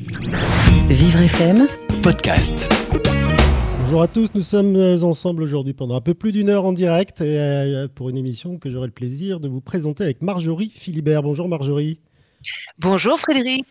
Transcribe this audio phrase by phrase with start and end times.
[0.00, 1.66] Vivre FM
[2.04, 2.72] podcast.
[3.80, 7.20] Bonjour à tous, nous sommes ensemble aujourd'hui pendant un peu plus d'une heure en direct
[7.20, 11.24] et, euh, pour une émission que j'aurai le plaisir de vous présenter avec Marjorie Philibert.
[11.24, 11.98] Bonjour Marjorie.
[12.78, 13.66] Bonjour Frédéric.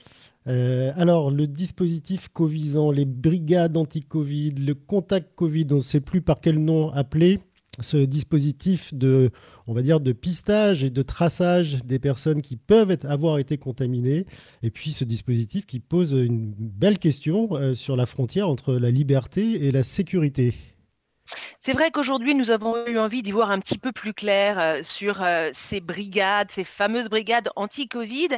[0.48, 6.22] Euh, alors, le dispositif Covisant, les brigades anti-Covid, le contact Covid, on ne sait plus
[6.22, 7.40] par quel nom appeler
[7.80, 9.32] ce dispositif de,
[9.68, 14.26] on va dire, de pistage et de traçage des personnes qui peuvent avoir été contaminées,
[14.64, 18.92] et puis ce dispositif qui pose une belle question euh, sur la frontière entre la
[18.92, 20.54] liberté et la sécurité.
[21.60, 24.82] C'est vrai qu'aujourd'hui, nous avons eu envie d'y voir un petit peu plus clair euh,
[24.84, 28.30] sur euh, ces brigades, ces fameuses brigades anti-Covid,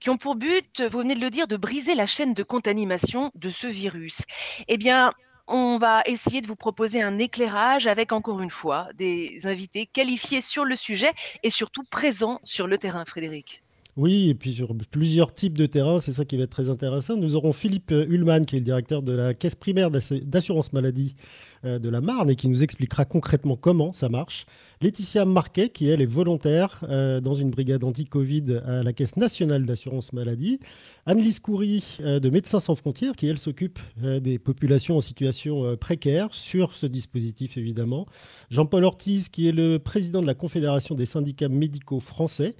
[0.00, 3.30] qui ont pour but, vous venez de le dire, de briser la chaîne de contamination
[3.34, 4.22] de ce virus.
[4.68, 5.12] Eh bien,
[5.48, 10.42] on va essayer de vous proposer un éclairage avec, encore une fois, des invités qualifiés
[10.42, 11.10] sur le sujet
[11.42, 13.62] et surtout présents sur le terrain, Frédéric.
[13.98, 17.16] Oui, et puis sur plusieurs types de terrains, c'est ça qui va être très intéressant.
[17.16, 21.16] Nous aurons Philippe Ullmann, qui est le directeur de la caisse primaire d'assurance maladie
[21.57, 24.46] euh, de la Marne et qui nous expliquera concrètement comment ça marche.
[24.80, 29.66] Laetitia Marquet, qui elle est volontaire euh, dans une brigade anti-Covid à la Caisse nationale
[29.66, 30.60] d'assurance maladie.
[31.04, 36.28] Anne-Lise Coury euh, de Médecins sans frontières, qui elle s'occupe des populations en situation précaire
[36.32, 38.06] sur ce dispositif évidemment.
[38.50, 42.54] Jean-Paul Ortiz, qui est le président de la Confédération des syndicats médicaux français.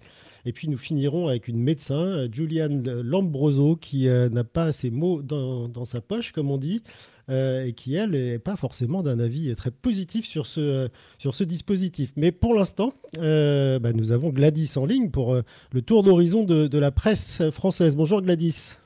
[0.45, 5.69] Et puis nous finirons avec une médecin, Juliane Lambroso, qui n'a pas ses mots dans,
[5.69, 9.55] dans, sa poche, comme on dit, euh, et qui, elle, n'est pas forcément d'un avis
[9.55, 12.13] très positif sur ce, sur ce dispositif.
[12.17, 16.45] Mais pour l'instant, euh, bah, nous avons Gladys en ligne pour euh, le tour d'horizon
[16.45, 17.97] de, de, la presse française.
[17.97, 18.77] Bonjour Gladys.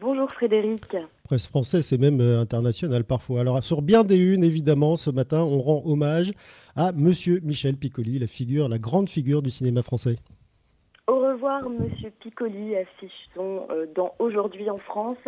[0.00, 0.96] Bonjour Frédéric.
[1.22, 3.40] Presse française et même internationale parfois.
[3.40, 6.32] Alors sur bien des unes, évidemment, ce matin, on rend hommage
[6.74, 10.16] à Monsieur Michel Piccoli, la figure, la grande figure du cinéma français.
[11.08, 15.24] Au revoir, Monsieur Piccoli, affiche-t-on dans Aujourd'hui en France.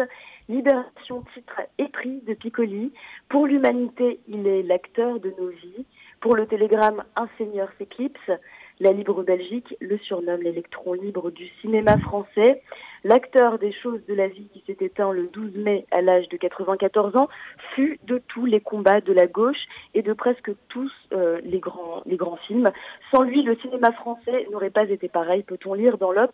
[0.48, 2.92] Libération, titre et prix de Piccoli.
[3.28, 5.86] Pour l'humanité, il est l'acteur de nos vies.
[6.20, 8.28] Pour le Télégramme, un seigneur s'éclipse.
[8.80, 12.62] La Libre Belgique le surnomme l'électron libre du cinéma français.
[13.02, 16.36] L'acteur des choses de la vie qui s'est éteint le 12 mai à l'âge de
[16.36, 17.28] 94 ans
[17.74, 22.02] fut de tous les combats de la gauche et de presque tous euh, les, grands,
[22.06, 22.68] les grands films.
[23.12, 26.30] Sans lui, le cinéma français n'aurait pas été pareil, peut-on lire dans l'Obs.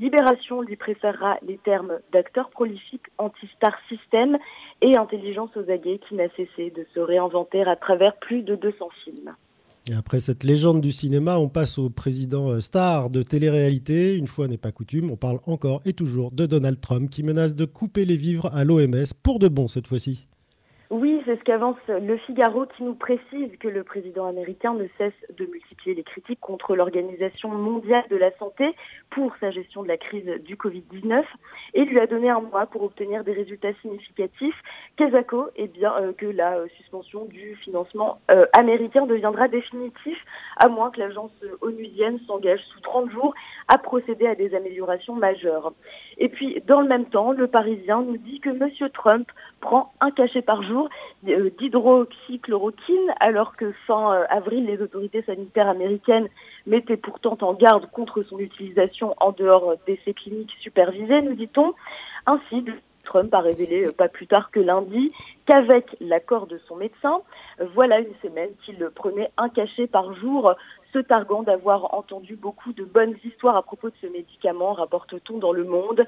[0.00, 4.38] Libération lui préférera les termes d'acteur prolifique, anti-star système
[4.80, 8.88] et intelligence aux aguets qui n'a cessé de se réinventer à travers plus de 200
[9.04, 9.36] films.
[9.94, 14.14] Après cette légende du cinéma, on passe au président euh, star de télé-réalité.
[14.14, 17.54] Une fois n'est pas coutume, on parle encore et toujours de Donald Trump qui menace
[17.54, 20.26] de couper les vivres à l'OMS pour de bon cette fois-ci.
[20.90, 25.12] Oui, c'est ce qu'avance le Figaro qui nous précise que le président américain ne cesse
[25.36, 28.76] de multiplier les critiques contre l'Organisation mondiale de la santé
[29.10, 31.24] pour sa gestion de la crise du Covid-19
[31.74, 34.54] et lui a donné un mois pour obtenir des résultats significatifs.
[34.96, 40.16] Kazako, eh bien euh, que la euh, suspension du financement euh, américain deviendra définitif
[40.58, 43.34] à moins que l'agence onusienne s'engage sous 30 jours
[43.66, 45.72] à procéder à des améliorations majeures.
[46.18, 48.70] Et puis, dans le même temps, le Parisien nous dit que M.
[48.94, 49.28] Trump
[49.60, 50.88] prend un cachet par jour
[51.26, 56.28] d'hydroxychloroquine, alors que fin euh, avril, les autorités sanitaires américaines
[56.66, 61.74] mettaient pourtant en garde contre son utilisation en dehors d'essais cliniques supervisés, nous dit-on.
[62.26, 62.64] Ainsi,
[63.04, 65.12] Trump a révélé euh, pas plus tard que lundi
[65.46, 67.20] qu'avec l'accord de son médecin,
[67.74, 70.54] voilà une semaine qu'il prenait un cachet par jour
[70.92, 75.52] se targuant d'avoir entendu beaucoup de bonnes histoires à propos de ce médicament, rapporte-t-on dans
[75.52, 76.06] Le Monde.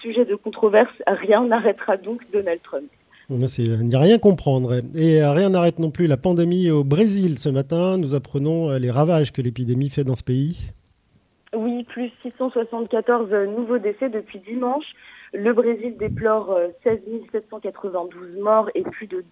[0.00, 2.88] Sujet de controverse, rien n'arrêtera donc Donald Trump.
[3.30, 4.80] Il n'y a rien comprendre.
[4.94, 7.38] Et rien n'arrête non plus la pandémie au Brésil.
[7.38, 10.72] Ce matin, nous apprenons les ravages que l'épidémie fait dans ce pays.
[11.54, 14.86] Oui, plus 674 nouveaux décès depuis dimanche.
[15.32, 19.22] Le Brésil déplore 16 euh, 792 morts et plus de,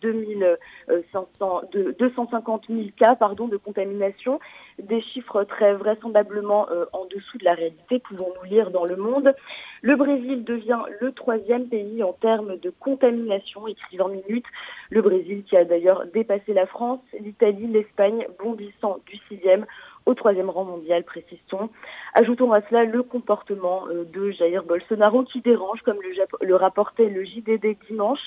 [1.12, 4.38] 500, de 250 000 cas pardon, de contamination.
[4.78, 9.34] Des chiffres très vraisemblablement euh, en dessous de la réalité, pouvons-nous lire dans le monde.
[9.82, 14.47] Le Brésil devient le troisième pays en termes de contamination, écrit en minutes.
[14.91, 19.65] Le Brésil qui a d'ailleurs dépassé la France, l'Italie, l'Espagne, bondissant du sixième
[20.06, 21.68] au troisième rang mondial, précise-t-on.
[22.14, 25.98] Ajoutons à cela le comportement euh, de Jair Bolsonaro qui dérange, comme
[26.41, 28.20] le, rapportait le JDD dimanche.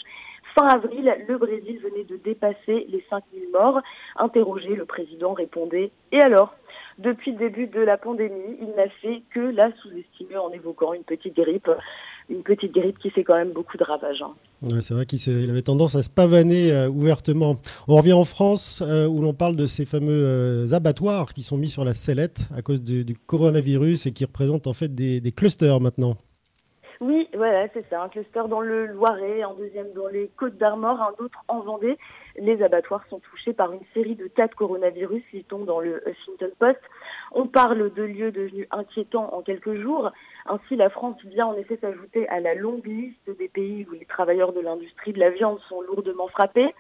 [0.58, 3.80] Fin avril, le Brésil venait de dépasser les 5000 morts.
[4.18, 6.54] Interrogé, le président répondait Et alors?
[7.00, 11.04] Depuis le début de la pandémie, il n'a fait que la sous-estimer en évoquant une
[11.04, 11.70] petite grippe
[12.30, 14.22] une petite grippe qui fait quand même beaucoup de ravages.
[14.22, 14.82] Hein.
[14.82, 17.56] c'est vrai qu'il avait tendance à se pavaner euh, ouvertement.
[17.88, 21.58] On revient en France euh, où l'on parle de ces fameux euh, abattoirs qui sont
[21.58, 25.80] mis sur la sellette à cause du, coronavirus et qui représentent en fait des, clusters
[25.80, 26.16] maintenant.
[27.02, 28.04] Oui, voilà, c'est ça.
[28.04, 31.98] Un cluster dans le Loiret, un deuxième dans les Côtes d'Armor, un autre en Vendée.
[32.40, 36.52] Les abattoirs sont touchés par une série de cas de coronavirus, tombent dans le Huffington
[36.58, 36.80] Post.
[37.34, 40.12] On parle de lieux devenus inquiétants en quelques jours.
[40.46, 44.06] Ainsi, la France vient en effet s'ajouter à la longue liste des pays où les
[44.06, 46.74] travailleurs de l'industrie de la viande sont lourdement frappés.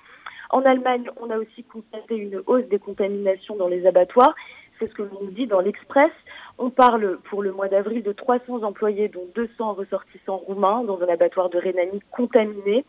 [0.49, 4.35] En Allemagne, on a aussi constaté une hausse des contaminations dans les abattoirs.
[4.79, 6.11] C'est ce que l'on dit dans l'Express.
[6.57, 11.09] On parle pour le mois d'avril de 300 employés, dont 200 ressortissants roumains, dans un
[11.09, 12.85] abattoir de Rhénanie contaminé.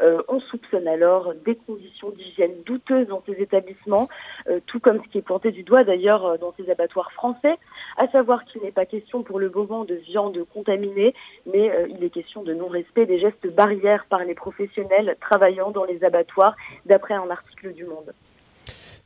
[0.00, 4.08] Euh, on soupçonne alors des conditions d'hygiène douteuses dans ces établissements,
[4.48, 7.56] euh, tout comme ce qui est pointé du doigt d'ailleurs euh, dans ces abattoirs français,
[7.96, 11.14] à savoir qu'il n'est pas question pour le moment de viande contaminée,
[11.52, 16.04] mais il est question de non-respect des gestes barrières par les professionnels travaillant dans les
[16.04, 16.54] abattoirs,
[16.86, 18.12] d'après un article du Monde.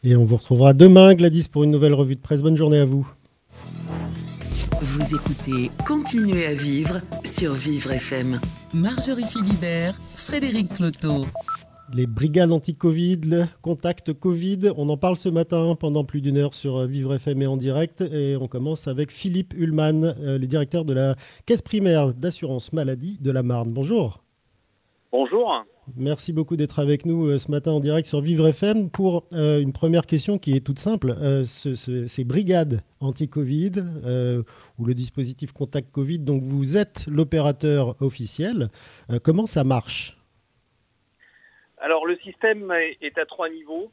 [0.05, 2.43] Et on vous retrouvera demain, Gladys, pour une nouvelle revue de presse.
[2.43, 3.07] Bonne journée à vous.
[4.85, 8.41] Vous écoutez Continuez à vivre sur Vivre FM.
[8.75, 11.27] Marjorie Philibert, Frédéric Cloteau.
[11.95, 16.55] Les brigades anti-Covid, le contact Covid, on en parle ce matin pendant plus d'une heure
[16.55, 18.01] sur Vivre FM et en direct.
[18.01, 21.15] Et on commence avec Philippe Ullmann, euh, le directeur de la
[21.47, 23.73] Caisse primaire d'assurance maladie de la Marne.
[23.73, 24.25] Bonjour.
[25.13, 25.65] Bonjour.
[25.97, 29.61] Merci beaucoup d'être avec nous euh, ce matin en direct sur Vivre FM pour euh,
[29.61, 31.13] une première question qui est toute simple.
[31.21, 33.83] Euh, ces brigades anti-Covid
[34.79, 38.69] ou le dispositif Contact Covid, donc vous êtes l'opérateur officiel.
[39.25, 40.17] comment ça marche?
[41.79, 43.91] Alors le système est à trois niveaux.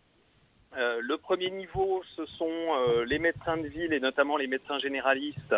[0.77, 5.55] le premier niveau, ce sont les médecins de ville et notamment les médecins généralistes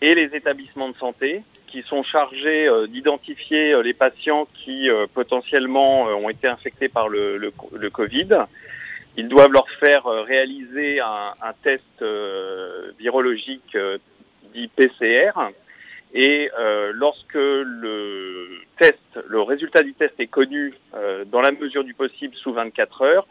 [0.00, 1.42] et les établissements de santé
[1.72, 7.08] qui sont chargés euh, d'identifier euh, les patients qui euh, potentiellement ont été infectés par
[7.08, 7.50] le,
[7.90, 8.28] Covid.
[9.16, 12.04] Ils doivent leur faire réaliser un, un test
[12.98, 13.76] virologique
[14.54, 15.32] dit PCR.
[16.14, 16.50] Et
[16.94, 18.48] lorsque le
[18.78, 20.72] test, le résultat du test est connu
[21.26, 23.26] dans la mesure du possible sous 24 heures,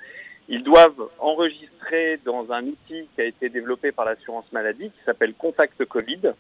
[0.50, 5.34] ils doivent enregistrer dans un outil qui a été développé par l'assurance maladie qui s'appelle
[5.34, 6.34] Contact Covid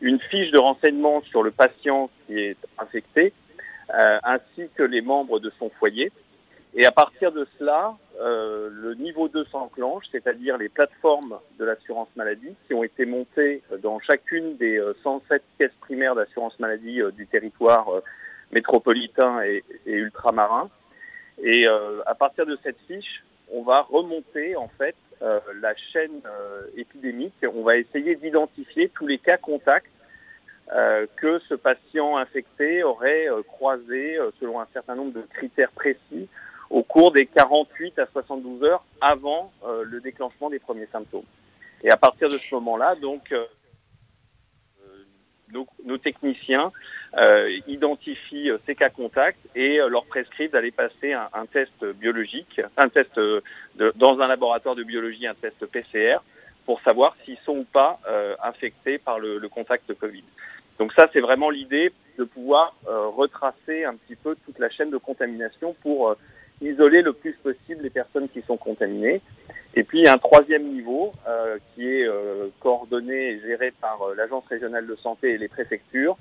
[0.00, 3.32] une fiche de renseignement sur le patient qui est infecté,
[3.90, 6.12] euh, ainsi que les membres de son foyer.
[6.74, 12.08] Et à partir de cela, euh, le niveau 2 s'enclenche, c'est-à-dire les plateformes de l'assurance
[12.14, 17.26] maladie qui ont été montées dans chacune des 107 euh, caisses primaires d'assurance maladie du
[17.26, 17.88] territoire
[18.52, 20.68] métropolitain et, et, ultramarin.
[21.42, 21.66] Et
[22.06, 23.22] à partir de cette fiche,
[23.52, 29.06] on va remonter en fait euh, la chaîne euh, épidémique, on va essayer d'identifier tous
[29.06, 29.90] les cas contacts
[30.72, 36.28] euh, que ce patient infecté aurait croisé selon un certain nombre de critères précis
[36.70, 41.24] au cours des 48 à 72 heures avant le déclenchement des premiers symptômes.
[41.82, 43.32] Et à partir de ce moment-là, donc,
[45.84, 46.70] nos, techniciens euh,
[47.66, 52.60] identifient euh, ces cas contacts et euh, leur prescrivent d'aller passer un, un, test biologique,
[52.76, 53.42] un test de,
[53.96, 56.18] dans un laboratoire de biologie, un test PCR,
[56.66, 57.98] pour savoir s'ils sont ou pas
[58.42, 60.24] infectés par le, le, contact Covid.
[60.78, 64.98] Donc ça, c'est vraiment l'idée de pouvoir retracer un petit peu toute la chaîne de
[64.98, 66.14] contamination pour
[66.60, 69.22] isoler le plus possible les personnes qui sont contaminées.
[69.74, 74.44] Et puis un troisième niveau euh, qui est euh, coordonné et géré par euh, l'Agence
[74.46, 76.16] régionale de santé et les préfectures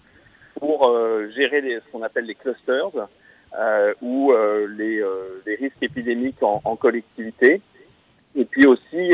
[0.59, 2.91] pour euh, gérer les, ce qu'on appelle les clusters
[4.01, 4.33] ou
[4.77, 5.03] les,
[5.45, 7.61] les, risques épidémiques en, en, collectivité.
[8.35, 9.11] Et puis aussi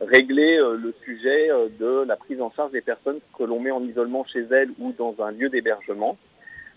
[0.00, 4.24] régler le sujet de la prise en charge des personnes que l'on met en isolement
[4.24, 6.16] chez elles ou dans un lieu d'hébergement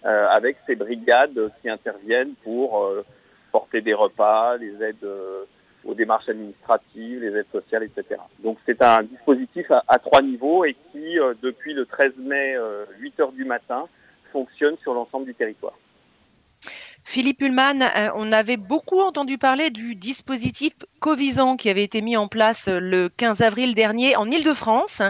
[0.03, 2.85] avec ces brigades qui interviennent pour
[3.51, 5.07] porter des repas, les aides
[5.85, 8.19] aux démarches administratives, les aides sociales, etc.
[8.39, 12.55] Donc c'est un dispositif à, trois niveaux et qui, euh, depuis le 13 mai,
[12.99, 13.85] 8 euh, heures du matin,
[14.31, 15.73] fonctionne sur l'ensemble du territoire.
[17.05, 22.15] Philippe Ullmann, euh, on avait beaucoup entendu parler du dispositif Covisan qui avait été mis
[22.15, 25.01] en place le 15 avril dernier en Ile-de-France.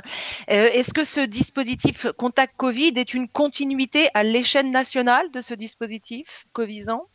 [0.48, 6.46] Est-ce que ce dispositif Contact Covid est une continuité à l'échelle nationale de ce dispositif
[6.52, 7.08] Covisan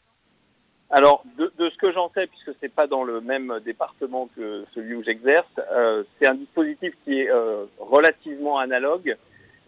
[0.91, 4.65] alors, de, de, ce que j'en sais, puisque c'est pas dans le même département que
[4.75, 9.17] celui où j'exerce, euh, c'est un dispositif qui est euh, relativement analogue,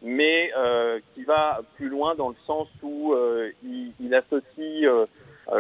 [0.03, 5.07] mais euh, qui va plus loin dans le sens où euh, il, il, associe euh,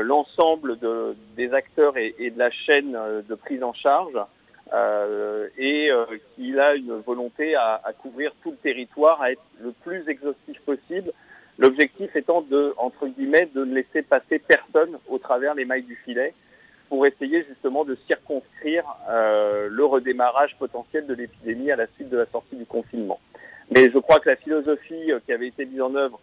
[0.00, 2.96] l'ensemble de, des acteurs et, et, de la chaîne
[3.28, 4.18] de prise en charge,
[5.58, 5.90] et
[6.36, 10.58] qu'il a une volonté à, à couvrir tout le territoire, à être le plus exhaustif
[10.60, 11.12] possible
[11.60, 15.94] L'objectif étant de, entre guillemets, de ne laisser passer personne au travers les mailles du
[15.94, 16.32] filet
[16.88, 22.16] pour essayer justement de circonscrire euh, le redémarrage potentiel de l'épidémie à la suite de
[22.16, 23.20] la sortie du confinement.
[23.70, 26.18] Mais je crois que la philosophie euh, qui avait été mise en œuvre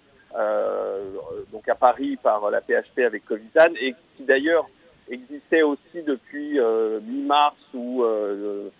[1.51, 4.67] donc à Paris par la PHP avec Covisan et qui d'ailleurs
[5.09, 6.59] existait aussi depuis
[7.07, 8.03] mi-mars ou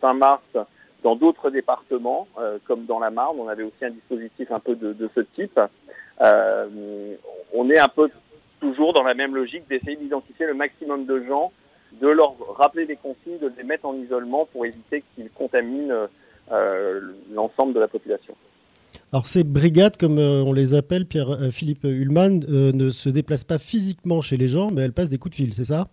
[0.02, 0.44] fin mars
[1.04, 2.28] dans d'autres départements,
[2.66, 3.38] comme dans la Marne.
[3.40, 5.60] On avait aussi un dispositif un peu de, de ce type.
[6.22, 8.10] On est un peu
[8.60, 11.52] toujours dans la même logique d'essayer d'identifier le maximum de gens,
[12.02, 16.08] de leur rappeler des consignes, de les mettre en isolement pour éviter qu'ils contaminent
[16.52, 17.02] euh,
[17.34, 18.34] l'ensemble de la population.
[19.12, 23.60] Alors ces brigades, comme euh, on les appelle, Pierre-Philippe euh, Ullmann, ne se déplacent pas
[23.60, 25.90] physiquement chez les gens, mais elles passent des coups de fil, c'est ça?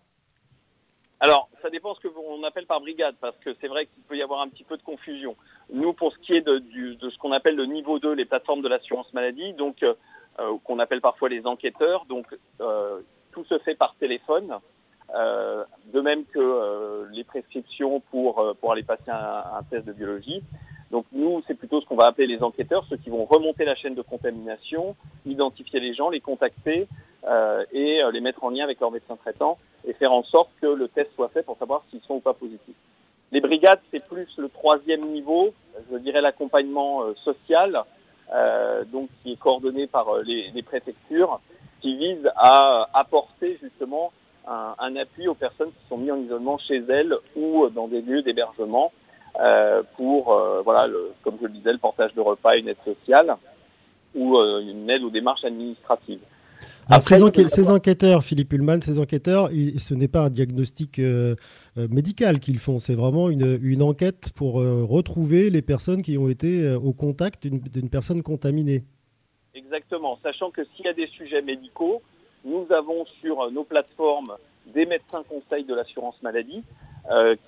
[1.19, 4.23] Alors, ça dépend ce qu'on appelle par brigade, parce que c'est vrai qu'il peut y
[4.23, 5.35] avoir un petit peu de confusion.
[5.73, 8.62] Nous, pour ce qui est de, de ce qu'on appelle le niveau 2, les plateformes
[8.62, 12.06] de l'assurance maladie, donc euh, qu'on appelle parfois les enquêteurs.
[12.09, 12.26] Donc
[12.61, 13.00] euh,
[13.33, 14.59] tout se fait par téléphone.
[15.14, 20.42] Euh, de même que les prescriptions pour, pour aller passer un, un test de biologie.
[20.90, 23.75] Donc nous, c'est plutôt ce qu'on va appeler les enquêteurs, ceux qui vont remonter la
[23.75, 26.88] chaîne de contamination, identifier les gens, les contacter
[27.28, 30.66] euh, et les mettre en lien avec leur médecin traitant et faire en sorte que
[30.66, 32.75] le test soit fait pour savoir s'ils sont ou pas positifs.
[33.33, 35.52] Les brigades, c'est plus le troisième niveau,
[35.90, 37.85] je dirais l'accompagnement social,
[38.33, 41.40] euh, donc qui est coordonné par euh, les, les, préfectures,
[41.81, 44.12] qui vise à apporter justement
[44.47, 48.00] un, un, appui aux personnes qui sont mises en isolement chez elles ou dans des
[48.00, 48.93] lieux d'hébergement
[49.40, 52.83] euh, pour, euh, voilà, le, comme je le disais, le portage de repas, une aide
[52.85, 53.37] sociale
[54.14, 56.21] ou euh, une aide aux démarches administratives
[57.00, 59.48] ces, enquêteurs, Philippe Ullmann, ces enquêteurs,
[59.78, 61.34] ce n'est pas un diagnostic euh,
[61.78, 66.28] euh, médical qu'ils font, c'est vraiment une, enquête pour euh, retrouver les personnes qui ont
[66.28, 68.84] été au contact d'une personne contaminée.
[69.54, 72.02] Exactement, sachant que s'il y a des sujets médicaux,
[72.44, 74.34] nous avons sur nos plateformes
[74.72, 76.62] des médecins conseils de l'assurance maladie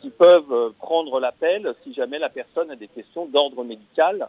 [0.02, 4.28] qui peuvent prendre l'appel si jamais la personne a des questions d'ordre médical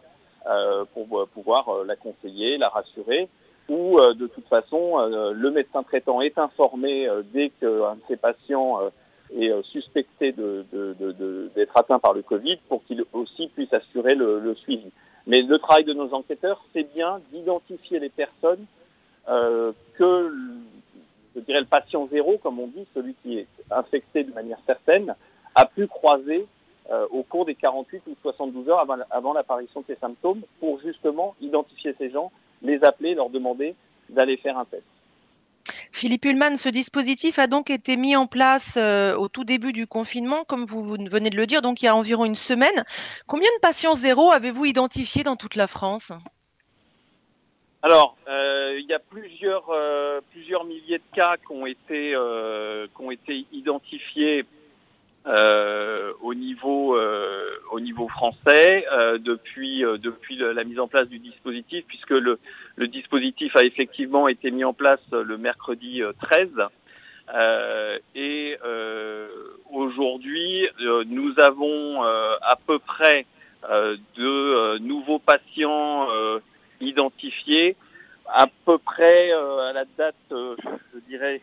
[0.94, 3.28] pour pouvoir la conseiller, la rassurer
[3.68, 8.00] où euh, de toute façon euh, le médecin traitant est informé euh, dès qu'un de
[8.08, 8.80] ses patients
[9.36, 14.40] est suspecté d'être de, de, atteint par le Covid pour qu'il aussi puisse assurer le,
[14.40, 14.90] le, suivi.
[15.26, 18.64] Mais le travail de nos enquêteurs, c'est bien d'identifier les personnes
[19.28, 20.32] euh, que,
[21.36, 25.14] je dirais, le patient zéro, comme on dit, celui qui est infecté de manière certaine,
[25.54, 26.46] a pu croiser
[26.90, 30.80] euh, au cours des 48 ou 72 heures avant, avant l'apparition de ces symptômes pour
[30.80, 33.74] justement identifier ces gens les appeler, leur demander
[34.08, 34.84] d'aller faire un test.
[35.92, 39.86] Philippe Ullmann, ce dispositif a donc été mis en place euh, au tout début du
[39.86, 42.84] confinement, comme vous, venez de le dire, donc il y a environ une semaine.
[43.26, 46.12] Combien de patients zéro avez-vous identifié dans toute la France?
[47.82, 52.14] Alors, euh, il y a plusieurs, euh, plusieurs milliers de cas qui ont été,
[52.94, 54.44] qui ont été identifiés
[55.28, 61.18] euh, au niveau euh, au niveau français euh, depuis depuis la mise en place du
[61.18, 62.38] dispositif puisque le
[62.76, 66.48] le dispositif a effectivement été mis en place le mercredi 13
[68.14, 68.56] et
[69.70, 70.66] aujourd'hui
[71.06, 73.26] nous avons à peu près
[73.68, 76.08] de nouveaux patients
[76.80, 77.76] identifiés.
[78.26, 81.42] À peu près à la date je dirais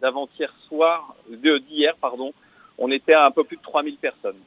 [0.00, 2.32] d'avant-hier soir d'hier pardon
[2.80, 4.40] on était à un peu plus de 3000 personnes.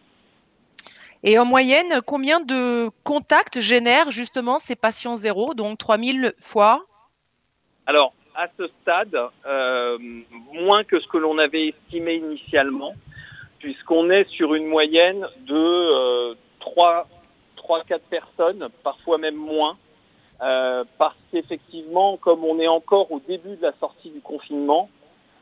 [1.23, 6.85] Et en moyenne, combien de contacts génèrent justement ces patients zéro, donc 3000 fois?
[7.85, 9.97] Alors, à ce stade, euh,
[10.51, 12.93] moins que ce que l'on avait estimé initialement,
[13.59, 17.07] puisqu'on est sur une moyenne de euh, 3,
[17.87, 19.77] 4 personnes, parfois même moins,
[20.41, 24.89] euh, parce qu'effectivement, comme on est encore au début de la sortie du confinement,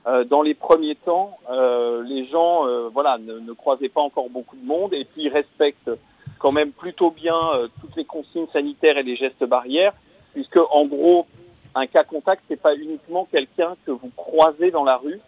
[0.07, 4.29] euh, dans les premiers temps, euh, les gens euh, voilà, ne, ne, croisaient pas encore
[4.29, 5.91] beaucoup de monde et puis ils respectent
[6.39, 7.37] quand même plutôt bien
[7.79, 9.93] toutes les consignes sanitaires et les gestes barrières,
[10.33, 11.27] puisque en gros,
[11.75, 15.19] un cas contact, c'est pas uniquement quelqu'un que vous croisez dans la rue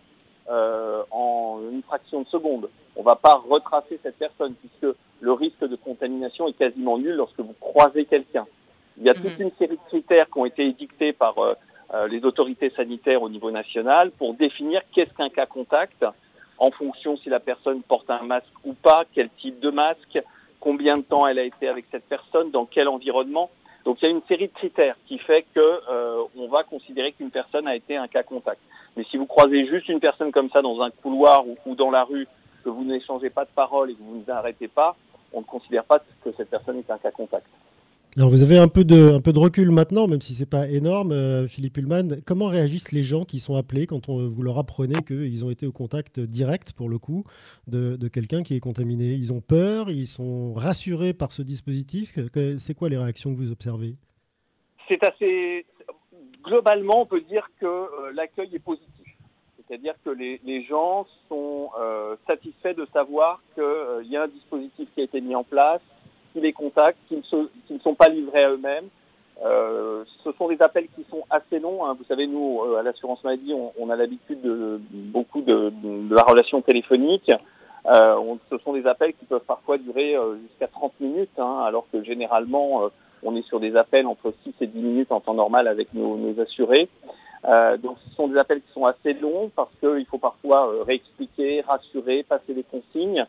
[0.50, 2.68] en une fraction de seconde.
[2.96, 7.40] On va pas retracer cette personne puisque le risque de contamination est quasiment nul lorsque
[7.40, 8.48] vous croisez quelqu'un.
[8.98, 9.48] Il y a toute mhm.
[9.48, 11.54] une série de critères qui ont été édictés par euh,
[12.10, 16.04] les autorités sanitaires au niveau national pour définir qu'est-ce qu'un cas contact
[16.58, 20.20] en fonction si la personne porte un masque ou pas, quel type de masque,
[20.60, 23.50] combien de temps elle a été avec cette personne, dans quel environnement.
[23.86, 27.12] Donc il y a une série de critères qui fait que euh, on va considérer
[27.12, 28.62] qu'une personne a été un cas contact.
[28.96, 31.92] Mais si vous croisez juste une personne comme ça dans un couloir ou, ou dans
[31.92, 32.28] la rue,
[32.64, 34.96] que vous n'échangez pas de parole et que vous ne vous arrêtez pas,
[35.34, 37.48] on ne considère pas que cette personne est un cas contact.
[38.16, 42.22] Vous avez un peu de, recul maintenant, même si c'est pas énorme, euh, Philippe Ullmann.
[42.28, 45.66] Comment réagissent les gens qui sont appelés quand on, vous leur apprenez qu'ils ont été
[45.66, 47.24] au contact direct, pour le coup,
[47.66, 49.14] de, quelqu'un qui est contaminé?
[49.14, 49.90] Ils ont peur?
[49.90, 52.14] Ils sont rassurés par ce dispositif?
[52.60, 53.96] C'est quoi les réactions que vous observez?
[55.02, 55.66] Assez...
[56.44, 58.90] globalement, on peut dire que l'accueil est positif.
[59.68, 61.72] C'est-à-dire que les, les, gens sont
[62.28, 65.82] satisfaits de savoir qu'il y a un dispositif qui a été mis en place,
[66.34, 67.22] qui les contactent, qui ne,
[67.68, 68.90] qui ne sont pas livrés à eux-mêmes,
[69.44, 71.86] euh, ce sont des appels qui sont assez longs.
[71.86, 71.96] Hein.
[71.98, 76.14] Vous savez, nous, euh, à l'assurance maladie, on, on a l'habitude de, beaucoup de, de,
[76.14, 77.32] la relation téléphonique.
[77.86, 81.64] Euh, on, ce sont des appels qui peuvent parfois durer euh, jusqu'à 30 minutes, hein,
[81.66, 82.90] alors que généralement,
[83.24, 86.16] on est sur des appels entre 6 et 10 minutes en temps normal avec nos,
[86.16, 86.88] nos assurés.
[87.82, 92.24] donc, ce sont des appels qui sont assez longs parce qu'il faut parfois réexpliquer, rassurer,
[92.24, 93.26] passer des consignes.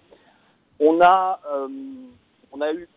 [0.78, 1.40] On a,
[2.52, 2.88] on a eu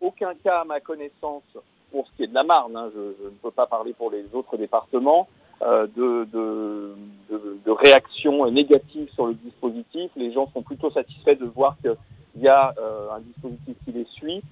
[0.00, 1.42] aucun cas, à ma connaissance,
[1.90, 4.10] pour ce qui est de la Marne, hein, je, je, ne peux pas parler pour
[4.10, 5.28] les autres départements,
[5.62, 6.94] euh, de, de,
[7.30, 10.10] de, de, réactions négatives sur le dispositif.
[10.16, 11.96] Les gens sont plutôt satisfaits de voir qu'il
[12.42, 14.42] y a euh, un dispositif qui les suit.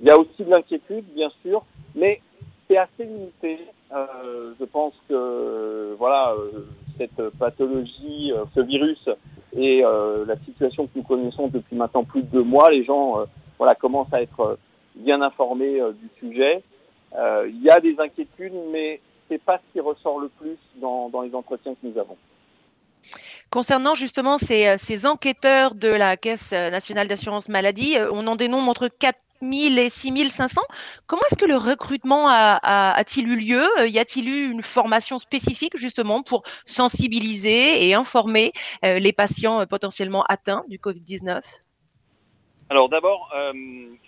[0.00, 2.20] Il y a aussi de l'inquiétude, bien sûr, mais
[2.68, 3.58] c'est assez limité.
[3.92, 6.66] Euh, je pense que voilà, euh,
[6.98, 9.08] cette pathologie, euh, ce virus
[9.56, 13.24] et la situation que nous connaissons depuis maintenant plus de deux mois, les gens
[13.56, 14.58] voilà commencent à être
[14.94, 16.62] bien informés du sujet.
[17.16, 21.10] Euh, il y a des inquiétudes, mais c'est pas ce qui ressort le plus dans,
[21.22, 22.16] les entretiens que nous avons.
[23.50, 28.34] Concernant justement ces, euh, ces, enquêteurs de la Caisse nationale d'assurance maladie, euh, on en
[28.34, 30.60] dénombre entre 4 000 et 6 500.
[31.06, 33.66] Comment est-ce que le recrutement a-t-il eu lieu?
[33.86, 40.64] Y a-t-il eu une formation spécifique justement pour sensibiliser et informer les patients potentiellement atteints
[40.68, 41.42] du Covid-19
[42.70, 43.52] alors d'abord, euh,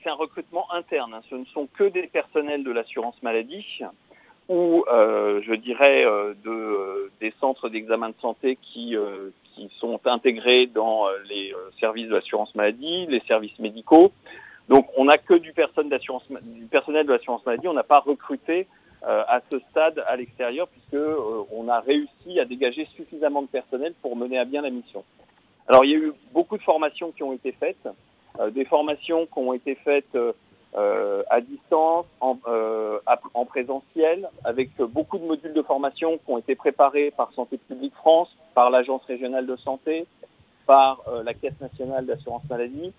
[0.02, 1.12] c'est un recrutement interne.
[1.14, 1.22] Hein.
[1.28, 3.64] Ce ne sont que des personnels de l'assurance maladie
[4.48, 9.70] ou, euh, je dirais, euh, de, euh, des centres d'examen de santé qui, euh, qui
[9.78, 14.12] sont intégrés dans euh, les services de l'assurance maladie, les services médicaux.
[14.68, 17.68] Donc on n'a que du, personne du personnel de l'assurance maladie.
[17.68, 18.66] On n'a pas recruté
[19.02, 21.00] à ce stade à l'extérieur puisque
[21.52, 25.04] on a réussi à dégager suffisamment de personnel pour mener à bien la mission.
[25.68, 27.86] Alors il y a eu beaucoup de formations qui ont été faites.
[28.40, 30.32] Euh, des formations qui ont été faites euh,
[30.76, 32.38] euh, à distance, en,
[33.34, 37.94] en, présentiel, avec beaucoup de modules de formation qui ont été préparés par Santé publique
[37.94, 40.06] France, par l'Agence régionale de santé,
[40.66, 42.92] par la Caisse nationale d'assurance maladie.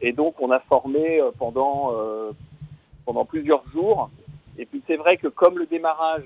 [0.00, 1.92] et donc, on a formé pendant,
[3.04, 4.08] pendant plusieurs jours.
[4.56, 6.24] Et puis, c'est vrai que comme le démarrage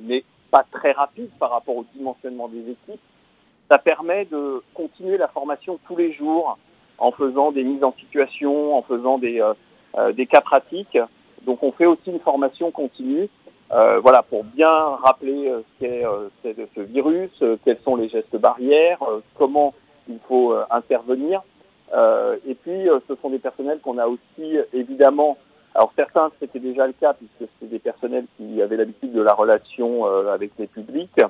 [0.00, 3.00] n'est pas très rapide par rapport au dimensionnement des équipes,
[3.70, 6.58] ça permet de continuer la formation tous les jours
[6.98, 9.54] en faisant des mises en situation, en faisant des, euh,
[9.96, 10.98] euh, des cas pratiques.
[11.42, 13.28] Donc on fait aussi une formation continue,
[13.72, 16.04] euh, voilà, pour bien rappeler ce qu'est
[16.74, 17.30] ce virus,
[17.64, 18.98] quels sont les gestes barrières,
[19.36, 19.74] comment
[20.08, 21.42] il faut intervenir.
[22.46, 25.36] et puis ce sont des personnels qu'on a aussi évidemment
[25.76, 29.34] alors certains, c'était déjà le cas puisque c'est des personnels qui avaient l'habitude de la
[29.34, 31.20] relation avec les publics,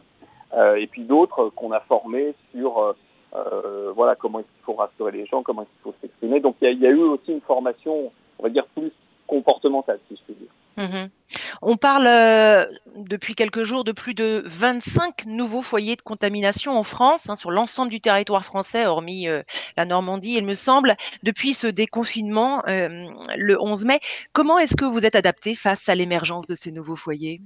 [0.57, 2.95] euh, et puis d'autres qu'on a formés sur
[3.35, 6.41] euh, voilà comment il faut rassurer les gens, comment il faut s'exprimer.
[6.41, 8.93] Donc il y, a, eu aussi une formation, on va dire plus
[9.27, 10.51] comportementale, si je puis dire.
[10.77, 11.09] Mmh.
[11.63, 12.67] On parle euh,
[12.97, 17.53] depuis quelques jours de plus de 25 nouveaux foyers de contamination en France, hein, sur
[17.53, 19.43] l'ensemble du territoire français, hormis euh,
[19.77, 24.01] la Normandie, il me semble, depuis ce déconfinement le 11 mai.
[24.33, 27.41] Comment est-ce que vous êtes adapté face à l'émergence de ces nouveaux foyers?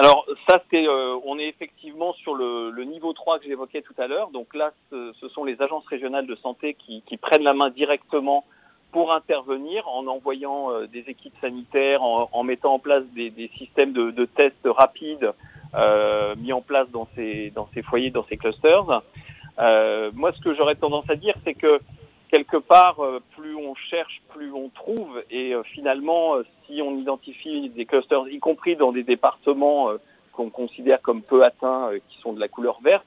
[0.00, 3.92] Alors ça, c'est, euh, on est effectivement sur le, le niveau 3 que j'évoquais tout
[3.98, 4.30] à l'heure.
[4.30, 7.68] Donc là, ce, ce, sont les agences régionales de santé qui, qui, prennent la main
[7.68, 8.46] directement
[8.92, 13.48] pour intervenir en envoyant euh, des équipes sanitaires, en, en, mettant en place des, des
[13.58, 15.34] systèmes de, de, tests rapides
[15.74, 19.02] euh, mis en place dans ces, dans ces foyers, dans ces clusters.
[19.58, 21.78] Euh, moi, ce que j'aurais tendance à dire, c'est que
[22.30, 25.22] quelque part, euh, plus on cherche, plus on trouve.
[25.30, 29.90] Et euh, finalement, euh, si on identifie des clusters, y compris dans des départements
[30.32, 33.04] qu'on considère comme peu atteints, qui sont de la couleur verte,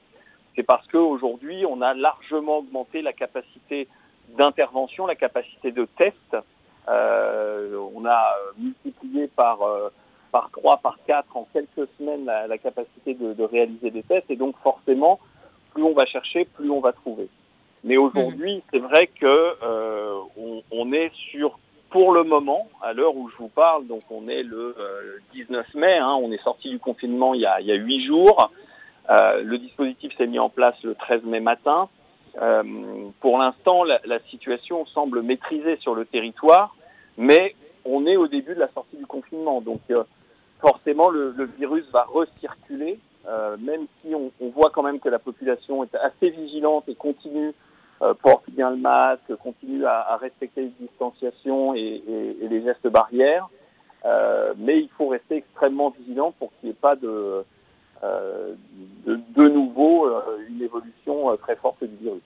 [0.54, 3.88] c'est parce qu'aujourd'hui, on a largement augmenté la capacité
[4.36, 6.36] d'intervention, la capacité de test.
[6.88, 9.58] Euh, on a multiplié par
[10.30, 14.30] par trois, par quatre en quelques semaines la, la capacité de, de réaliser des tests.
[14.30, 15.20] Et donc, forcément,
[15.72, 17.28] plus on va chercher, plus on va trouver.
[17.84, 19.26] Mais aujourd'hui, c'est vrai que
[19.62, 21.58] euh, on, on, est sur,
[21.90, 25.74] pour le moment, à l'heure où je vous parle, donc on est le euh, 19
[25.74, 28.50] mai, hein, on est sorti du confinement il y a, il y a 8 jours.
[29.10, 31.90] Euh, le dispositif s'est mis en place le 13 mai matin.
[32.40, 32.62] Euh,
[33.20, 36.74] pour l'instant, la, la, situation semble maîtrisée sur le territoire,
[37.18, 39.60] mais on est au début de la sortie du confinement.
[39.60, 40.04] Donc euh,
[40.60, 45.10] forcément, le, le, virus va recirculer, euh, même si on, on, voit quand même que
[45.10, 47.52] la population est assez vigilante et continue euh,
[48.22, 52.02] porte bien le masque, continue à, respecter les distanciations et,
[52.40, 53.48] les gestes barrières.
[54.56, 57.44] mais il faut rester extrêmement vigilant pour qu'il n'y ait pas de,
[58.02, 60.10] de, de nouveau
[60.48, 62.22] une évolution très forte du virus.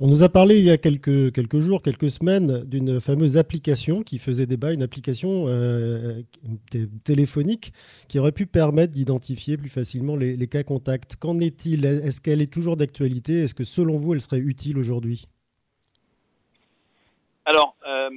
[0.00, 4.02] On nous a parlé il y a quelques, quelques jours, quelques semaines, d'une fameuse application
[4.02, 6.22] qui faisait débat, une application euh,
[7.04, 7.72] téléphonique
[8.08, 11.16] qui aurait pu permettre d'identifier plus facilement les, cas contacts.
[11.16, 11.84] Qu'en est-il?
[11.84, 13.42] Est-ce qu'elle est toujours d'actualité?
[13.42, 15.26] Est-ce que selon vous, elle serait utile aujourd'hui?
[17.44, 18.10] Alors, euh,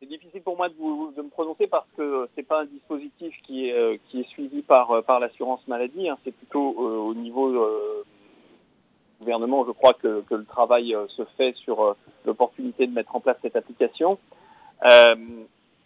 [0.00, 0.74] c'est difficile pour moi de,
[1.16, 3.96] de, me prononcer parce que ce n'est pas un dispositif qui est, euh,
[4.30, 6.18] suivi par, par l'assurance maladie, hein.
[6.24, 7.50] c'est plutôt au niveau
[9.20, 13.14] gouvernement, je crois que, que le travail euh, se fait sur euh, l'opportunité de mettre
[13.14, 14.18] en place cette application.
[14.84, 15.14] Euh,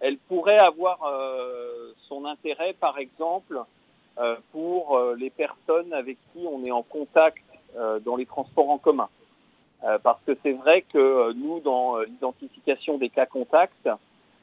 [0.01, 0.99] elle pourrait avoir
[2.09, 3.59] son intérêt, par exemple,
[4.53, 7.43] pour les personnes avec qui on est en contact
[8.05, 9.09] dans les transports en commun.
[10.03, 13.89] parce que c'est vrai que nous, dans l'identification des cas contacts,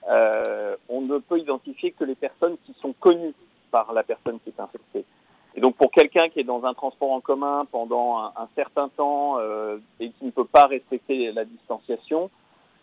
[0.07, 3.35] on ne peut identifier que les personnes qui sont connues
[3.69, 5.05] par la personne qui est infectée.
[5.55, 9.37] Et donc pour quelqu'un qui est dans un transport en commun pendant un, certain temps
[9.39, 12.29] euh, et qui ne peut pas respecter la distanciation,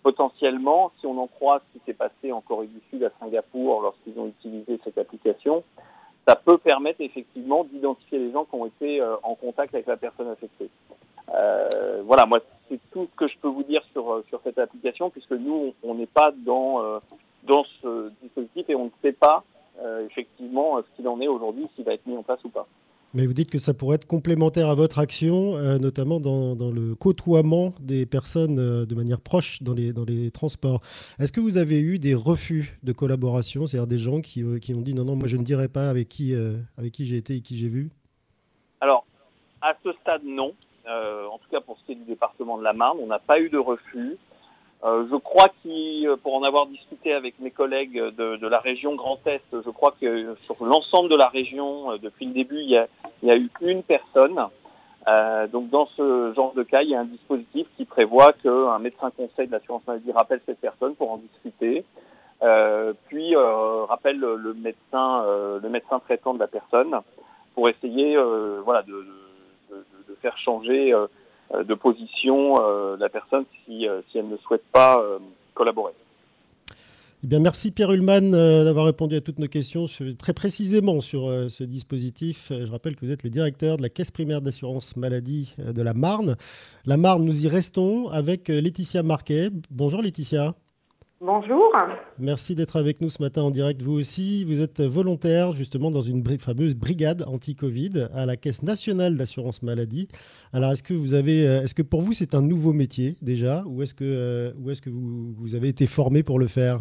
[0.03, 3.83] potentiellement, si on en croit ce qui s'est passé en Corée du Sud, à Singapour,
[3.83, 5.65] lorsqu'ils ont utilisé cette application,
[6.27, 9.97] ça peut permettre effectivement d'identifier les gens qui ont été euh, en contact avec la
[9.97, 10.69] personne affectée.
[11.35, 14.59] Euh, voilà, moi c'est tout ce que je peux vous dire sur euh, sur cette
[14.59, 16.99] application, puisque nous on n'est pas dans euh,
[17.45, 19.45] dans ce dispositif et on ne sait pas
[20.07, 22.67] effectivement ce qu'il en est aujourd'hui, s'il va être mis en place ou pas.
[23.15, 26.71] Mais vous dites que ça pourrait être complémentaire à votre action, euh, notamment dans, dans,
[26.71, 30.83] le côtoiement des personnes euh, de manière proche dans les, dans les transports.
[31.19, 34.83] Est-ce que vous avez eu des refus de collaboration, c'est-à-dire des gens qui, qui, ont
[34.83, 36.35] dit non, non, moi je ne dirai pas avec qui,
[36.77, 37.89] avec qui j'ai été et qui j'ai vu?
[38.83, 39.07] Alors,
[39.63, 40.53] à ce stade, non.
[40.87, 43.41] en tout cas, pour ce qui est du département de la Marne, on n'a pas
[43.41, 44.19] eu de refus.
[44.85, 48.95] Euh, je crois qu'il, pour en avoir discuté avec mes collègues de, de la région
[48.95, 52.71] Grand Est, je crois que sur l'ensemble de la région, euh, depuis le début, il
[52.71, 52.87] y a,
[53.23, 54.39] il y a eu une personne.
[55.09, 58.79] Euh, donc dans ce genre de cas, il y a un dispositif qui prévoit qu'un
[58.79, 61.85] médecin conseil de l'assurance maladie rappelle cette personne pour en discuter,
[62.43, 65.25] euh, puis euh, rappelle le médecin,
[65.61, 67.01] le médecin traitant de la personne
[67.55, 68.17] pour essayer,
[68.65, 69.05] voilà, de,
[69.71, 69.77] de,
[70.09, 71.07] de, faire changer euh,
[71.55, 75.03] de position euh, la personne si, euh, si elle ne souhaite pas
[75.55, 75.93] collaborer.
[77.25, 79.87] Eh bien, merci Pierre Ullmann d'avoir répondu à toutes nos questions
[80.19, 82.53] très précisément sur ce dispositif.
[82.53, 85.95] Je rappelle que vous êtes le directeur de la Caisse primaire d'assurance maladie de la
[85.95, 86.37] Marne.
[86.87, 89.49] La Marne, nous y restons avec Laetitia Marquet.
[89.71, 90.55] Bonjour Laetitia.
[91.21, 91.73] Bonjour.
[92.21, 93.83] Merci d'être avec nous ce matin en direct.
[93.83, 99.17] Vous aussi, vous êtes volontaire justement dans une fameuse brigade anti-Covid à la Caisse nationale
[99.17, 100.07] d'assurance maladie.
[100.53, 103.65] Alors, est-ce que vous avez, euh, est-ce que pour vous c'est un nouveau métier déjà,
[103.67, 106.79] ou est-ce que, euh, ou est-ce que vous, vous, avez été formé pour le faire?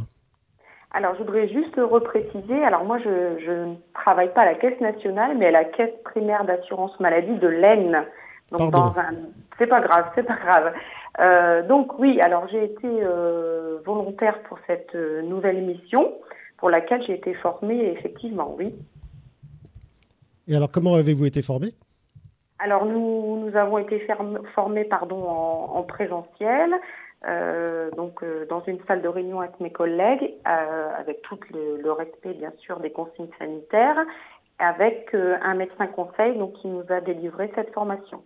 [0.91, 2.63] Alors, je voudrais juste repréciser.
[2.63, 6.45] Alors, moi, je, ne travaille pas à la Caisse nationale, mais à la Caisse primaire
[6.45, 8.05] d'assurance maladie de l'Aisne.
[8.51, 8.77] Donc, Pardon.
[8.77, 9.13] dans un,
[9.57, 10.73] c'est pas grave, c'est pas grave.
[11.19, 16.13] Euh, donc oui, alors j'ai été euh, volontaire pour cette euh, nouvelle mission
[16.57, 18.75] pour laquelle j'ai été formée effectivement, oui.
[20.47, 21.73] Et alors comment avez-vous été formée?
[22.59, 24.05] Alors nous, nous avons été
[24.55, 26.71] formés pardon, en, en présentiel,
[27.95, 32.51] donc dans une salle de réunion avec mes collègues, avec tout le, le, respect bien
[32.57, 33.97] sûr des consignes sanitaires,
[34.57, 38.23] avec un médecin conseil donc, qui nous a délivré cette formation.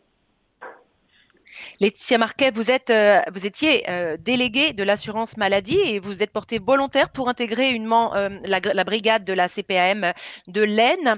[1.79, 7.09] Laetitia Marquet, vous, euh, étiez euh, déléguée de l'assurance maladie et vous êtes portée volontaire
[7.09, 10.13] pour intégrer euh, la, brigade de la CPAM
[10.47, 11.17] de l'Aisne.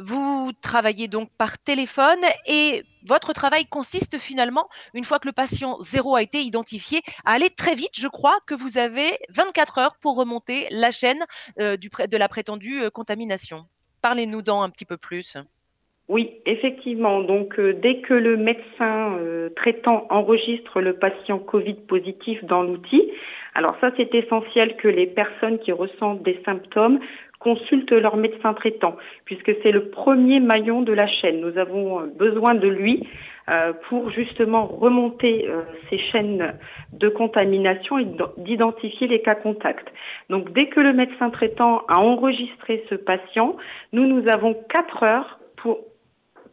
[0.00, 5.80] vous travaillez donc par téléphone et votre travail consiste finalement, une fois que le patient
[5.82, 7.92] zéro a été identifié, à aller très vite.
[7.94, 11.24] Je crois que vous avez 24 heures pour remonter la chaîne
[11.58, 13.66] de la prétendue contamination.
[14.02, 15.38] Parlez-nous-en un petit peu plus.
[16.08, 17.20] Oui, effectivement.
[17.20, 23.12] Donc, euh, dès que le médecin euh, traitant enregistre le patient Covid positif dans l'outil,
[23.54, 26.98] alors ça, c'est essentiel que les personnes qui ressentent des symptômes
[27.40, 31.40] consultent leur médecin traitant, puisque c'est le premier maillon de la chaîne.
[31.40, 33.06] Nous avons euh, besoin de lui
[33.88, 35.48] pour justement remonter
[35.88, 36.52] ces chaînes
[36.92, 39.88] de contamination et d'identifier les cas contacts.
[40.28, 43.56] Donc, dès que le médecin traitant a enregistré ce patient,
[43.94, 45.78] nous, nous avons quatre heures pour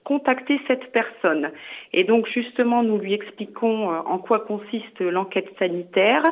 [0.06, 1.52] contacter cette personne.
[1.92, 6.24] Et donc justement, nous lui expliquons euh, en quoi consiste l'enquête sanitaire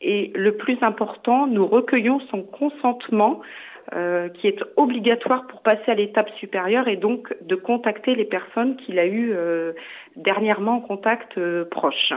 [0.00, 3.40] et le plus important, nous recueillons son consentement
[3.94, 8.76] euh, qui est obligatoire pour passer à l'étape supérieure et donc de contacter les personnes
[8.76, 9.72] qu'il a eues euh,
[10.16, 11.38] dernièrement en contact
[11.70, 12.12] proche.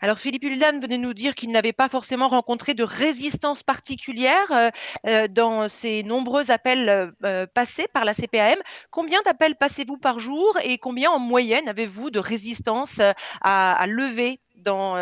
[0.00, 4.68] Alors Philippe Huldan venait nous dire qu'il n'avait pas forcément rencontré de résistance particulière euh,
[5.06, 8.58] euh, dans ces nombreux appels euh, passés par la CPAM.
[8.90, 13.00] Combien d'appels passez-vous par jour et combien en moyenne avez-vous de résistance
[13.42, 14.96] à, lever dans,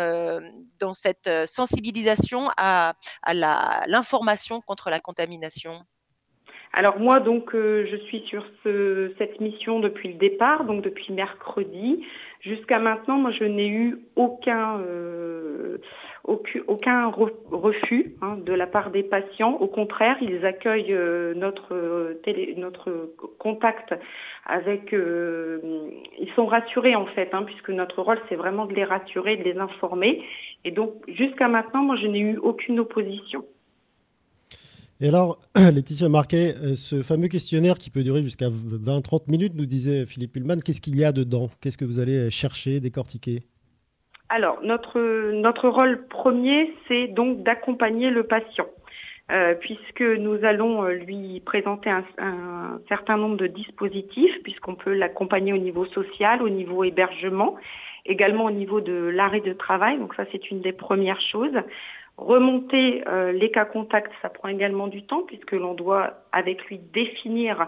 [0.79, 2.93] dans cette sensibilisation à,
[3.33, 5.81] l'information contre la contamination?
[6.73, 12.03] Alors moi donc je suis sur ce, cette mission depuis le départ, donc depuis mercredi.
[12.45, 15.79] Jusqu'à maintenant, moi, je n'ai eu aucun, euh,
[16.23, 19.53] aucun, refus hein, de la part des patients.
[19.53, 23.95] Au contraire, ils accueillent euh, notre, télé, notre contact
[24.45, 24.93] avec.
[24.93, 25.59] Euh,
[26.19, 29.43] ils sont rassurés en fait, hein, puisque notre rôle, c'est vraiment de les rassurer, de
[29.43, 30.23] les informer.
[30.65, 33.43] Et donc, jusqu'à maintenant, moi, je n'ai eu aucune opposition.
[35.01, 39.65] Et alors, Laetitia Marquet, euh, ce fameux questionnaire qui peut durer jusqu'à 20-30 minutes, nous
[39.65, 41.47] disait Philippe Ullmann, qu'est-ce qu'il y a dedans?
[41.61, 43.43] Qu'est-ce que vous allez chercher, décortiquer?
[44.29, 44.99] Alors, notre,
[45.33, 48.67] notre rôle premier, c'est donc d'accompagner le patient.
[49.31, 52.03] Euh, puisque nous allons euh, lui présenter un,
[52.87, 57.55] certain nombre de dispositifs, puisqu'on peut l'accompagner au niveau social, au niveau hébergement,
[58.05, 59.97] également au niveau de l'arrêt de travail.
[59.97, 61.55] Donc ça, c'est une des premières choses.
[62.17, 66.79] Remonter euh, les cas contacts, ça prend également du temps puisque l'on doit avec lui
[66.79, 67.67] définir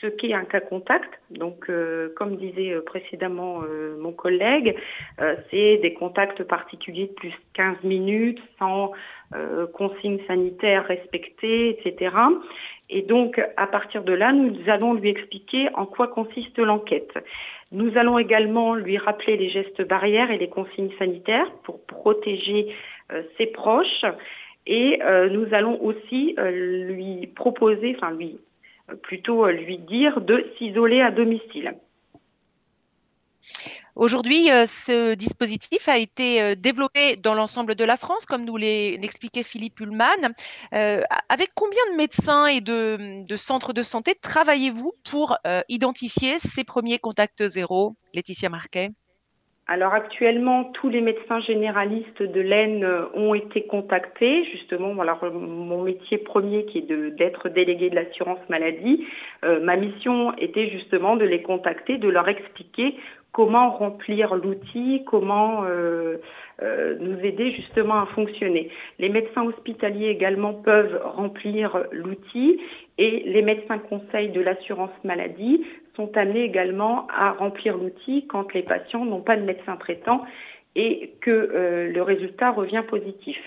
[0.00, 1.10] ce qu'est un cas contact.
[1.30, 3.60] Donc, euh, comme disait euh, précédemment
[3.98, 4.76] mon collègue,
[5.50, 8.92] c'est des contacts particuliers de plus 15 minutes, sans
[9.72, 12.14] consignes sanitaires respectées, etc.
[12.90, 17.12] Et donc, à partir de là, nous allons lui expliquer en quoi consiste l'enquête.
[17.72, 22.72] Nous allons également lui rappeler les gestes barrières et les consignes sanitaires pour protéger euh,
[23.36, 24.04] ses proches
[24.66, 26.50] et euh, nous allons aussi euh,
[26.92, 28.38] lui proposer, enfin lui
[29.02, 31.74] plutôt lui dire de s'isoler à domicile.
[33.94, 39.80] Aujourd'hui, ce dispositif a été développé dans l'ensemble de la France, comme nous l'expliquait Philippe
[39.80, 40.34] Ullmann.
[40.72, 47.46] avec combien de médecins et de centres de santé travaillez-vous pour identifier ces premiers contacts
[47.46, 48.90] zéro, Laetitia Marquet
[49.68, 54.44] alors actuellement, tous les médecins généralistes de l'Aisne euh, ont été contactés.
[54.46, 59.06] Justement, voilà, mon métier premier qui est d'être délégué de l'assurance maladie,
[59.44, 62.96] euh, ma mission était justement de les contacter, de leur expliquer
[63.30, 66.18] comment remplir l'outil, comment euh,
[67.00, 68.68] nous aider justement à fonctionner.
[68.98, 72.60] Les médecins hospitaliers également peuvent remplir l'outil
[72.98, 75.64] et les médecins conseils de l'assurance maladie
[75.96, 80.24] sont amenés également à remplir l'outil quand les patients n'ont pas de médecin traitant
[80.74, 83.38] et que euh, le résultat revient positif.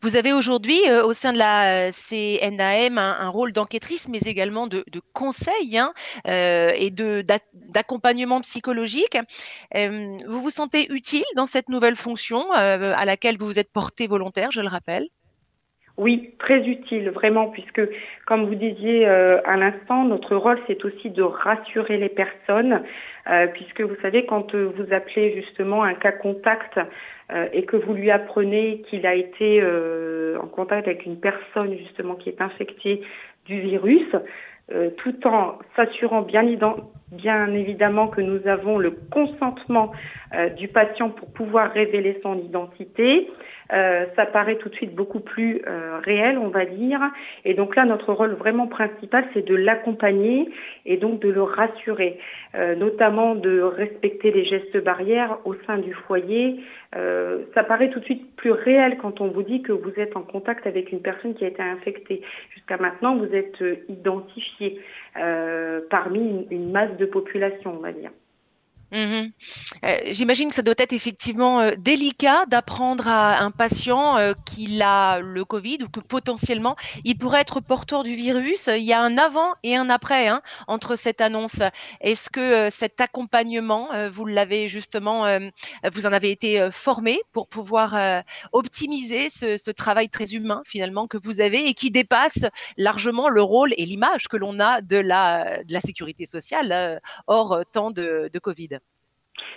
[0.00, 4.66] Vous avez aujourd'hui euh, au sein de la euh, CNAM un, rôle d'enquêtrice, mais également
[4.66, 5.92] de, conseil hein,
[6.24, 9.18] et d'accompagnement psychologique.
[9.74, 14.50] vous vous sentez utile dans cette nouvelle fonction à laquelle vous vous êtes porté volontaire,
[14.52, 15.08] je le rappelle?
[16.00, 17.82] Oui, très utile, vraiment, puisque,
[18.26, 22.82] comme vous disiez euh, à l'instant, notre rôle, c'est aussi de rassurer les personnes,
[23.30, 26.80] euh, puisque vous savez, quand euh, vous appelez justement un cas contact
[27.52, 29.62] et que vous lui apprenez qu'il a été
[30.42, 33.02] en contact avec une personne justement qui est infectée
[33.46, 34.08] du virus,
[34.96, 36.42] tout en s'assurant bien,
[37.52, 39.92] évidemment que nous avons le consentement
[40.56, 43.30] du patient pour pouvoir révéler son identité,
[43.72, 47.00] euh, ça paraît tout de suite beaucoup plus euh, réel, on va dire.
[47.44, 50.48] Et donc là, notre rôle vraiment principal, c'est de l'accompagner
[50.86, 52.18] et donc de le rassurer,
[52.54, 56.60] euh, notamment de respecter les gestes barrières au sein du foyer.
[57.54, 60.22] ça paraît tout de suite plus réel quand on vous dit que vous êtes en
[60.22, 62.22] contact avec une personne qui a été infectée.
[62.54, 64.80] Jusqu'à maintenant, vous êtes identifié
[65.90, 68.10] parmi une masse de population, on va dire.
[68.92, 69.28] Mmh
[69.84, 74.82] euh, j'imagine que ça doit être effectivement euh, délicat d'apprendre à un patient euh, qu'il
[74.82, 78.68] a le Covid ou que potentiellement il pourrait être porteur du virus.
[78.68, 81.60] Il y a un avant et un après hein, entre cette annonce.
[82.00, 85.26] Est-ce que cet accompagnement, vous l'avez justement,
[85.92, 88.22] vous en avez été formé pour pouvoir
[88.52, 92.40] optimiser ce, travail très humain finalement que vous avez et qui dépasse
[92.76, 98.38] largement le rôle et l'image que l'on a de la, sécurité sociale hors temps de
[98.42, 98.79] Covid?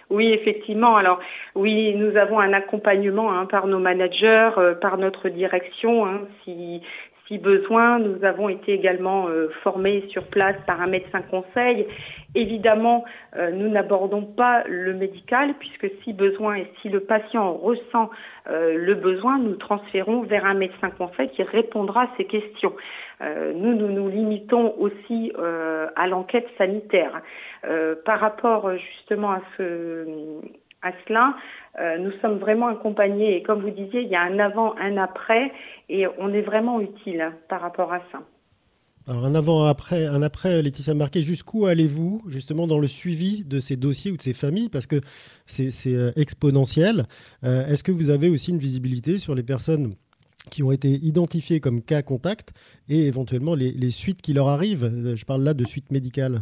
[0.09, 0.95] Oui, effectivement.
[0.95, 1.19] Alors
[1.55, 6.05] oui, nous avons un accompagnement hein, par nos managers, euh, par notre direction.
[6.05, 6.81] Hein, si,
[7.27, 11.87] si besoin, nous avons été également euh, formés sur place par un médecin conseil.
[12.35, 13.05] Évidemment,
[13.35, 18.09] euh, nous n'abordons pas le médical puisque si besoin et si le patient ressent
[18.45, 22.73] le besoin, nous transférons vers un médecin conseil qui répondra à ces questions.
[23.21, 25.31] nous, nous nous limitons aussi
[25.95, 27.21] à l'enquête sanitaire.
[27.65, 30.05] Euh, par rapport justement à ce
[30.83, 31.35] Asselin,
[31.99, 33.37] nous sommes vraiment accompagnés.
[33.37, 35.51] Et comme vous disiez, il y a un avant, un après,
[35.89, 38.19] et on est vraiment utile par rapport à ça.
[39.07, 43.43] Alors un avant, un après, un après, Laetitia Marquet, jusqu'où allez-vous justement dans le suivi
[43.43, 44.69] de ces dossiers ou de ces familles?
[44.69, 45.01] Parce que
[45.45, 45.71] c'est
[46.15, 47.05] exponentiel.
[47.43, 49.95] Est-ce que vous avez aussi une visibilité sur les personnes
[50.49, 52.53] qui ont été identifiés comme cas contact
[52.89, 54.85] et éventuellement les, suites qui leur arrivent?
[54.85, 56.41] Euh, je parle là de suites médicales.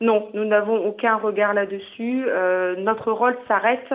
[0.00, 2.24] Non, nous n'avons aucun regard là-dessus.
[2.26, 3.88] Euh, notre rôle s'arrête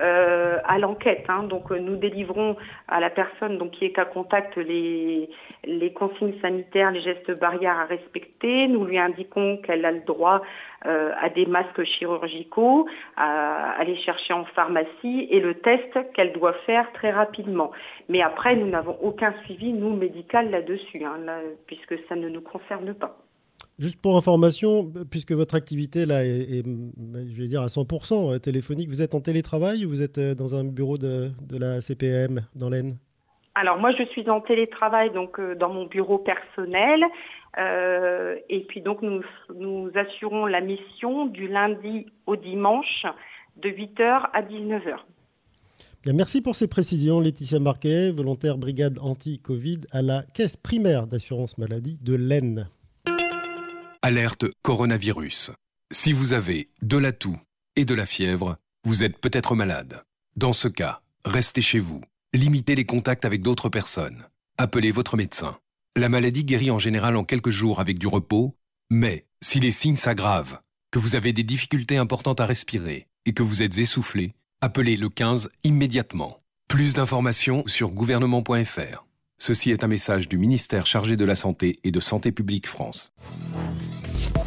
[0.00, 1.24] euh, à l'enquête.
[1.28, 1.44] Hein.
[1.44, 2.56] Donc nous délivrons
[2.88, 5.28] à la personne donc qui est cas contact les
[5.94, 8.66] consignes sanitaires, les gestes barrières à respecter.
[8.68, 10.42] Nous lui indiquons qu'elle a le droit
[10.86, 16.54] euh, à des masques chirurgicaux, à aller chercher en pharmacie et le test qu'elle doit
[16.66, 17.70] faire très rapidement.
[18.08, 21.16] Mais après, nous n'avons aucun suivi, nous, médical là-dessus, hein,
[21.66, 23.23] puisque ça ne nous concerne pas.
[23.78, 28.88] Juste pour information, puisque votre activité là est, je vais dire à 100% euh, téléphonique,
[28.88, 32.42] vous êtes en télétravail ou vous êtes euh, dans un bureau de, de la CPM
[32.54, 32.96] dans l'Aisne?
[33.56, 37.04] Alors moi je suis en télétravail donc dans mon bureau personnel
[37.58, 39.22] euh, et puis donc nous,
[39.54, 43.06] nous assurons la mission du lundi au dimanche
[43.56, 44.96] de 8h à 19h.
[46.04, 51.56] Bien, merci pour ces précisions, Laetitia Marquet, volontaire brigade anti-Covid à la Caisse primaire d'assurance
[51.58, 52.68] maladie de l'Aisne.
[54.06, 55.52] Alerte coronavirus.
[55.90, 57.38] Si vous avez de la toux
[57.74, 60.04] et de la fièvre, vous êtes peut-être malade.
[60.36, 62.02] Dans ce cas, restez chez vous.
[62.34, 64.26] Limitez les contacts avec d'autres personnes.
[64.58, 65.56] Appelez votre médecin.
[65.96, 68.54] La maladie guérit en général en quelques jours avec du repos,
[68.90, 73.42] mais si les signes s'aggravent, que vous avez des difficultés importantes à respirer et que
[73.42, 76.42] vous êtes essoufflé, appelez le 15 immédiatement.
[76.68, 79.06] Plus d'informations sur gouvernement.fr.
[79.38, 83.12] Ceci est un message du ministère chargé de la Santé et de Santé publique France.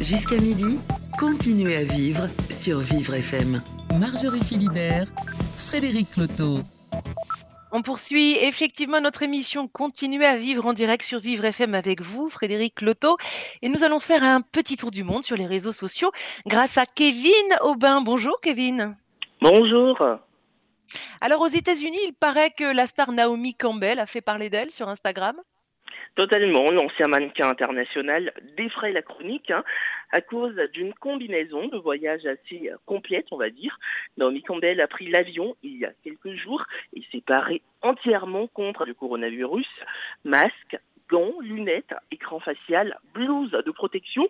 [0.00, 0.78] Jusqu'à midi,
[1.18, 3.62] continuez à vivre sur Vivre FM.
[3.98, 5.06] Marjorie Philibert,
[5.56, 6.60] Frédéric Cloteau.
[7.70, 12.30] On poursuit effectivement notre émission Continuer à vivre en direct sur Vivre FM avec vous,
[12.30, 13.18] Frédéric Loto.
[13.60, 16.10] Et nous allons faire un petit tour du monde sur les réseaux sociaux
[16.46, 18.00] grâce à Kevin Aubin.
[18.00, 18.96] Bonjour Kevin.
[19.42, 19.98] Bonjour.
[21.20, 24.88] Alors aux États-Unis, il paraît que la star Naomi Campbell a fait parler d'elle sur
[24.88, 25.36] Instagram.
[26.14, 29.62] Totalement, l'ancien mannequin international défraye la chronique hein,
[30.10, 33.78] à cause d'une combinaison de voyage assez complète, on va dire.
[34.16, 38.84] Naomi Campbell a pris l'avion il y a quelques jours et s'est paré entièrement contre
[38.84, 39.68] le coronavirus.
[40.24, 40.76] Masque,
[41.08, 44.26] gants, lunettes, écran facial, blouse de protection.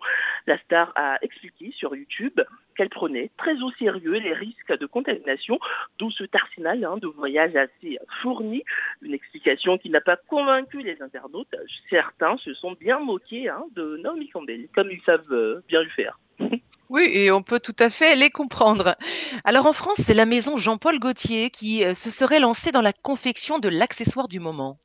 [0.47, 2.39] La star a expliqué sur YouTube
[2.75, 5.59] qu'elle prenait très au sérieux les risques de contamination,
[5.97, 8.63] d'où ce arsenal hein, de voyages assez fourni.
[9.01, 11.55] Une explication qui n'a pas convaincu les internautes.
[11.89, 15.89] Certains se sont bien moqués hein, de Naomi Campbell, comme ils savent euh, bien le
[15.89, 16.19] faire.
[16.91, 18.95] Oui, et on peut tout à fait les comprendre.
[19.43, 22.93] Alors en France, c'est la maison Jean-Paul Gaultier qui euh, se serait lancée dans la
[22.93, 24.79] confection de l'accessoire du moment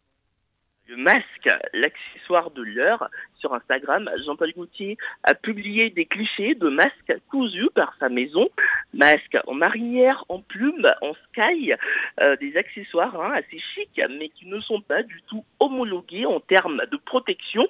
[0.86, 3.10] le masque, l'accessoire de l'heure.
[3.44, 8.48] Sur Instagram, Jean-Paul Gaultier a publié des clichés de masques cousus par sa maison.
[8.94, 11.74] Masques en marinière, en plume, en sky,
[12.22, 16.40] euh, des accessoires hein, assez chics, mais qui ne sont pas du tout homologués en
[16.40, 17.66] termes de protection.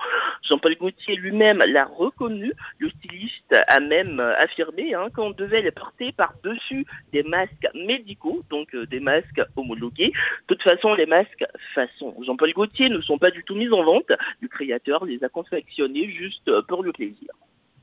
[0.48, 2.52] Jean-Paul Gaultier lui-même l'a reconnu.
[2.78, 8.72] Le styliste a même affirmé hein, qu'on devait les porter par-dessus des masques médicaux, donc
[8.76, 10.12] euh, des masques homologués.
[10.48, 13.82] De toute façon, les masques façon Jean-Paul Gaultier ne sont pas du tout mis en
[13.82, 14.12] vente.
[14.40, 17.28] Le créateur les a confectionnés juste euh, pour le plaisir.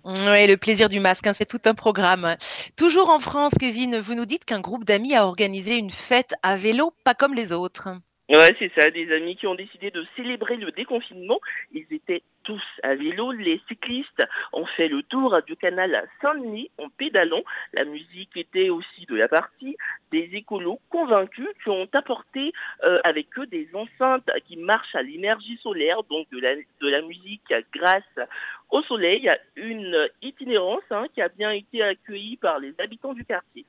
[0.03, 2.35] Oui, le plaisir du masque, hein, c'est tout un programme.
[2.75, 6.55] Toujours en France, Kevin, vous nous dites qu'un groupe d'amis a organisé une fête à
[6.55, 7.89] vélo pas comme les autres.
[8.31, 11.41] Ouais, c'est ça, des amis qui ont décidé de célébrer le déconfinement.
[11.73, 13.33] Ils étaient tous à vélo.
[13.33, 17.41] Les cyclistes ont fait le tour du canal Saint-Denis en pédalant.
[17.73, 19.75] La musique était aussi de la partie.
[20.13, 22.53] Des écolos convaincus qui ont apporté
[22.85, 27.01] euh, avec eux des enceintes qui marchent à l'énergie solaire, donc de la, de la
[27.01, 28.29] musique grâce
[28.69, 29.29] au soleil.
[29.57, 33.65] Une itinérance hein, qui a bien été accueillie par les habitants du quartier.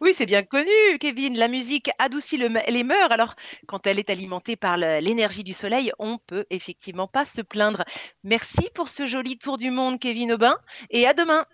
[0.00, 1.36] Oui, c'est bien connu, Kevin.
[1.36, 3.10] La musique adoucit les mœurs.
[3.10, 3.34] Alors,
[3.66, 7.84] quand elle est alimentée par l'énergie du soleil, on peut effectivement pas se plaindre.
[8.24, 10.56] Merci pour ce joli tour du monde, Kevin Aubin,
[10.90, 11.44] et à demain.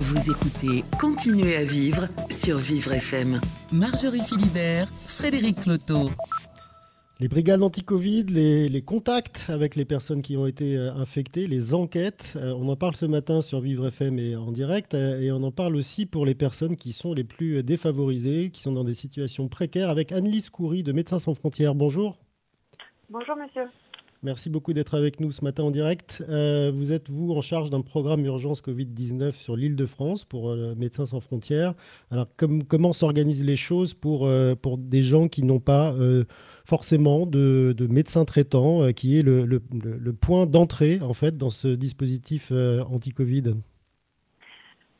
[0.00, 3.40] Vous écoutez Continuez à vivre sur Vivre FM.
[3.72, 6.10] Marjorie Philibert, Frédéric Cloteau.
[7.20, 12.34] Les brigades anti-Covid, les, contacts avec les personnes qui ont été euh, infectées, les enquêtes,
[12.36, 15.42] euh, on en parle ce matin sur Vivre FM et en direct, euh, et on
[15.42, 18.94] en parle aussi pour les personnes qui sont les plus défavorisées, qui sont dans des
[18.94, 21.74] situations précaires, avec Annelise Coury de Médecins sans frontières.
[21.74, 22.18] Bonjour.
[23.10, 23.68] Bonjour monsieur.
[24.24, 26.24] Merci beaucoup d'être avec nous ce matin en direct.
[26.28, 30.50] Euh, vous êtes, vous, en charge d'un programme urgence Covid-19 sur l'île de France pour
[30.50, 31.74] euh, Médecins sans frontières.
[32.10, 32.26] Alors,
[32.66, 35.94] comment s'organisent les choses pour, euh, pour des gens qui n'ont pas
[36.68, 42.52] forcément de, de médecin traitant, qui est le, point d'entrée, en fait, dans ce dispositif
[42.52, 43.54] anti-Covid.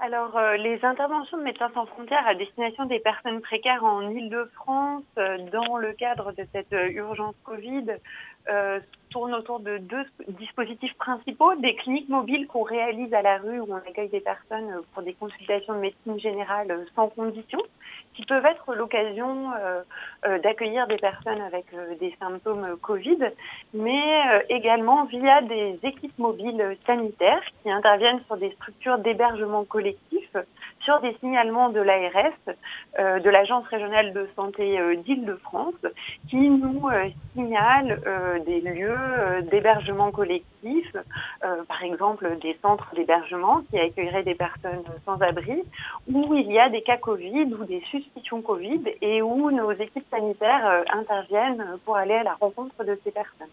[0.01, 5.03] Alors, euh, les interventions de Médecins sans frontières à destination des personnes précaires en Ile-de-France,
[5.19, 7.87] euh, dans le cadre de cette euh, urgence Covid,
[9.11, 13.67] tournent autour de deux dispositifs principaux, des cliniques mobiles qu'on réalise à la rue où
[13.71, 17.61] on accueille des personnes pour des consultations de médecine générale sans condition,
[18.15, 19.51] qui peuvent être l'occasion
[20.43, 21.67] d'accueillir des personnes avec
[22.01, 23.19] des symptômes Covid,
[23.75, 30.29] mais également via des équipes mobiles sanitaires qui interviennent sur des structures d'hébergement collectif
[30.89, 32.33] sur des signalements de l'ARS,
[32.99, 35.75] euh, de l'Agence régionale de santé euh, d'Île-de-France,
[36.31, 38.01] qui nous euh, signale
[38.47, 38.98] des lieux
[39.51, 40.87] d'hébergement collectif,
[41.41, 45.63] par exemple des centres d'hébergement qui accueilleraient des personnes sans abri,
[46.13, 50.07] où il y a des cas Covid ou des suspicions Covid et où nos équipes
[50.11, 53.49] sanitaires interviennent pour aller à la rencontre de ces personnes.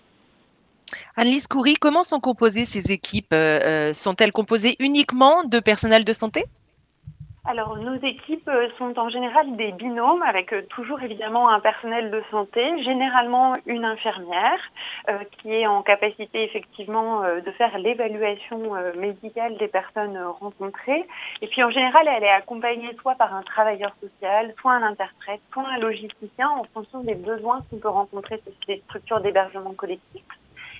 [1.17, 3.33] Annelise Coury, comment sont composées ces équipes?
[3.93, 6.45] Sont-elles composées uniquement de personnel de santé?
[7.47, 12.09] Alors, nos équipes euh, sont en général des binômes avec euh, toujours évidemment un personnel
[12.09, 14.59] de santé, généralement une infirmière
[15.09, 21.05] euh, qui est en capacité effectivement de faire l'évaluation médicale des personnes rencontrées.
[21.41, 25.41] Et puis en général, elle est accompagnée soit par un travailleur social, soit un interprète,
[25.53, 30.23] soit un logisticien en fonction des besoins qu'on peut rencontrer sur ces structures d'hébergement collectif.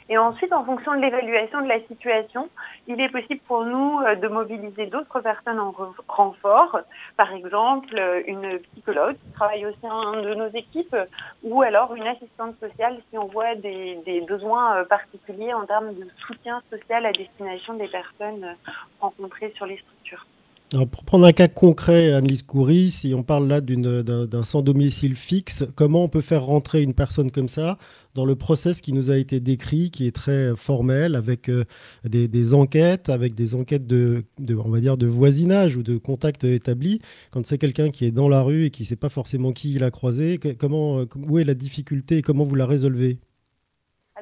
[0.08, 2.50] Et ensuite, en fonction de l'évaluation de la situation,
[2.88, 5.74] il est possible pour nous euh, de mobiliser d'autres personnes en
[6.08, 6.80] renfort,
[7.18, 10.96] par exemple euh, une psychologue qui travaille au sein de nos équipes,
[11.44, 15.96] ou alors une assistante sociale si on voit des, des besoins euh, particuliers en termes
[15.96, 18.56] de soutien social à destination des personnes
[19.00, 20.26] rencontrées sur les structures
[20.72, 25.64] pour prendre un cas concret, Annelise Coury, si on parle là d'un sans domicile fixe,
[25.76, 27.78] comment on peut faire rentrer une personne comme ça
[28.16, 31.66] dans le process qui nous a été décrit, qui est très formel, avec euh,
[32.04, 34.24] des, enquêtes, avec des enquêtes de,
[34.58, 37.00] on va dire, de voisinage ou de contact établi?
[37.30, 39.74] Quand c'est quelqu'un qui est dans la rue et qui ne sait pas forcément qui
[39.74, 43.20] il a croisé, comment, euh, où est la difficulté et comment vous la résolvez?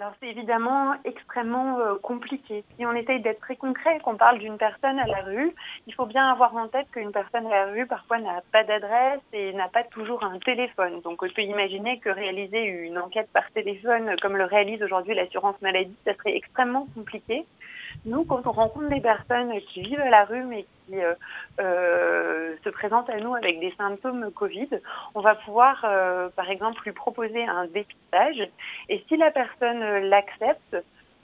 [0.04, 2.66] Alors c'est évidemment extrêmement euh, compliqué.
[2.76, 5.56] Si on essaye d'être très concret, qu'on parle d'une personne à la rue,
[5.88, 9.22] il faut bien avoir en tête qu'une personne à la rue parfois n'a pas d'adresse
[9.32, 10.99] et n'a pas toujours un téléphone.
[11.06, 15.62] Donc on peut imaginer que réaliser une enquête par téléphone comme le réalise aujourd'hui l'assurance
[15.62, 17.45] maladie, ça serait extrêmement compliqué.
[18.06, 21.14] Nous, quand on rencontre des personnes qui vivent à la rue mais qui euh,
[21.62, 24.70] euh, se présentent à nous avec des symptômes Covid,
[25.16, 28.49] on va pouvoir, euh, par exemple, lui proposer un dépistage.
[28.89, 29.80] Et si la personne
[30.10, 30.76] l'accepte,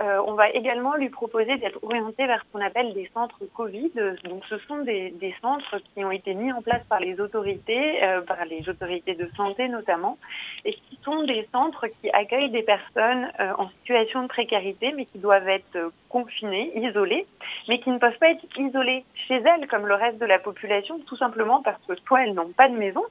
[0.02, 3.92] euh, on va également lui proposer d'être orienté vers ce qu'on appelle des centres Covid.
[4.24, 8.22] Donc, ce sont des, centres qui ont été mis en place par les autorités, euh,
[8.22, 10.18] par les autorités de santé notamment,
[10.64, 15.06] et qui sont des centres qui accueillent des personnes euh, en situation de précarité, mais
[15.06, 17.26] qui doivent être confinées, isolées,
[17.68, 21.00] mais qui ne peuvent pas être isolées chez elles comme le reste de la population,
[21.08, 23.04] tout simplement parce que soit elles n'ont pas de maison,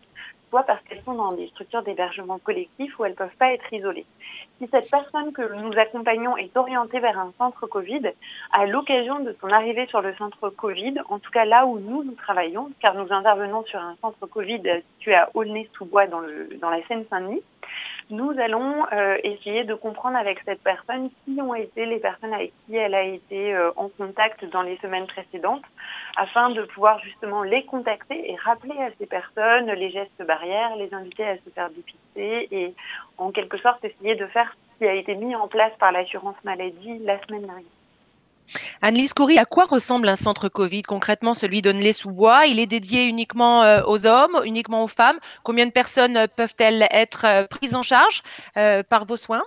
[0.51, 4.07] soit parce qu'elles sont dans des structures d'hébergement collectif où elles peuvent pas être isolées.
[4.59, 8.11] Si cette personne que nous accompagnons est orientée vers un centre Covid,
[8.53, 12.03] à l'occasion de son arrivée sur le centre Covid, en tout cas là où nous,
[12.03, 14.62] nous travaillons, car nous intervenons sur un centre Covid
[14.96, 17.42] situé à Aulnay-sous-Bois dans, le, dans la Seine-Saint-Denis,
[18.11, 22.52] nous allons euh, essayer de comprendre avec cette personne qui ont été les personnes avec
[22.66, 25.64] qui elle a été euh, en contact dans les semaines précédentes,
[26.16, 30.92] afin de pouvoir justement les contacter et rappeler à ces personnes les gestes barrières, les
[30.94, 32.74] inviter à se faire dépister et
[33.18, 36.36] en quelque sorte essayer de faire ce qui a été mis en place par l'assurance
[36.44, 37.77] maladie la semaine dernière.
[38.82, 43.62] Annelise Coury, à quoi ressemble un centre Covid concrètement, celui d'Onnelay-sous-Bois Il est dédié uniquement
[43.62, 47.82] euh, aux hommes, uniquement aux femmes Combien de personnes euh, peuvent-elles être euh, prises en
[47.82, 48.22] charge
[48.88, 49.42] par vos soins?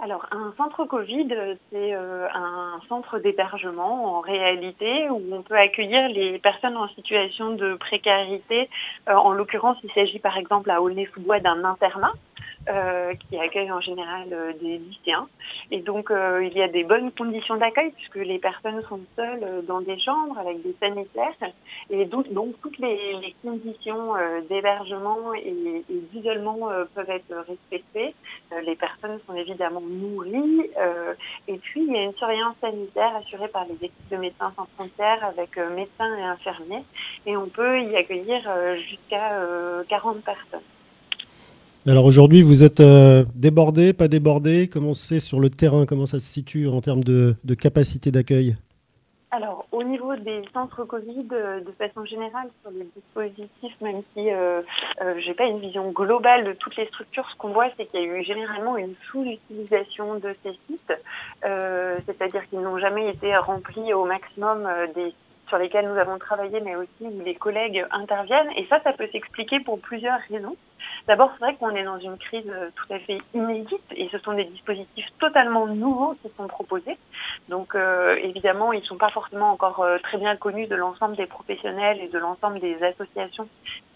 [0.00, 1.28] Alors, un centre Covid,
[1.70, 7.74] c'est un centre d'hébergement en réalité où on peut accueillir les personnes en situation de
[7.74, 8.70] précarité.
[9.06, 12.12] en l'occurrence, il s'agit par exemple à Aulnay-sous-Bois d'un internat.
[12.68, 15.26] Euh, qui accueille en général euh, des lycéens.
[15.70, 19.64] Et donc, euh, il y a des bonnes conditions d'accueil puisque les personnes sont seules
[19.66, 21.32] dans des chambres avec des sanitaires.
[21.88, 24.12] Et donc, donc toutes les, les conditions
[24.50, 28.14] d'hébergement et, et d'isolement peuvent être respectées.
[28.62, 30.70] les personnes sont évidemment nourries.
[31.46, 34.66] et puis, il y a une surveillance sanitaire assurée par les équipes de médecins sans
[34.76, 36.84] frontières avec médecins et infirmiers.
[37.24, 38.42] Et on peut y accueillir
[38.76, 39.40] jusqu'à
[39.88, 40.60] 40 personnes.
[41.88, 42.82] Alors aujourd'hui, vous êtes
[43.34, 44.68] débordé, pas débordé?
[44.70, 45.86] Comment c'est sur le terrain?
[45.86, 48.56] Comment ça se situe en termes de capacité d'accueil?
[49.30, 54.30] Alors, au niveau des centres Covid, euh, de façon générale, sur les dispositifs, même si
[54.30, 54.62] euh,
[55.02, 58.00] euh, j'ai pas une vision globale de toutes les structures, ce qu'on voit, c'est qu'il
[58.00, 60.92] y a eu généralement une sous-utilisation de ces sites,
[61.44, 65.12] euh, c'est-à-dire qu'ils n'ont jamais été remplis au maximum des
[65.48, 68.50] sur lesquels nous avons travaillé, mais aussi où les collègues interviennent.
[68.56, 70.56] Et ça, ça peut s'expliquer pour plusieurs raisons.
[71.06, 74.18] D'abord, c'est vrai qu'on est dans une crise euh, tout à fait inédite et ce
[74.18, 76.98] sont des dispositifs totalement nouveaux qui sont proposés.
[77.48, 81.16] Donc, euh, évidemment, ils ne sont pas forcément encore euh, très bien connus de l'ensemble
[81.16, 83.48] des professionnels et de l'ensemble des associations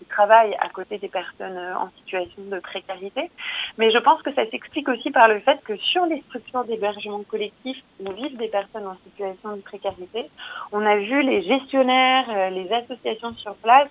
[0.02, 3.30] qui travaillent à côté des personnes en situation de précarité.
[3.78, 7.22] Mais je pense que ça s'explique aussi par le fait que sur les structures d'hébergement
[7.22, 10.28] collectif où vivent des personnes en situation de précarité,
[10.72, 13.88] on a vu les gestionnaires, les associations sur place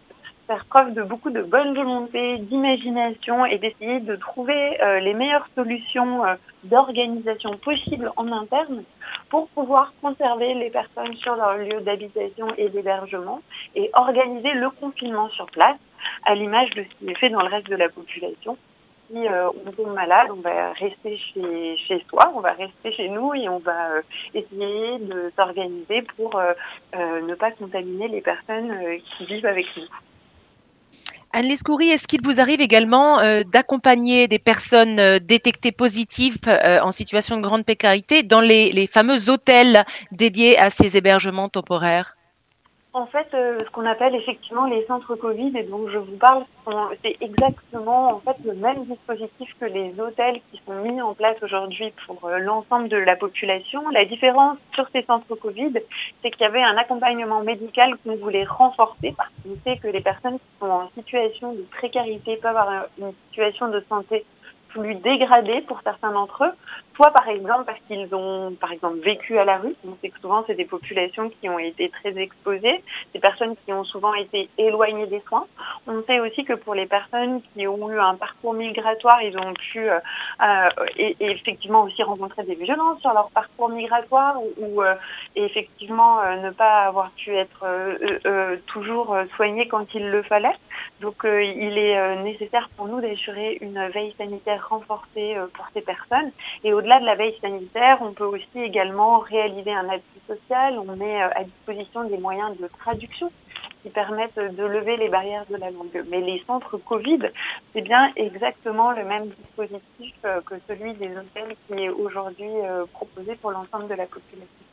[0.48, 5.48] faire preuve de beaucoup de bonne volonté, d'imagination et d'essayer de trouver euh, les meilleures
[5.56, 8.84] solutions euh, d'organisation possibles en interne
[9.30, 13.42] pour pouvoir conserver les personnes sur leur lieu d'habitation et d'hébergement
[13.76, 15.78] et organiser le confinement sur place
[16.26, 18.58] à l'image de ce qui est fait dans le reste de la population.
[19.10, 23.10] Si euh, on tombe malade, on va rester chez, chez soi, on va rester chez
[23.10, 24.00] nous et on va
[24.34, 26.42] essayer de s'organiser pour
[26.94, 28.74] ne pas contaminer les personnes
[29.18, 29.84] qui vivent avec nous.
[31.34, 36.92] Anne-Lise est-ce qu'il vous arrive également euh, d'accompagner des personnes euh, détectées positives euh, en
[36.92, 42.18] situation de grande précarité dans les fameux hôtels dédiés à ces hébergements temporaires?
[42.94, 46.44] En fait, euh, ce qu'on appelle effectivement les centres Covid et dont je vous parle,
[47.02, 51.38] c'est exactement en fait le même dispositif que les hôtels qui sont mis en place
[51.42, 53.82] aujourd'hui pour euh, l'ensemble de la population.
[53.92, 55.72] La différence sur ces centres Covid,
[56.22, 60.02] c'est qu'il y avait un accompagnement médical qu'on voulait renforcer parce qu'on sait que les
[60.02, 64.26] personnes qui sont en situation de précarité peuvent avoir une situation de santé
[64.68, 66.54] plus dégradée pour certains d'entre eux,
[66.96, 69.76] soit par exemple parce qu'ils ont par exemple vécu à la rue.
[69.88, 72.84] On sait que souvent c'est des populations qui ont été très exposées,
[73.14, 75.46] des personnes qui ont souvent été éloignées des soins.
[75.88, 79.54] On sait aussi que pour les personnes qui ont eu un parcours migratoire, ils ont
[79.54, 80.00] pu euh,
[80.42, 84.96] euh et, effectivement aussi rencontrer des violences sur leur parcours migratoire ou, euh,
[85.36, 87.66] effectivement euh, ne pas avoir pu être
[88.68, 90.56] toujours soignés quand il le fallait.
[91.00, 96.32] Donc il est nécessaire pour nous d'assurer une veille sanitaire renforcée pour ces personnes
[96.64, 100.80] et au-delà de la veille sanitaire, on peut aussi également réaliser un appui social.
[100.80, 103.32] On met euh, à disposition des moyens de traduction
[103.84, 106.04] qui permettent de lever les barrières de la langue.
[106.10, 107.20] Mais les centres Covid,
[107.72, 112.86] c'est bien exactement le même dispositif euh, que celui des hôtels qui est aujourd'hui euh,
[112.92, 114.71] proposé pour l'ensemble de la population.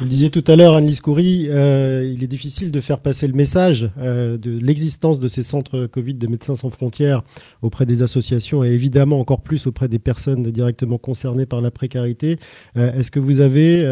[0.00, 3.26] Vous le disiez tout à l'heure, Anne-Lise Coury, euh, il est difficile de faire passer
[3.26, 7.20] le message euh, de l'existence de ces centres Covid de Médecins sans frontières
[7.60, 12.38] auprès des associations et évidemment encore plus auprès des personnes directement concernées par la précarité.
[12.78, 13.84] Euh, est-ce que vous avez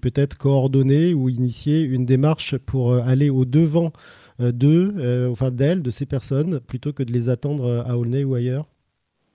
[0.00, 3.92] peut-être coordonné ou initié une démarche pour aller au-devant
[4.38, 8.64] d'eux, enfin d'elles, de ces personnes, plutôt que de les attendre à Aulnay ou ailleurs?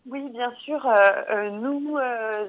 [0.10, 0.80] Oui, bien sûr.
[1.62, 1.96] Nous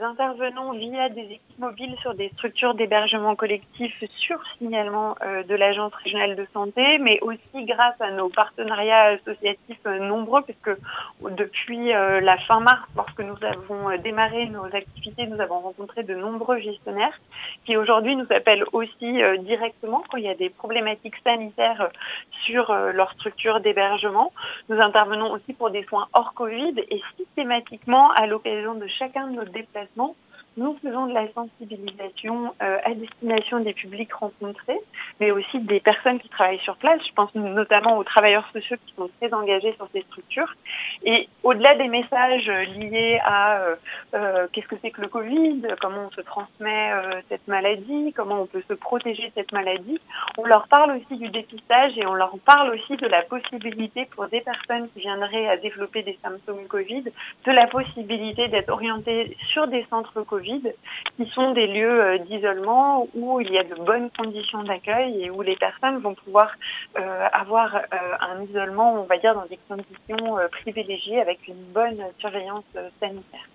[0.02, 5.16] intervenons via des équipes mobiles sur des structures d'hébergement collectif sur signalement
[5.48, 10.70] de l'Agence régionale de santé, mais aussi grâce à nos partenariats associatifs nombreux, puisque
[11.22, 16.58] depuis la fin mars, lorsque nous avons démarré nos activités, nous avons rencontré de nombreux
[16.58, 17.18] gestionnaires
[17.64, 21.90] qui aujourd'hui nous appellent aussi directement quand il y a des problématiques sanitaires
[22.44, 24.32] sur leur structure d'hébergement.
[24.68, 29.36] Nous intervenons aussi pour des soins hors Covid et systématiquement à l'occasion de chacun de
[29.36, 30.14] nos déplacements
[30.58, 34.78] nous faisons de la sensibilisation euh, à destination des publics rencontrés,
[35.20, 37.00] mais aussi des personnes qui travaillent sur place.
[37.08, 40.52] Je pense notamment aux travailleurs sociaux qui sont très engagés sur ces structures.
[41.04, 43.76] Et au-delà des messages liés à euh,
[44.14, 46.90] euh, qu'est-ce que c'est que le Covid, comment on se transmet
[47.28, 50.00] cette maladie, comment on peut se protéger de cette maladie,
[50.38, 54.26] on leur parle aussi du dépistage et on leur parle aussi de la possibilité pour
[54.28, 59.68] des personnes qui viendraient à développer des symptômes Covid, de la possibilité d'être orientées sur
[59.68, 60.47] des centres Covid
[61.16, 65.30] qui sont des lieux euh, d'isolement où il y a de bonnes conditions d'accueil et
[65.30, 66.52] où les personnes vont pouvoir
[66.98, 67.80] euh, avoir euh,
[68.20, 72.64] un isolement, on va dire, dans des conditions privilégiées avec une bonne surveillance
[73.00, 73.46] sanitaire.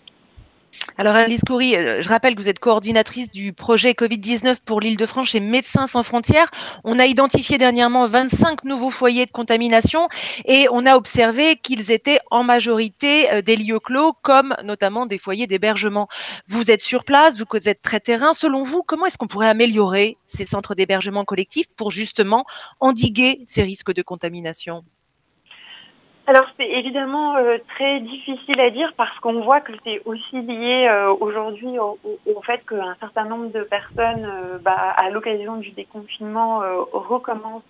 [0.97, 4.95] Alors Alice Coury, euh, je rappelle que vous êtes coordinatrice du projet Covid-19 pour l'île
[4.97, 6.51] de France chez Médecins sans frontières.
[6.83, 10.07] On a identifié dernièrement 25 nouveaux foyers de contamination
[10.45, 15.17] et on a observé qu'ils étaient en majorité euh, des lieux clos comme notamment des
[15.17, 16.07] foyers d'hébergement.
[16.47, 18.33] Vous êtes sur place, vous êtes très terrain.
[18.33, 22.45] Selon vous, comment est-ce qu'on pourrait améliorer ces centres d'hébergement collectif pour justement
[22.79, 24.83] endiguer ces risques de contamination?
[26.25, 30.87] Alors c'est évidemment euh, très difficile à dire parce qu'on voit que c'est aussi lié
[30.89, 35.71] euh, aujourd'hui au, au, fait qu'un certain nombre de personnes, euh, bah, à l'occasion du
[35.71, 36.61] déconfinement,
[36.93, 37.63] recommencent,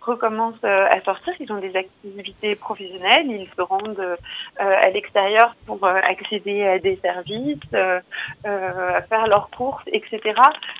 [0.00, 1.34] recommencent à sortir.
[1.40, 4.16] Ils ont des activités professionnelles, ils se rendent
[4.58, 10.20] à l'extérieur pour accéder à des services, faire leurs courses, etc.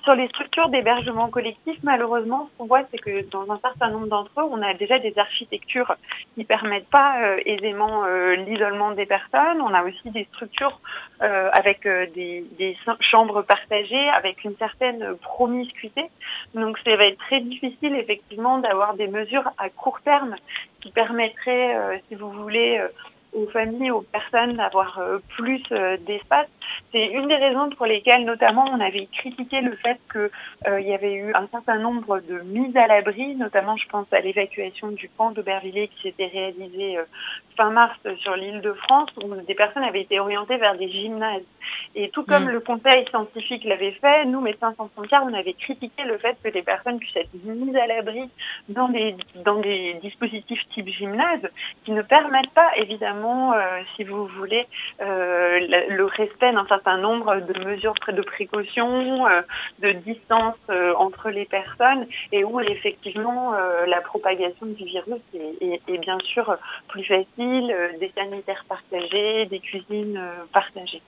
[0.05, 4.07] Sur les structures d'hébergement collectif, malheureusement, ce qu'on voit, c'est que dans un certain nombre
[4.09, 5.95] d'entre eux, on a déjà des architectures
[6.35, 9.61] qui permettent pas euh, aisément euh, l'isolement des personnes.
[9.61, 10.81] On a aussi des structures
[11.23, 16.05] euh, avec des, des, chambres partagées, avec une certaine promiscuité.
[16.55, 20.37] Donc ça va être très difficile effectivement d'avoir des mesures à court terme
[20.81, 22.81] qui permettraient, si vous voulez,
[23.35, 25.01] aux familles, aux personnes d'avoir
[25.37, 25.63] plus
[26.07, 26.49] d'espace.
[26.93, 30.31] C'est une des raisons pour lesquelles, notamment, on avait critiqué le fait qu'il
[30.69, 34.21] euh, y avait eu un certain nombre de mises à l'abri, notamment, je pense à
[34.21, 37.05] l'évacuation du camp d'Aubervilliers qui s'était réalisé euh,
[37.57, 41.43] fin mars sur l'île de France, où des personnes avaient été orientées vers des gymnases.
[41.95, 42.51] Et tout comme mm.
[42.51, 46.49] le conseil scientifique l'avait fait, nous, médecins sans frontières, on avait critiqué le fait que
[46.49, 48.29] les personnes puissent être mises à l'abri
[48.69, 51.49] dans des, dans des dispositifs type gymnase
[51.85, 54.67] qui ne permettent pas, évidemment, euh, si vous voulez,
[55.01, 59.43] euh, le, respect d'un certain nombre de mesures de précaution, euh,
[59.81, 60.57] de distance
[60.97, 63.53] entre les personnes et où, effectivement,
[63.87, 66.57] la propagation du virus est, est bien sûr
[66.89, 67.25] plus facile
[67.75, 71.03] euh, des sanitaires partagés, des cuisines euh, partagées.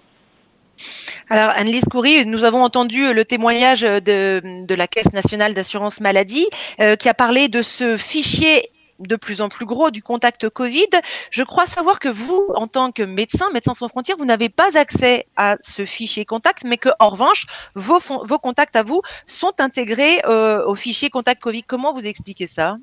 [1.28, 6.46] Alors, Annelise Coury, nous avons entendu le témoignage de, de la Caisse nationale d'assurance maladie
[6.80, 8.70] euh, qui a parlé de ce fichier
[9.00, 10.86] de plus en plus gros du contact Covid.
[11.30, 14.78] Je crois savoir que vous, en tant que médecin, Médecins sans frontières, vous n'avez pas
[14.78, 20.22] accès à ce fichier contact, mais que, en revanche, vos contacts à vous sont intégrés
[20.24, 21.64] au fichier contact Covid.
[21.64, 22.76] Comment vous expliquez ça?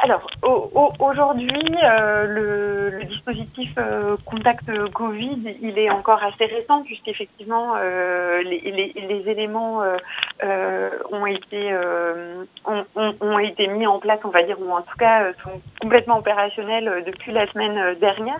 [0.00, 0.24] Alors,
[1.00, 8.40] aujourd'hui, euh, le, le, dispositif euh, Contact Covid, il est encore assez récent puisqu'effectivement euh,
[8.42, 9.82] les, les, les, éléments
[10.44, 11.76] euh, ont été
[12.64, 12.84] ont,
[13.20, 17.02] ont, été mis en place, on va dire, ou en tout cas sont complètement opérationnels
[17.04, 18.38] depuis la semaine dernière.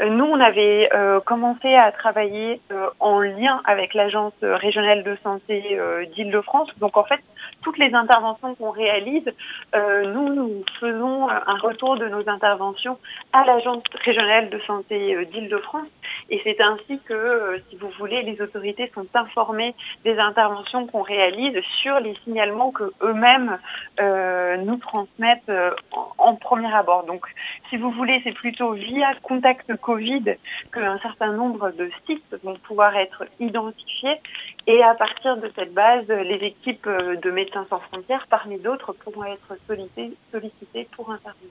[0.00, 0.88] Nous, on avait
[1.26, 2.60] commencé à travailler
[2.98, 5.78] en lien avec l'agence régionale de santé
[6.14, 6.70] d'Île-de-France.
[6.78, 7.20] Donc, en fait,
[7.62, 9.30] toutes les interventions qu'on réalise,
[9.74, 12.98] nous, nous faisons un retour de nos interventions
[13.32, 15.88] à l'Agence régionale de santé euh, d'Île-de-France.
[16.30, 19.74] Et c'est ainsi que, euh, si vous voulez, les autorités sont informées
[20.04, 23.58] des interventions qu'on réalise sur les signalements que eux-mêmes
[24.00, 25.52] euh, nous transmettent
[26.18, 27.04] en, premier abord.
[27.04, 27.26] Donc,
[27.70, 30.36] si vous voulez, c'est plutôt via Contact Covid
[30.72, 34.16] qu'un certain nombre de sites vont pouvoir être identifiés.
[34.66, 39.24] Et à partir de cette base, les équipes de Médecins sans frontières, parmi d'autres, pourront
[39.24, 40.12] être sollicitées
[40.96, 41.50] pour intervenir.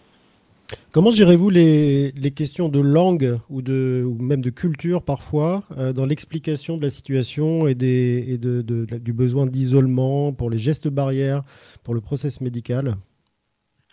[0.92, 6.06] Comment gérez-vous les, questions de langue ou, de, ou même de culture parfois euh, dans
[6.06, 11.44] l'explication de la situation et, des, de, du besoin d'isolement pour les gestes barrières,
[11.84, 12.96] pour le process médical?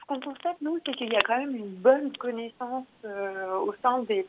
[0.00, 3.74] Ce qu'on constate, nous, c'est qu'il y a quand même une bonne connaissance euh, au
[3.82, 4.22] sein des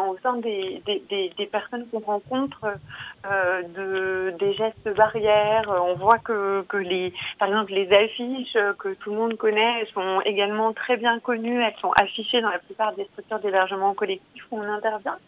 [0.00, 2.64] au sein des, des, des, personnes qu'on rencontre,
[3.30, 5.68] euh, de, des gestes barrières.
[5.68, 10.20] On voit que, que les, par exemple, les affiches que tout le monde connaît sont
[10.22, 11.62] également très bien connues.
[11.62, 15.18] Elles sont affichées dans la plupart des structures d'hébergement collectif où on intervient.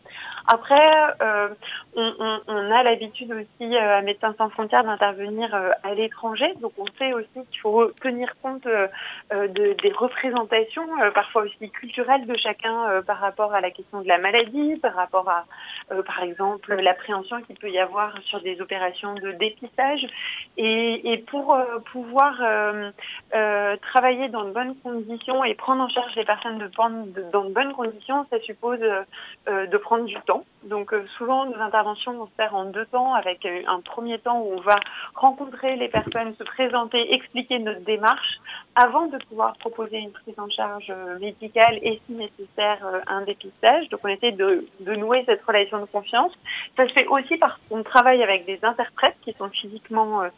[0.47, 0.77] Après,
[1.23, 1.49] euh,
[1.97, 6.53] on, on, on, a l'habitude aussi euh, à Médecins sans frontières d'intervenir euh, à l'étranger.
[6.61, 8.89] Donc, on sait aussi qu'il faut tenir compte euh,
[9.33, 14.19] de, des représentations, parfois aussi culturelles de chacun par rapport à la question de la
[14.19, 15.45] maladie par rapport à,
[15.93, 20.07] euh, par exemple, l'appréhension qu'il peut y avoir sur des opérations de dépistage.
[20.57, 26.25] Et, pour euh, pouvoir euh, travailler dans de bonnes conditions et prendre en charge les
[26.25, 26.71] personnes de,
[27.33, 30.45] dans de bonnes conditions, ça suppose de prendre du temps.
[30.65, 34.55] Donc souvent, nos interventions vont se faire en deux temps, avec un premier temps où
[34.57, 34.77] on va
[35.15, 38.39] rencontrer les personnes, se présenter, expliquer notre démarche,
[38.75, 43.89] avant de pouvoir proposer une prise en charge médicale et si nécessaire un dépistage.
[43.91, 46.33] Donc on essaie de nouer cette relation de confiance.
[46.77, 50.29] Ça se fait aussi parce qu'on travaille avec des interprètes qui sont physiquement euh,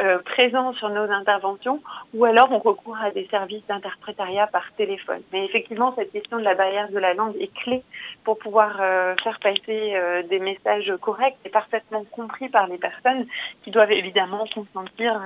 [0.00, 1.80] euh, présents sur nos interventions,
[2.14, 5.22] ou alors on recourt à des services d'interprétariat par téléphone.
[5.32, 7.82] Mais effectivement, cette question de la barrière de la langue est clé
[8.24, 9.94] pour pouvoir euh, faire passer
[10.28, 13.26] des messages corrects et parfaitement compris par les personnes
[13.62, 15.20] qui doivent évidemment consentir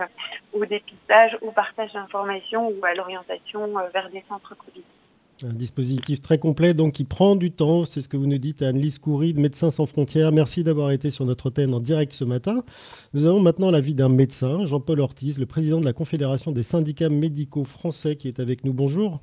[0.53, 4.85] au dépistage, au partage d'informations ou à l'orientation vers des centres Covid.
[5.43, 7.87] Un dispositif très complet, donc qui prend du temps.
[7.87, 10.33] C'est ce que vous nous dites, Anne-Lise Coury, de Médecins sans frontières.
[10.33, 12.63] Merci d'avoir été sur notre thème en direct ce matin.
[13.15, 17.09] Nous avons maintenant l'avis d'un médecin, Jean-Paul Ortiz, le président de la Confédération des syndicats
[17.09, 18.75] médicaux français, qui est avec nous.
[18.75, 19.21] Bonjour.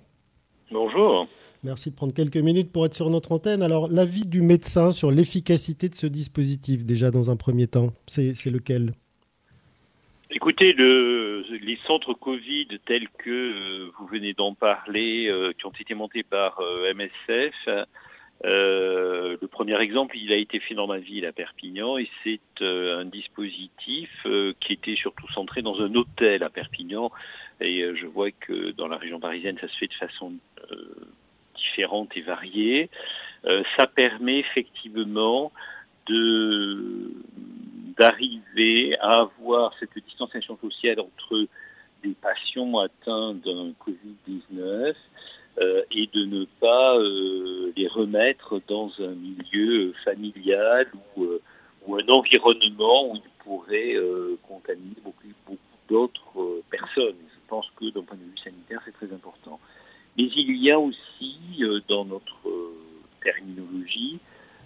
[0.72, 1.28] Bonjour.
[1.64, 3.62] Merci de prendre quelques minutes pour être sur notre antenne.
[3.62, 8.34] Alors, l'avis du médecin sur l'efficacité de ce dispositif, déjà dans un premier temps, c'est
[8.46, 8.94] lequel?
[10.30, 15.72] Écoutez, le, les centres Covid tels que euh, vous venez d'en parler, euh, qui ont
[15.72, 17.86] été montés par euh, MSF,
[18.44, 23.06] le premier exemple, il a été fait dans ma ville à Perpignan et c'est un
[23.06, 24.10] dispositif
[24.60, 27.12] qui était surtout centré dans un hôtel à Perpignan.
[27.60, 30.34] Et je vois que dans la région parisienne, ça se fait de façon
[31.56, 32.90] différentes et variées.
[33.46, 35.52] Euh, ça permet effectivement
[36.08, 37.12] de
[38.00, 41.48] d'arriver à avoir cette distanciation sociale entre
[42.04, 44.94] des patients atteints d'un Covid-19
[45.60, 51.26] euh, et de ne pas euh, les remettre dans un milieu familial ou,
[51.86, 53.96] ou un environnement où ils pourraient
[54.48, 55.58] contaminer beaucoup,
[55.90, 57.16] d'autres personnes.
[57.34, 59.60] Je pense que d'un point de vue sanitaire, c'est très important.
[60.18, 62.74] Mais il y a aussi euh, dans notre euh,
[63.24, 64.20] terminologie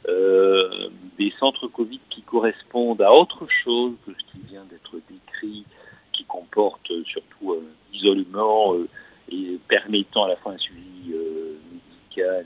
[0.08, 5.66] euh, des centres Covid qui correspondent à autre chose que ce qui vient d'être décrit,
[6.14, 8.76] qui comporte surtout un isolement
[9.32, 11.14] et permettant à la fois un suivi
[11.72, 12.46] médical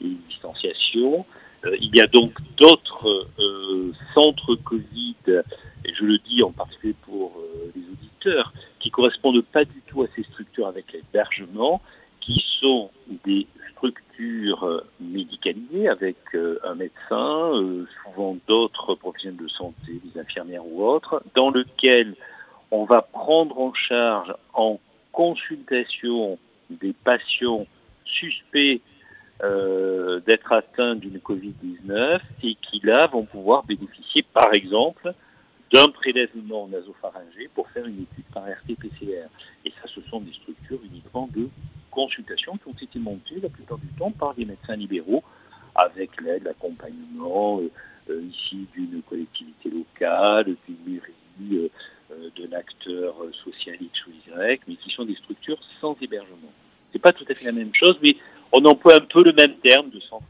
[0.00, 1.24] et une distanciation.
[1.80, 3.28] il y a donc d'autres
[4.14, 7.40] centres Covid, et je le dis en particulier pour
[7.74, 11.80] les auditeurs, qui correspondent pas du tout à ces structures avec l'hébergement,
[12.20, 12.90] qui sont
[13.24, 20.20] des structures euh, médicalisées avec euh, un médecin, euh, souvent d'autres professionnels de santé, des
[20.20, 22.14] infirmières ou autres, dans lequel
[22.70, 24.78] on va prendre en charge en
[25.12, 27.66] consultation des patients
[28.04, 28.80] suspects
[30.26, 35.14] d'être atteints d'une Covid-19 et qui là vont pouvoir bénéficier par exemple
[35.72, 39.28] d'un prélèvement nasopharyngé pour faire une étude par RT-PCR.
[39.64, 41.48] Et ça, ce sont des structures uniquement de
[41.90, 45.22] consultations qui ont été montées la plupart du temps par des médecins libéraux
[45.74, 47.70] avec l'aide, l'accompagnement euh,
[48.10, 51.70] euh, ici d'une collectivité locale, d'une mairie,
[52.12, 53.14] euh, d'un acteur
[53.44, 56.52] social X ou Y, mais qui sont des structures sans hébergement.
[56.92, 58.16] C'est pas tout à fait la même chose, mais
[58.52, 60.26] on emploie un peu le même terme de centre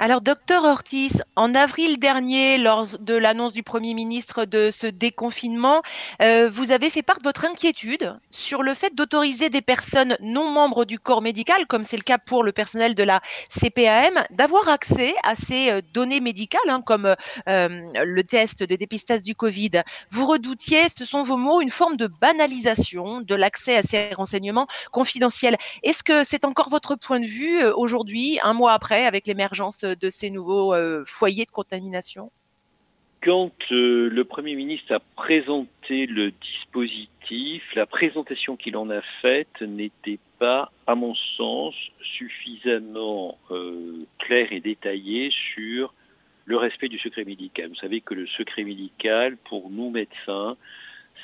[0.00, 5.82] alors, docteur Ortiz, en avril dernier, lors de l'annonce du Premier ministre de ce déconfinement,
[6.22, 10.52] euh, vous avez fait part de votre inquiétude sur le fait d'autoriser des personnes non
[10.52, 13.20] membres du corps médical, comme c'est le cas pour le personnel de la
[13.50, 17.16] CPAM, d'avoir accès à ces euh, données médicales, hein, comme
[17.48, 19.82] euh, le test de dépistage du Covid.
[20.12, 24.68] Vous redoutiez, ce sont vos mots, une forme de banalisation de l'accès à ces renseignements
[24.92, 25.56] confidentiels.
[25.82, 30.10] Est-ce que c'est encore votre point de vue aujourd'hui, un mois après, avec l'émergence de
[30.10, 32.30] ces nouveaux euh, foyers de contamination?
[33.22, 39.60] Quand euh, le Premier ministre a présenté le dispositif, la présentation qu'il en a faite
[39.60, 41.74] n'était pas, à mon sens,
[42.16, 45.92] suffisamment euh, claire et détaillée sur
[46.44, 47.68] le respect du secret médical.
[47.68, 50.56] Vous savez que le secret médical, pour nous médecins,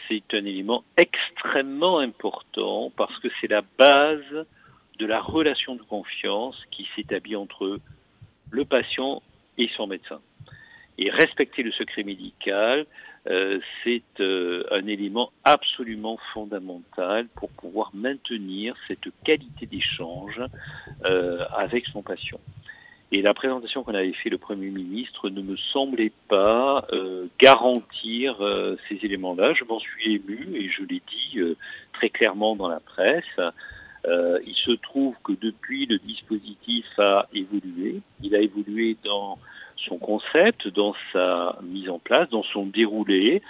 [0.09, 4.47] c'est un élément extrêmement important parce que c'est la base
[4.99, 7.81] de la relation de confiance qui s'établit entre
[8.55, 9.21] le patient
[9.59, 10.21] et son médecin.
[10.97, 12.87] Et respecter le secret médical,
[13.29, 20.41] euh, c'est euh, un élément absolument fondamental pour pouvoir maintenir cette qualité d'échange
[21.05, 22.39] euh, avec son patient.
[23.11, 26.85] Et la présentation qu'on avait fait le Premier ministre ne me semblait pas
[27.41, 28.37] garantir
[28.89, 29.53] ces éléments-là.
[29.53, 31.39] Je m'en suis ému et je l'ai dit
[31.93, 33.39] très clairement dans la presse.
[34.07, 38.01] Euh, il se trouve que depuis, le dispositif a évolué.
[38.23, 39.39] Il a évolué dans
[39.77, 43.43] son concept, dans sa mise en place, dans son déroulé.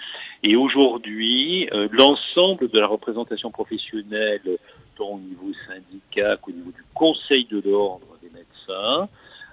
[0.43, 4.59] Et aujourd'hui, euh, l'ensemble de la représentation professionnelle,
[4.97, 9.09] tant au niveau syndicat qu'au niveau du Conseil de l'ordre des médecins,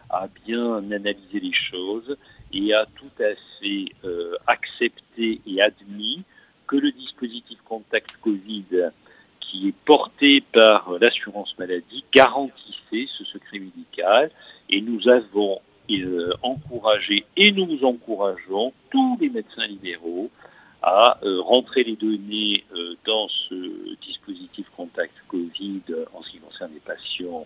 [0.10, 2.18] a bien analysé les choses
[2.54, 6.24] et a tout à fait euh, accepté et admis
[6.68, 8.92] que le dispositif Contact Covid
[9.40, 10.11] qui est porté
[10.52, 14.30] par l'assurance maladie garantissait ce secret médical
[14.70, 15.60] et nous avons
[15.90, 20.30] euh, encouragé et nous encourageons tous les médecins libéraux
[20.84, 25.82] à euh, rentrer les données euh, dans ce dispositif contact Covid
[26.14, 27.46] en ce qui concerne les patients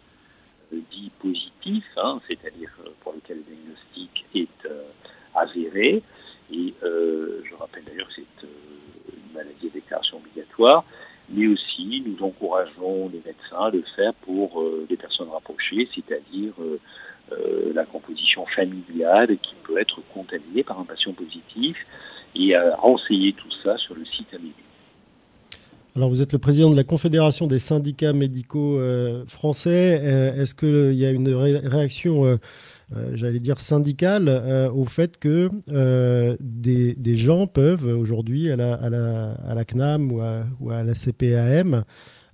[0.72, 2.72] dits positifs, hein, c'est-à-dire
[3.02, 4.68] pour lesquels le diagnostic est
[5.34, 6.02] avéré.
[6.52, 8.48] Et je rappelle d'ailleurs que c'est
[9.16, 10.84] une maladie à déclaration obligatoire
[12.26, 16.80] encourageons les médecins à le faire pour euh, les personnes rapprochées, c'est-à-dire euh,
[17.32, 21.78] euh, la composition familiale qui peut être contaminée par un patient positif
[22.36, 24.54] et à renseigner tout ça sur le site Amélie.
[25.96, 28.78] Alors vous êtes le président de la Confédération des syndicats médicaux
[29.28, 30.34] français.
[30.38, 32.38] Est-ce qu'il y a une réaction
[33.14, 34.28] j'allais dire syndicale,
[34.76, 35.50] au fait que
[36.42, 40.20] des, gens peuvent aujourd'hui à la, CNAM ou
[40.70, 41.86] à, la CPAM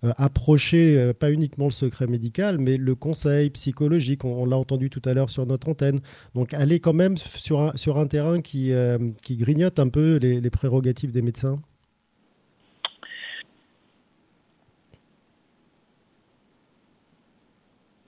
[0.04, 4.26] approcher euh, pas uniquement le secret médical, mais le conseil psychologique.
[4.26, 5.99] On, l'a entendu tout à l'heure sur notre antenne.
[6.36, 10.18] Donc aller quand même sur un, sur un terrain qui, euh, qui grignote un peu
[10.18, 11.62] les, prérogatives des médecins.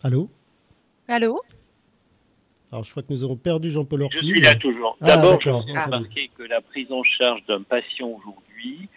[0.01, 0.29] Allô?
[1.07, 1.41] Allô?
[2.71, 4.19] Alors, je crois que nous avons perdu Jean-Paul Ortiz.
[4.19, 4.97] Je suis là toujours.
[4.99, 8.89] Ah, D'abord, je voudrais remarquer que la prise en charge d'un patient aujourd'hui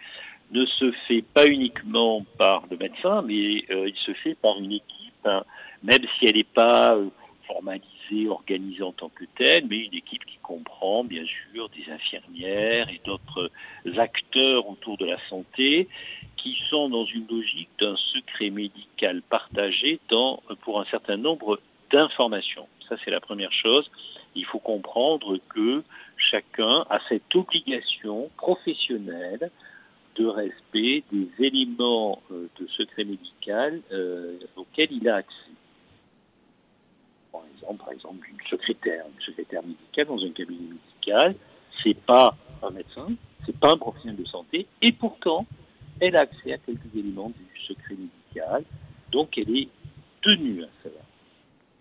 [0.51, 4.72] ne se fait pas uniquement par le médecin, mais euh, il se fait par une
[4.72, 5.42] équipe, hein,
[5.82, 7.09] même si elle n'est pas euh,
[7.47, 12.88] formalisée, organisée en tant que telle, mais une équipe qui comprend bien sûr des infirmières
[12.88, 13.51] et d'autres
[13.97, 15.88] acteurs autour de la santé
[16.36, 21.61] qui sont dans une logique d'un secret médical partagé dans, pour un certain nombre
[21.92, 22.68] d'informations.
[22.88, 23.90] Ça, c'est la première chose.
[24.34, 25.82] Il faut comprendre que
[26.30, 29.51] chacun a cette obligation professionnelle
[30.18, 35.34] de respect des éléments euh, de secret médical euh, auxquels il a accès.
[37.32, 41.34] Par exemple, par exemple, une secrétaire, une secrétaire médicale dans un cabinet médical,
[41.82, 43.06] c'est pas un médecin,
[43.44, 45.46] c'est pas un professionnel de santé, et pourtant,
[46.00, 48.64] elle a accès à quelques éléments du secret médical,
[49.12, 49.68] donc elle est
[50.22, 51.00] tenue à cela.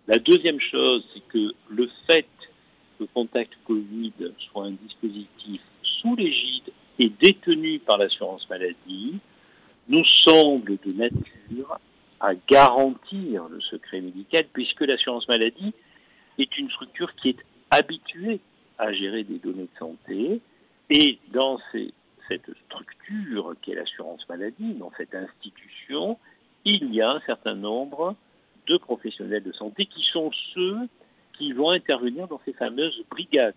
[0.07, 2.27] La deuxième chose, c'est que le fait
[2.99, 9.19] que Contact Covid soit un dispositif sous l'égide et détenu par l'assurance maladie
[9.87, 11.79] nous semble de nature
[12.19, 15.73] à garantir le secret médical puisque l'assurance maladie
[16.37, 18.39] est une structure qui est habituée
[18.77, 20.41] à gérer des données de santé.
[20.89, 21.59] Et dans
[22.27, 26.17] cette structure qu'est l'assurance maladie, dans cette institution,
[26.63, 28.15] il y a un certain nombre
[28.67, 30.77] de professionnels de santé qui sont ceux
[31.37, 33.53] qui vont intervenir dans ces fameuses brigades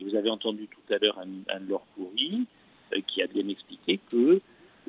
[0.00, 2.46] vous avez entendu tout à l'heure Anne, Laure Coury,
[2.92, 4.40] euh, qui a bien expliqué que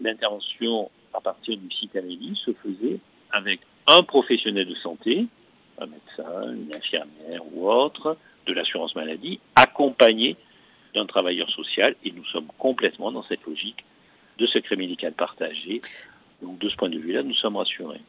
[0.01, 2.99] l'intervention à partir du site Amélie se faisait
[3.31, 5.27] avec un professionnel de santé,
[5.79, 10.35] un médecin, une infirmière ou autre, de l'assurance maladie, accompagné
[10.93, 13.83] d'un travailleur social, et nous sommes complètement dans cette logique
[14.37, 15.81] de secret médical partagé.
[16.41, 18.01] Donc de ce point de vue-là, nous sommes rassurés.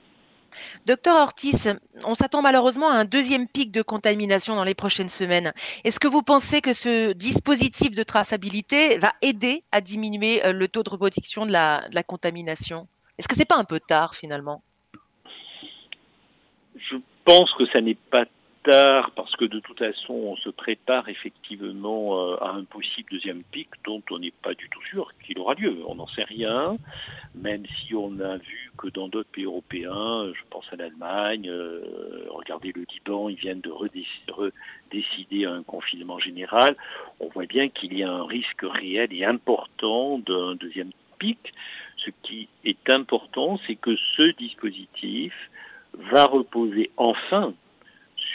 [0.87, 5.53] Docteur Ortiz, on s'attend malheureusement à un deuxième pic de contamination dans les prochaines semaines.
[5.85, 10.69] Est-ce que vous pensez que ce dispositif de traçabilité va aider à diminuer euh, le
[10.69, 12.87] taux de reproduction de la, contamination?
[13.19, 14.63] Est-ce que ce n'est pas un peu tard finalement?
[16.77, 18.25] Je pense que ça n'est pas
[18.67, 23.43] tard parce que de toute façon on se prépare effectivement euh, à un possible deuxième
[23.45, 25.83] pic dont on n'est pas du tout sûr qu'il aura lieu.
[25.87, 26.77] On n'en sait rien,
[27.35, 32.27] même si on a vu que dans d'autres pays européens, je pense à l'Allemagne, euh,
[32.31, 36.77] regardez le Liban, ils viennent de redécider un confinement général.
[37.21, 41.39] On voit bien qu'il y a un risque réel et important d'un deuxième pic.
[42.05, 45.33] Ce qui est important, c'est que ce dispositif
[45.95, 47.55] va reposer enfin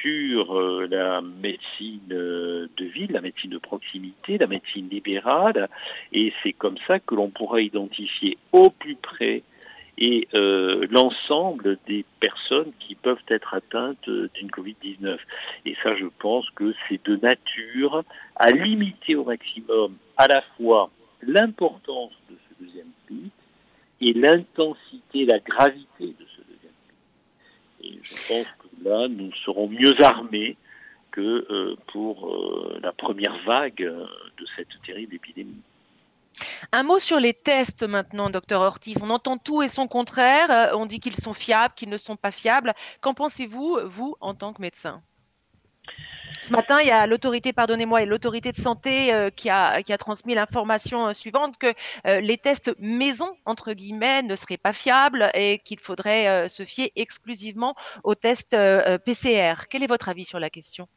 [0.02, 5.70] sur euh, la médecine euh, de ville, la médecine de proximité, la médecine libérale,
[6.12, 9.44] et c'est comme ça que l'on pourra identifier au plus près
[9.98, 15.18] et euh, l'ensemble des personnes qui peuvent être atteintes d'une Covid-19.
[15.66, 18.04] Et ça, je pense que c'est de nature
[18.36, 20.90] à limiter au maximum à la fois
[21.22, 23.32] l'importance de ce deuxième pic
[24.00, 26.96] et l'intensité, la gravité de ce deuxième pic.
[27.84, 28.48] Et je pense
[28.84, 30.58] là, nous serons mieux armés
[31.12, 34.06] que euh, pour euh, la première vague euh,
[34.38, 35.62] de cette terrible épidémie.
[36.72, 38.98] Un mot sur les tests maintenant, docteur Ortiz.
[39.02, 40.72] On entend tout et son contraire.
[40.76, 42.74] On dit qu'ils sont fiables, qu'ils ne sont pas fiables.
[43.02, 45.02] Qu'en pensez-vous, vous, en tant que médecin?
[46.42, 51.08] Ce matin, il y a l'autorité, pardonnez-moi, l'autorité de santé euh, qui, a, transmis l'information
[51.08, 51.68] euh, suivante que
[52.08, 56.92] euh, les tests maison, entre guillemets, ne seraient pas fiables et qu'il faudrait se fier
[56.96, 58.56] exclusivement aux tests
[59.06, 59.68] PCR.
[59.70, 60.88] Quel est votre avis sur la question?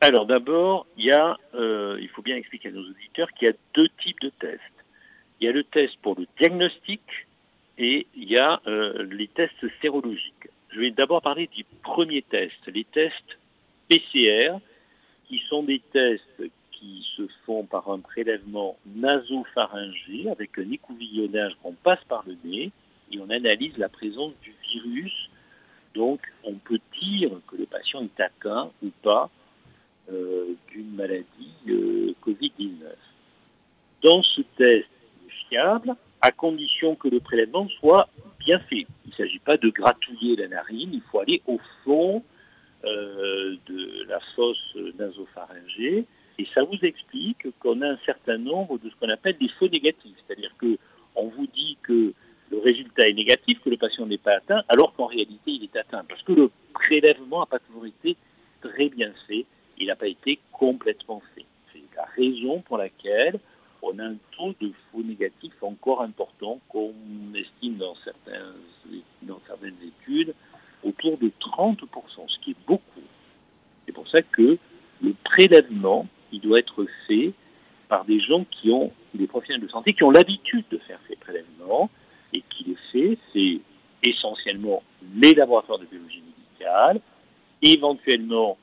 [0.00, 1.12] Alors d'abord, il,
[1.54, 4.60] il faut bien expliquer à nos auditeurs qu'il y a deux types de tests.
[5.40, 7.02] Il y a le test pour le diagnostic
[7.78, 10.48] et il y a les tests sérologiques.
[10.70, 13.38] Je vais d'abord parler du premier test, les tests
[13.90, 14.60] PCR,
[15.28, 21.72] qui sont des tests qui se font par un prélèvement nasopharyngé avec un écouvillonnage qu'on
[21.72, 22.70] passe par le nez
[23.12, 25.28] et on analyse la présence du virus.
[25.94, 29.28] Donc, on peut dire que le patient est atteint ou pas
[30.10, 32.84] euh, d'une maladie euh, Covid-19.
[34.04, 34.88] Dans ce test
[35.48, 38.86] fiable, à condition que le prélèvement soit bien fait.
[39.04, 42.22] Il ne s'agit pas de gratouiller la narine, il faut aller au fond
[42.84, 46.04] euh, de la fosse nasopharyngée.
[46.38, 49.68] Et ça vous explique qu'on a un certain nombre de ce qu'on appelle des faux
[49.68, 50.16] négatifs.
[50.26, 50.78] C'est-à-dire que
[51.14, 52.14] on vous dit que
[52.50, 55.76] le résultat est négatif, que le patient n'est pas atteint, alors qu'en réalité il est
[55.76, 56.04] atteint.
[56.08, 58.16] Parce que le prélèvement n'a pas toujours été
[58.60, 59.44] très bien fait,
[59.78, 61.44] il n'a pas été complètement fait.
[61.72, 63.38] C'est la raison pour laquelle
[63.82, 66.92] on a un taux de faux négatifs encore important qu'on
[67.34, 68.52] estime dans, certains,
[69.22, 70.34] dans certaines études
[70.84, 71.76] autour de 30%,
[72.28, 72.82] ce qui est beaucoup.
[73.86, 74.58] C'est pour ça que
[75.02, 77.32] le prélèvement, il doit être fait
[77.88, 81.16] par des gens qui ont, des professionnels de santé, qui ont l'habitude de faire ces
[81.16, 81.90] prélèvements
[82.32, 83.60] et qui les fait, c'est
[84.02, 84.82] essentiellement
[85.14, 87.00] les laboratoires de biologie médicale,
[87.62, 88.56] éventuellement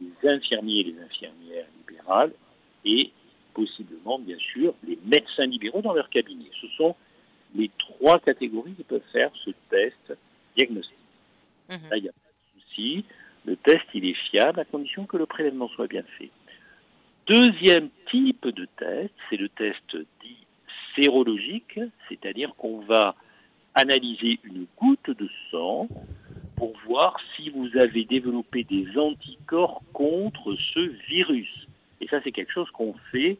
[0.00, 2.32] les infirmiers et les infirmières libérales
[2.84, 3.10] et
[3.52, 6.50] possiblement, bien sûr, les médecins libéraux dans leur cabinet.
[6.60, 6.96] Ce sont
[7.54, 10.18] les trois catégories qui peuvent faire ce test
[10.56, 10.94] diagnostique.
[11.68, 11.90] Mhm.
[11.90, 13.04] Là, il n'y a pas de souci.
[13.46, 16.30] Le test, il est fiable à condition que le prélèvement soit bien fait.
[17.26, 20.36] Deuxième type de test, c'est le test dit
[20.94, 23.14] sérologique, c'est-à-dire qu'on va
[23.74, 25.88] analyser une goutte de sang
[26.56, 31.66] pour voir si vous avez développé des anticorps contre ce virus.
[32.00, 33.38] Et ça, c'est quelque chose qu'on fait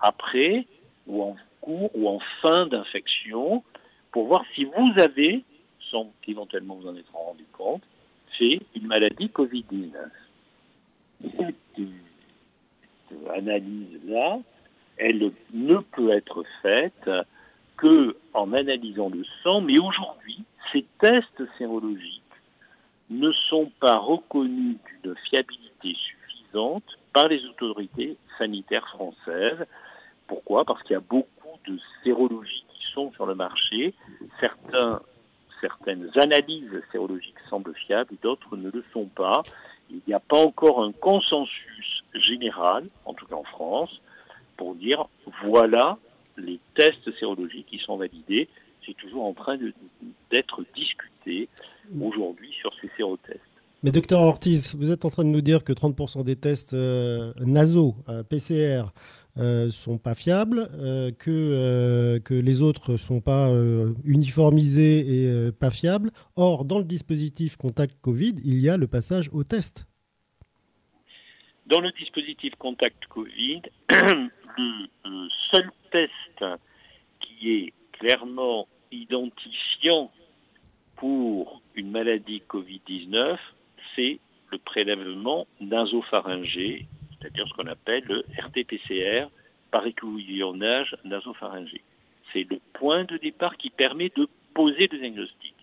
[0.00, 0.66] après
[1.06, 3.62] ou en cours ou en fin d'infection
[4.12, 5.44] pour voir si vous avez,
[5.90, 7.82] sans qu'éventuellement vous en êtes rendu compte,
[8.38, 9.92] fait une maladie Covid-19.
[11.22, 11.54] Cette
[13.34, 14.38] analyse-là,
[14.96, 17.10] elle ne peut être faite
[17.76, 22.22] que en analysant le sang, mais aujourd'hui, ces tests sérologiques
[23.08, 29.66] ne sont pas reconnus d'une fiabilité suffisante par les autorités sanitaires françaises.
[30.28, 30.64] Pourquoi?
[30.64, 33.94] Parce qu'il y a beaucoup de sérologies qui sont sur le marché.
[34.38, 35.00] Certains,
[35.60, 39.42] certaines analyses sérologiques semblent fiables, d'autres ne le sont pas.
[39.90, 44.00] Il n'y a pas encore un consensus général, en tout cas en France,
[44.56, 45.06] pour dire
[45.42, 45.98] voilà
[46.36, 48.48] les tests sérologiques qui sont validés.
[48.86, 49.58] C'est toujours en train
[50.30, 51.48] d'être discuté
[52.00, 53.49] aujourd'hui sur ces sérotests.
[53.82, 57.32] Mais docteur Ortiz, vous êtes en train de nous dire que 30% des tests euh,
[57.40, 58.92] nasaux, euh, PCR,
[59.38, 63.48] euh, sont pas fiables, euh, que, que les autres sont pas
[64.04, 66.10] uniformisés et pas fiables.
[66.36, 69.86] Or, dans le dispositif Contact Covid, il y a le passage au test.
[71.64, 76.44] Dans le dispositif Contact Covid, le seul test
[77.20, 80.10] qui est clairement identifiant
[80.96, 83.38] pour une maladie Covid-19,
[83.94, 84.18] c'est
[84.50, 89.28] le prélèvement nasopharyngé, c'est-à-dire ce qu'on appelle le RT-PCR
[89.70, 91.82] par écouvillonnage nasopharyngé.
[92.32, 95.54] C'est le point de départ qui permet de poser le diagnostic.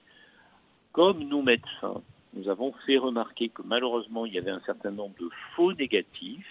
[0.91, 2.01] Comme nous médecins,
[2.33, 6.47] nous avons fait remarquer que malheureusement il y avait un certain nombre de faux négatifs,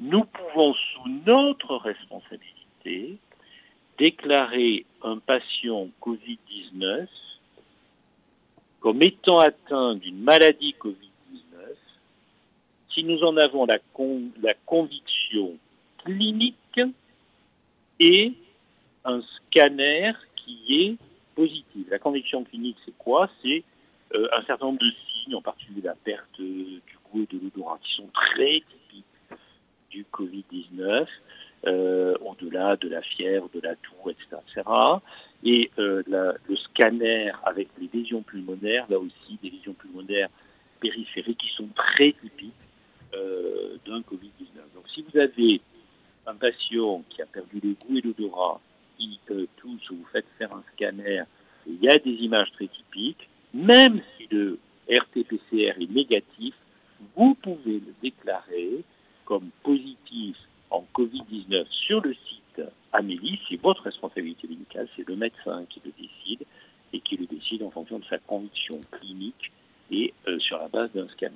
[0.00, 3.18] nous pouvons sous notre responsabilité
[3.98, 7.08] déclarer un patient Covid-19
[8.80, 10.98] comme étant atteint d'une maladie Covid-19
[12.94, 13.78] si nous en avons la,
[14.42, 15.56] la conviction
[16.04, 16.80] clinique
[18.00, 18.32] et
[19.04, 20.96] un scanner qui est
[21.34, 21.86] positif.
[21.90, 23.28] La conviction clinique, c'est quoi?
[23.42, 23.62] C'est
[24.14, 27.78] euh, un certain nombre de signes, en particulier la perte du goût et de l'odorat,
[27.82, 29.04] qui sont très typiques
[29.90, 31.06] du Covid-19,
[31.66, 34.36] euh, au-delà de la fièvre, de la toux, etc.
[34.46, 34.62] etc.
[35.44, 40.28] Et euh, le scanner avec les lésions pulmonaires, là aussi des lésions pulmonaires
[40.80, 42.52] périphériques qui sont très typiques
[43.14, 44.74] euh, d'un Covid-19.
[44.74, 45.60] Donc si vous avez
[46.26, 48.60] un patient qui a perdu le goût et l'odorat,
[48.96, 49.18] qui
[49.56, 51.22] tousse ou vous faites faire un scanner,
[51.66, 56.54] il y a des images très typiques, même si le RT-PCR est négatif,
[57.16, 58.84] vous pouvez le déclarer
[59.24, 60.36] comme positif
[60.70, 62.62] en Covid-19 sur le site
[62.92, 66.46] Amélie, c'est votre responsabilité médicale, c'est le médecin qui le décide
[66.92, 69.52] et qui le décide en fonction de sa conviction clinique
[69.90, 71.34] et euh, sur la base d'un scanner.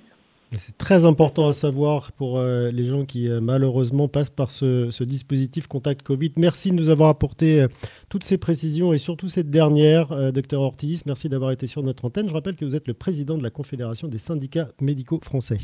[0.53, 5.03] C'est très important à savoir pour euh, les gens qui euh, malheureusement passent par ce,
[5.03, 6.33] dispositif Contact Covid.
[6.37, 7.67] Merci de nous avoir apporté
[8.11, 11.05] toutes ces précisions et surtout cette dernière, docteur Ortiz.
[11.07, 12.29] Merci d'avoir été sur notre antenne.
[12.29, 15.59] Je rappelle que vous êtes le président de la Confédération des syndicats médicaux français.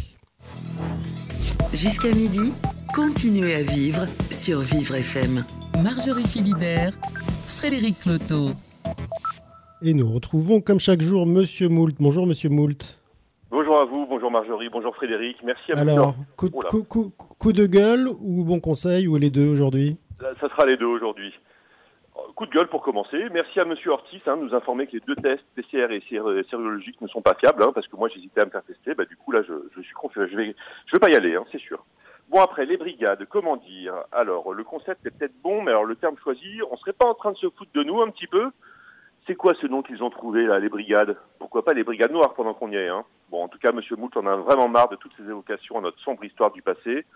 [1.75, 2.53] Jusqu'à midi,
[2.99, 5.45] continuez à vivre sur Vivre FM.
[5.85, 6.99] Marjorie Philibert,
[7.47, 8.59] Frédéric Cloteau.
[9.83, 11.95] Et nous retrouvons comme chaque jour Monsieur Moult.
[12.01, 12.99] Bonjour Monsieur Moult.
[13.53, 15.81] Bonjour à vous, bonjour Marjorie, bonjour Frédéric, merci à vous.
[15.83, 19.97] Alors, coup, coup, de gueule ou bon conseil ou les deux aujourd'hui?
[20.19, 21.33] Ça sera les deux aujourd'hui.
[22.35, 23.29] coup de gueule pour commencer.
[23.33, 26.03] Merci à Monsieur Ortiz hein, de nous informer que les deux tests PCR et
[26.51, 28.95] sérologiques ne sont pas fiables, hein, parce que moi j'hésitais à me faire tester.
[28.95, 30.27] Bah, du coup là, je, je suis confiant.
[30.29, 31.85] Je vais, je vais pas y aller, hein, c'est sûr.
[32.29, 33.95] Bon après les brigades, comment dire?
[34.13, 37.15] Alors le concept est peut-être bon, mais alors le terme choisi, on serait pas en
[37.15, 38.51] train de se foutre de nous un petit peu?
[39.27, 41.17] C'est quoi ce nom qu'ils ont trouvé là, les brigades?
[41.39, 43.05] Pourquoi pas les brigades noires pendant qu'on y est hein?
[43.31, 45.81] Bon, en tout cas, Monsieur Moult en a vraiment marre de toutes ces évocations à
[45.81, 47.07] notre sombre histoire du passé.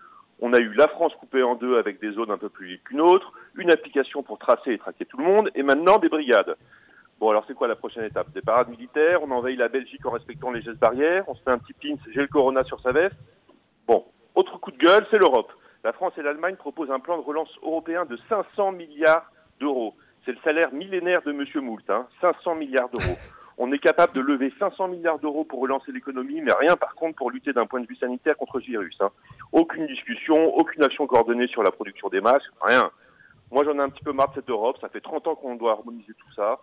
[0.41, 2.83] On a eu la France coupée en deux avec des zones un peu plus vides
[2.83, 6.57] qu'une autre, une application pour tracer et traquer tout le monde, et maintenant des brigades.
[7.21, 8.33] Bon, alors c'est quoi la prochaine étape?
[8.33, 11.51] Des parades militaires, on envahit la Belgique en respectant les gestes barrières, on se fait
[11.51, 13.17] un petit pins, j'ai le corona sur sa veste?
[13.87, 14.05] Bon,
[14.35, 15.53] autre coup de gueule, c'est l'Europe.
[15.85, 19.31] La France et l'Allemagne proposent un plan de relance européen de 500 milliards
[19.61, 19.95] d'euros.
[20.25, 21.45] C'est le salaire millénaire de M.
[21.65, 23.17] Moult, hein, 500 milliards d'euros.
[23.59, 27.17] On est capable de lever 500 milliards d'euros pour relancer l'économie, mais rien par contre
[27.17, 28.97] pour lutter d'un point de vue sanitaire contre ce virus.
[29.01, 29.11] Hein.
[29.53, 32.91] Aucune discussion, aucune action coordonnée sur la production des masques, rien.
[33.51, 35.57] Moi j'en ai un petit peu marre de cette Europe, ça fait 30 ans qu'on
[35.57, 36.61] doit harmoniser tout ça.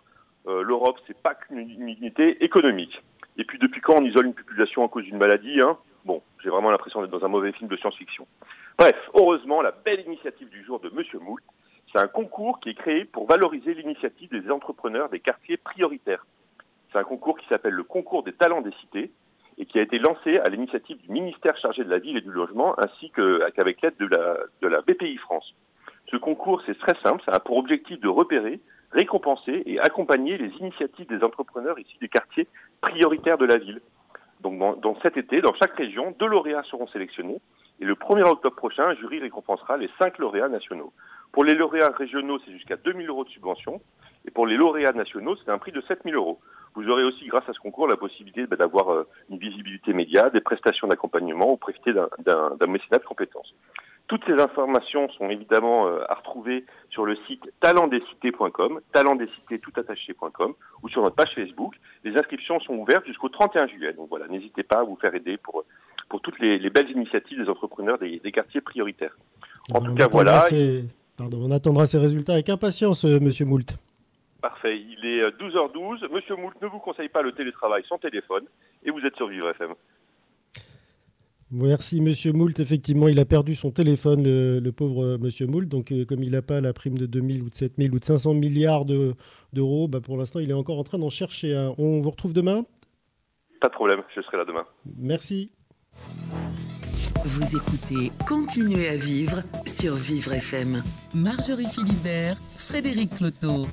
[0.48, 3.00] Euh, L'Europe, c'est pas qu'une unité économique.
[3.36, 5.78] Et puis depuis quand on isole une population à cause d'une maladie hein?
[6.04, 8.26] Bon, j'ai vraiment l'impression d'être dans un mauvais film de science-fiction.
[8.78, 11.42] Bref, heureusement, la belle initiative du jour de Monsieur Moult,
[11.92, 16.24] c'est un concours qui est créé pour valoriser l'initiative des entrepreneurs des quartiers prioritaires.
[16.90, 19.10] C'est un concours qui s'appelle le concours des talents des cités
[19.58, 22.30] et qui a été lancé à l'initiative du ministère chargé de la ville et du
[22.30, 25.54] logement ainsi qu'avec l'aide de la, de la BPI France.
[26.10, 30.50] Ce concours, c'est très simple, ça a pour objectif de repérer, récompenser et accompagner les
[30.58, 32.48] initiatives des entrepreneurs ici des quartiers
[32.80, 33.80] prioritaires de la ville.
[34.40, 37.40] Donc dans, cet été, dans chaque région, deux lauréats seront sélectionnés
[37.80, 40.92] et le 1er octobre prochain, un jury récompensera les cinq lauréats nationaux.
[41.32, 43.80] Pour les lauréats régionaux, c'est jusqu'à 2000 euros de subvention
[44.26, 46.40] et pour les lauréats nationaux, c'est un prix de 7000 euros.
[46.74, 50.30] Vous aurez aussi, grâce à ce concours, la possibilité bah, d'avoir euh, une visibilité média,
[50.30, 53.54] des prestations d'accompagnement ou profiter d'un mécénat de compétences.
[54.10, 61.02] Toutes ces informations sont évidemment euh, à retrouver sur le site talentdescités.com, talentdescités.com ou sur
[61.02, 61.76] notre page Facebook.
[62.02, 63.92] Les inscriptions sont ouvertes jusqu'au 31 juillet.
[63.92, 65.62] Donc voilà, n'hésitez pas à vous faire aider pour,
[66.08, 69.16] pour toutes les, belles initiatives des entrepreneurs des, quartiers prioritaires.
[69.72, 70.44] En tout cas, voilà.
[71.16, 73.76] Pardon, on attendra ces résultats avec impatience, euh, Monsieur Moult.
[74.42, 76.02] Parfait, il est 12h12.
[76.02, 78.42] Euh, Monsieur Moult ne vous conseille pas le télétravail sans téléphone
[78.82, 79.70] et vous êtes sur Vivre FM.
[81.52, 82.60] Merci Monsieur Moult.
[82.60, 85.68] Effectivement, il a perdu son téléphone, le, pauvre euh, Monsieur Moult.
[85.68, 88.04] Donc, euh, comme il n'a pas la prime de 2000 ou de 7000 ou de
[88.04, 91.74] 500 milliards d'euros, bah, pour l'instant, il est encore en train d'en chercher un.
[91.78, 92.64] On vous retrouve demain?
[93.60, 94.64] Pas de problème, je serai là demain.
[94.96, 95.50] Merci.
[97.24, 100.82] Vous écoutez Continuez à vivre sur Vivre FM.
[101.14, 103.66] Marjorie Philibert, Frédéric Cloteau.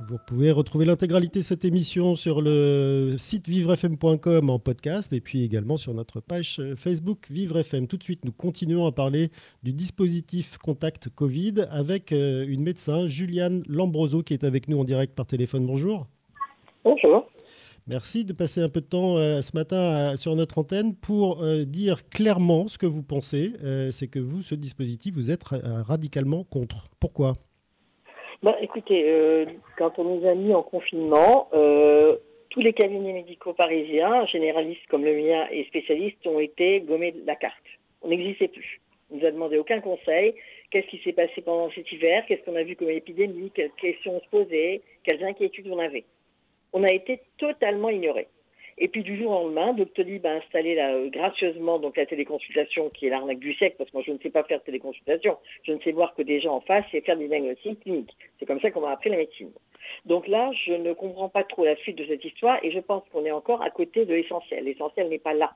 [0.00, 5.44] Vous pouvez retrouver l'intégralité de cette émission sur le site vivrefm.com en podcast et puis
[5.44, 7.86] également sur notre page Facebook Vivre FM.
[7.86, 9.30] Tout de suite, nous continuons à parler
[9.62, 14.84] du dispositif Contact Covid avec euh, une médecin, Juliane Lambroso, qui est avec nous en
[14.84, 15.64] direct par téléphone.
[15.64, 16.06] Bonjour.
[16.82, 17.26] Bonjour.
[17.86, 21.64] Merci de passer un peu de temps euh, ce matin sur notre antenne pour euh,
[21.64, 23.52] dire clairement ce que vous pensez.
[23.92, 26.88] C'est que vous, ce dispositif, vous êtes radicalement contre.
[26.98, 27.34] Pourquoi?
[28.42, 29.46] Bah, écoutez, euh,
[29.78, 32.16] quand on nous a mis en confinement, euh,
[32.50, 37.26] tous les cabinets médicaux parisiens, généralistes comme le mien et spécialistes, ont été gommés de
[37.26, 37.54] la carte.
[38.02, 38.80] On n'existait plus.
[39.10, 40.34] On nous a demandé aucun conseil.
[40.70, 42.24] Qu'est-ce qui s'est passé pendant cet hiver?
[42.26, 43.50] Qu'est-ce qu'on a vu comme épidémie?
[43.54, 44.82] Quelles questions on se posait?
[45.04, 46.04] Quelles inquiétudes on avait?
[46.72, 48.28] On a été totalement ignorés.
[48.78, 52.90] Et puis du jour au lendemain, Doctolib a installé là, euh, gracieusement donc la téléconsultation
[52.90, 55.36] qui est l'arnaque du siècle parce que moi je ne sais pas faire de téléconsultation,
[55.62, 58.16] je ne sais voir que des gens en face et faire des diagnostics cliniques.
[58.38, 59.52] C'est comme ça qu'on m'a appris la médecine.
[60.06, 63.04] Donc là, je ne comprends pas trop la suite de cette histoire et je pense
[63.12, 64.64] qu'on est encore à côté de l'essentiel.
[64.64, 65.52] L'essentiel n'est pas là.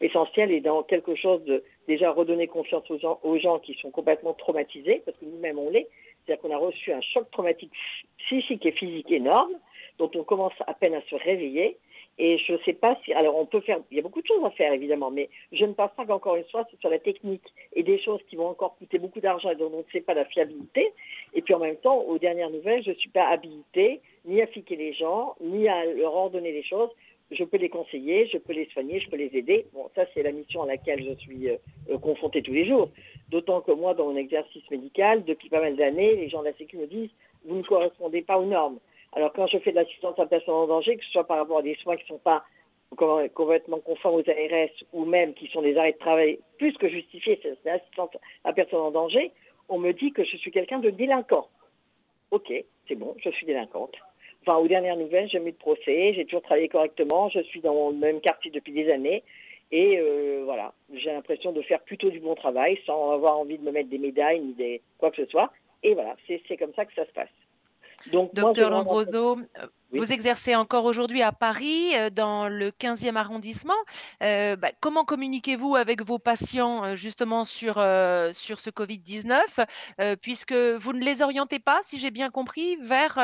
[0.00, 3.90] L'essentiel est dans quelque chose de déjà redonner confiance aux gens, aux gens qui sont
[3.90, 5.88] complètement traumatisés, parce que nous-mêmes on l'est.
[6.24, 7.72] C'est-à-dire qu'on a reçu un choc traumatique
[8.18, 9.52] psychique et physique énorme,
[9.98, 11.78] dont on commence à peine à se réveiller.
[12.18, 13.12] Et je ne sais pas si.
[13.12, 13.78] Alors, on peut faire.
[13.90, 16.36] Il y a beaucoup de choses à faire, évidemment, mais je ne pense pas qu'encore
[16.36, 17.44] une fois, c'est sur la technique
[17.74, 20.14] et des choses qui vont encore coûter beaucoup d'argent et dont on ne sait pas
[20.14, 20.92] la fiabilité.
[21.34, 24.46] Et puis, en même temps, aux dernières nouvelles, je ne suis pas habilitée ni à
[24.46, 26.90] fiquer les gens, ni à leur ordonner les choses.
[27.32, 29.66] Je peux les conseiller, je peux les soigner, je peux les aider.
[29.74, 31.56] Bon, ça, c'est la mission à laquelle je suis euh,
[31.90, 32.88] euh, confrontée tous les jours.
[33.30, 36.52] D'autant que moi, dans mon exercice médical, depuis pas mal d'années, les gens de la
[36.54, 37.10] Sécu me disent
[37.44, 38.78] vous ne correspondez pas aux normes.
[39.12, 41.58] Alors quand je fais de l'assistance à personnes en danger, que ce soit par rapport
[41.58, 42.44] à des soins qui ne sont pas
[43.34, 47.38] complètement conformes aux ARS ou même qui sont des arrêts de travail plus que justifiés,
[47.42, 48.10] c'est l'assistance
[48.44, 49.32] à personnes en danger,
[49.68, 51.48] on me dit que je suis quelqu'un de délinquant.
[52.30, 52.52] Ok,
[52.88, 53.94] c'est bon, je suis délinquante.
[54.46, 57.90] Enfin, aux dernières nouvelles, j'ai mis de procès, j'ai toujours travaillé correctement, je suis dans
[57.90, 59.24] le même quartier depuis des années.
[59.72, 63.64] Et euh, voilà, j'ai l'impression de faire plutôt du bon travail sans avoir envie de
[63.64, 65.50] me mettre des médailles ni des quoi que ce soit.
[65.82, 67.28] Et voilà, c'est comme ça que ça se passe.
[68.12, 69.38] Donc, Docteur Lombroso,
[69.92, 73.74] vous exercez encore aujourd'hui à Paris, euh, dans le 15e arrondissement.
[74.22, 77.74] Euh, bah, comment communiquez-vous avec vos patients euh, justement sur,
[78.34, 83.18] sur ce Covid-19, puisque vous ne les orientez pas, si j'ai bien compris, vers,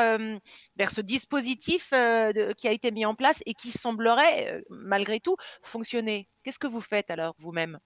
[0.77, 6.27] vers ce dispositif qui a été mis en place et qui semblerait, malgré tout, fonctionner?
[6.43, 7.79] Qu'est-ce que vous faites alors vous-même?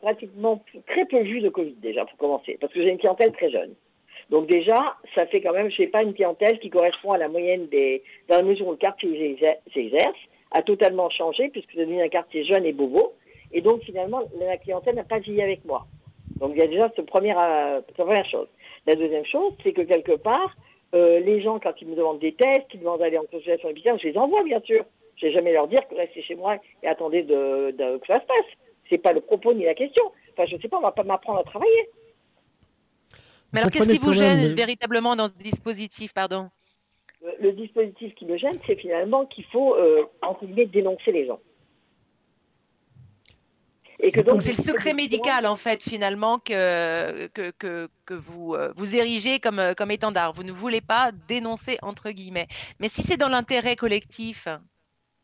[0.00, 3.50] Pratiquement très peu vu de Covid déjà, pour commencer, parce que j'ai une clientèle très
[3.50, 3.74] jeune.
[4.30, 7.28] Donc déjà, ça fait quand même, je sais pas, une clientèle qui correspond à la
[7.28, 9.38] moyenne des, dans la mesure où le quartier
[9.72, 10.18] s'exerce,
[10.50, 13.14] a totalement changé puisque c'est devenu un quartier jeune et bobo.
[13.52, 15.86] Et donc finalement, la clientèle n'a pas vieilli avec moi.
[16.40, 18.48] Donc il y a déjà cette première, euh, première chose.
[18.86, 20.54] La deuxième chose, c'est que quelque part,
[20.94, 23.98] euh, les gens, quand ils me demandent des tests, qu'ils demandent d'aller en consultation hôpital,
[24.00, 24.84] je les envoie bien sûr.
[25.16, 28.20] Je vais jamais leur dire que restez chez moi et attendez de, de, que ça
[28.20, 28.46] se passe.
[28.88, 30.04] C'est pas le propos ni la question.
[30.32, 31.88] Enfin, je sais pas, on va pas m'apprendre à travailler.
[33.52, 36.50] Mais alors, qu'est-ce qui vous gêne véritablement dans ce dispositif, pardon?
[37.40, 41.40] Le, dispositif qui me gêne, c'est finalement qu'il faut, euh, entre guillemets, dénoncer les gens.
[44.00, 48.54] Et que donc, c'est le secret médical, en fait, finalement, que, que, que, que vous,
[48.54, 50.32] euh, vous érigez comme, euh, comme étendard.
[50.32, 52.46] Vous ne voulez pas dénoncer, entre guillemets.
[52.78, 54.46] Mais si c'est dans l'intérêt collectif.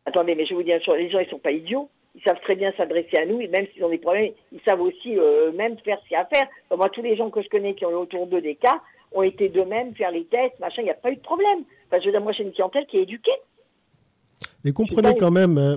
[0.06, 2.54] Attendez, mais je vous dis, les gens, ils ne sont pas idiots ils savent très
[2.54, 5.76] bien s'adresser à nous et même s'ils ont des problèmes, ils savent aussi euh, même
[5.78, 6.48] faire ce qu'il y a à faire.
[6.76, 8.80] moi, tous les gens que je connais qui ont eu autour d'eux des cas
[9.12, 11.64] ont été d'eux-mêmes faire les tests, machin, il n'y a pas eu de problème.
[11.86, 13.32] Enfin, je veux dire, moi, j'ai une clientèle qui est éduquée.
[14.64, 15.76] Mais comprenez quand même, euh,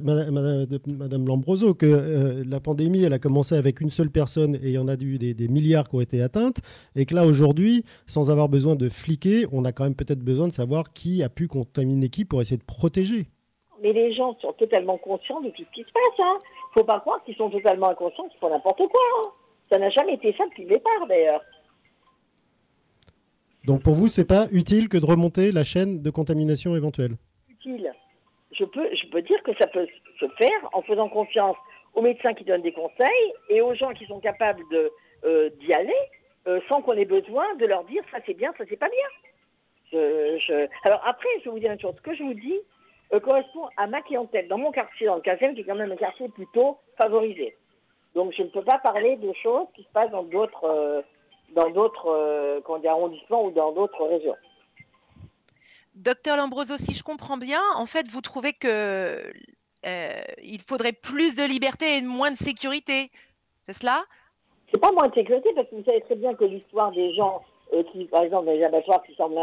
[0.88, 4.72] Madame, Lambroso, que euh, la pandémie, elle a commencé avec une seule personne et il
[4.72, 6.59] y en a eu des, des, milliards qui ont été atteintes.
[6.95, 10.47] Et que là, aujourd'hui, sans avoir besoin de fliquer, on a quand même peut-être besoin
[10.47, 13.27] de savoir qui a pu contaminer qui pour essayer de protéger
[13.81, 16.19] mais les gens sont totalement conscients de tout ce qui se passe.
[16.19, 16.39] Hein.
[16.73, 19.01] Faut pas croire qu'ils sont totalement inconscients qu'ils font n'importe quoi.
[19.19, 19.29] Hein.
[19.71, 21.41] Ça n'a jamais été ça depuis le départ, d'ailleurs.
[23.65, 27.17] Donc pour vous, c'est pas utile que de remonter la chaîne de contamination éventuelle?
[27.49, 27.91] Utile.
[28.51, 29.87] Je peux, je peux dire que ça peut
[30.19, 31.57] se faire en faisant confiance
[31.93, 34.89] aux médecins qui donnent des conseils et aux gens qui sont capables de
[35.25, 35.93] euh, d'y aller
[36.47, 39.07] euh, sans qu'on ait besoin de leur dire ça c'est bien, ça c'est pas bien.
[39.91, 41.93] Je, Alors après, je vais vous dire une chose.
[41.97, 42.59] Ce que je vous dis,
[43.13, 45.91] euh, correspond à ma clientèle dans mon quartier, dans le 15e, qui est quand même
[45.91, 47.55] un quartier plutôt favorisé.
[48.15, 51.01] Donc je ne peux pas parler de choses qui se passent dans d'autres euh,
[51.55, 54.35] dans d'autres euh, arrondissements ou dans d'autres régions.
[55.95, 59.31] Docteur Lambroso, si je comprends bien, en fait, vous trouvez que
[60.43, 63.09] il faudrait plus de liberté et moins de sécurité,
[63.63, 64.03] c'est cela?
[64.69, 67.41] C'est pas moins de sécurité parce que vous savez très bien que l'histoire des gens
[67.93, 69.39] qui, par exemple, dans les abattoirs qui semblent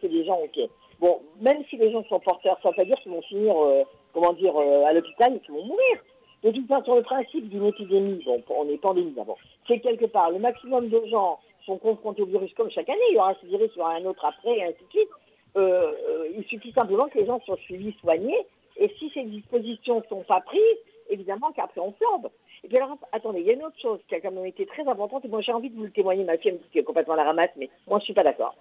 [0.00, 0.70] c'est des gens, ok,
[1.02, 3.82] Bon, même si les gens sont porteurs, ça veut dire qu'ils vont finir, euh,
[4.14, 5.98] comment dire, euh, à l'hôpital et qu'ils vont mourir.
[6.44, 10.30] De toute façon, le principe d'une épidémie, bon, on est pandémie d'abord, c'est quelque part,
[10.30, 13.00] le maximum de gens sont confrontés au virus comme chaque année.
[13.10, 15.08] Il y aura ce virus, il y aura un autre après, et ainsi de suite.
[15.56, 15.92] Euh,
[16.36, 18.46] il suffit simplement que les gens soient suivis, soignés.
[18.76, 20.78] Et si ces dispositions ne sont pas prises,
[21.10, 22.30] évidemment qu'après on flambe.
[22.62, 24.66] Et puis alors, attendez, il y a une autre chose qui a quand même été
[24.66, 26.84] très importante, et moi j'ai envie de vous le témoigner, ma fille me dit est
[26.84, 28.54] complètement la ramasse, mais moi je suis pas d'accord.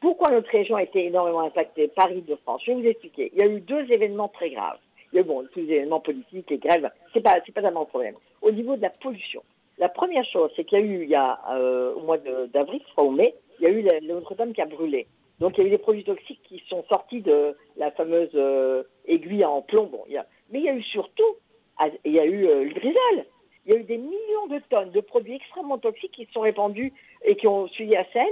[0.00, 2.62] Pourquoi notre région a été énormément impactée Paris de France.
[2.64, 3.32] Je vais vous expliquer.
[3.34, 4.78] Il y a eu deux événements très graves.
[5.12, 7.62] Il y a eu bon, tous les événements politiques, les grèves, c'est pas, c'est pas
[7.62, 8.14] tellement le problème.
[8.42, 9.42] Au niveau de la pollution,
[9.78, 12.80] la première chose, c'est qu'il y a eu, il y a, euh, au mois d'avril,
[12.86, 15.06] je crois, au mai, il y a eu Notre-Dame qui a brûlé.
[15.38, 18.84] Donc il y a eu des produits toxiques qui sont sortis de la fameuse euh,
[19.06, 19.86] aiguille en plomb.
[19.86, 21.36] Bon, il y a, mais il y a eu surtout,
[21.78, 23.26] ah, il y a eu euh, le grisol.
[23.66, 26.40] Il y a eu des millions de tonnes de produits extrêmement toxiques qui se sont
[26.40, 26.92] répandus
[27.24, 28.24] et qui ont suivi à Seine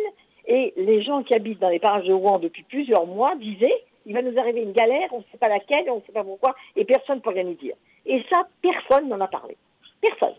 [0.47, 4.15] et les gens qui habitent dans les parages de Rouen depuis plusieurs mois disaient il
[4.15, 6.55] va nous arriver une galère, on ne sait pas laquelle, on ne sait pas pourquoi,
[6.77, 7.75] et personne ne peut rien nous dire.
[8.07, 9.57] Et ça, personne n'en a parlé.
[10.01, 10.35] Personne.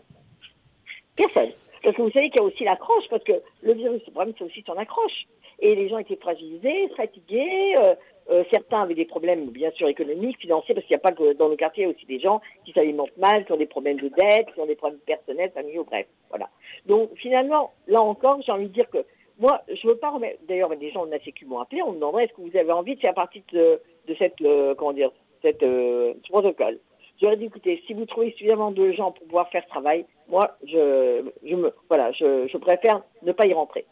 [1.16, 1.52] Personne.
[1.82, 4.34] Parce que vous savez qu'il y a aussi l'accroche, parce que le virus, le problème,
[4.38, 5.26] c'est aussi son accroche.
[5.58, 7.94] Et les gens étaient fragilisés, fatigués, euh,
[8.30, 11.32] euh, certains avaient des problèmes, bien sûr, économiques, financiers, parce qu'il n'y a pas que
[11.34, 13.66] dans le quartier, il y a aussi des gens qui s'alimentent mal, qui ont des
[13.66, 16.06] problèmes de dette, qui ont des problèmes personnels, familiaux, bref.
[16.28, 16.48] Voilà.
[16.86, 19.04] Donc, finalement, là encore, j'ai envie de dire que
[19.38, 20.38] moi, je veux pas remettre.
[20.48, 21.82] D'ailleurs, des gens de la Sécu m'ont appelé.
[21.82, 24.74] On me demanderait est-ce que vous avez envie de faire partie de, de cette, euh,
[24.74, 25.10] comment dire,
[25.42, 26.78] cette euh, ce protocole?
[27.22, 30.56] J'aurais dit écoutez, si vous trouvez suffisamment de gens pour pouvoir faire ce travail, moi,
[30.64, 33.86] je, je me, voilà, je, je préfère ne pas y rentrer.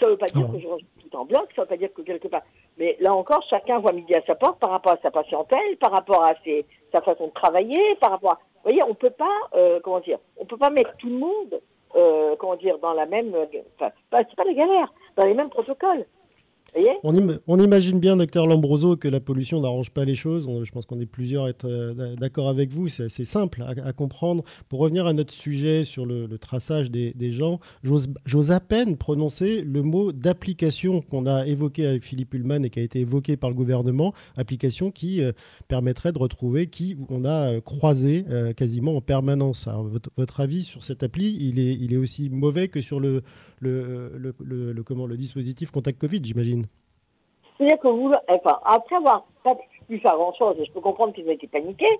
[0.00, 1.76] Ça ne veut pas dire que je rentre tout en bloc, ça ne veut pas
[1.76, 2.42] dire que quelque part.
[2.76, 5.92] Mais là encore, chacun voit midi à sa porte par rapport à sa patientèle, par
[5.92, 8.38] rapport à ses, sa façon de travailler, par rapport à.
[8.64, 11.60] Vous voyez, on peut pas, euh, comment dire, on peut pas mettre tout le monde
[11.96, 13.34] euh, comment dire, dans la même,
[13.76, 16.04] enfin, pas, c'est pas la galère, dans les mêmes protocoles.
[17.02, 20.48] On, imagine bien, docteur Lambroso, que la pollution n'arrange pas les choses.
[20.64, 22.88] je pense qu'on est plusieurs à être euh, d'accord avec vous.
[22.88, 24.44] C'est assez simple à, comprendre.
[24.68, 29.82] Pour revenir à notre sujet sur le, traçage des, gens, j'ose à peine prononcer le
[29.82, 33.56] mot d'application qu'on a évoqué avec Philippe Ullmann et qui a été évoqué par le
[33.56, 34.12] gouvernement.
[34.36, 35.32] Application qui euh,
[35.68, 38.24] permettrait de retrouver qui on a euh, croisé
[38.56, 39.68] quasiment en permanence.
[40.16, 43.22] votre, avis sur cette appli, il est, aussi mauvais que sur le,
[43.60, 46.65] le, le, comment, le dispositif Contact Covid, j'imagine.
[47.56, 49.56] C'est-à-dire que vous, enfin, après avoir pas
[49.88, 51.98] pu faire grand-chose, je peux comprendre qu'ils ont été paniqués,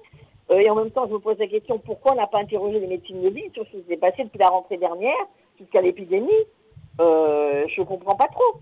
[0.51, 2.79] euh, et en même temps, je me pose la question, pourquoi on n'a pas interrogé
[2.79, 5.27] les médecines de ville sur ce qui s'est passé depuis la rentrée dernière
[5.59, 6.31] jusqu'à l'épidémie?
[7.01, 8.61] Euh, Je ne comprends pas trop.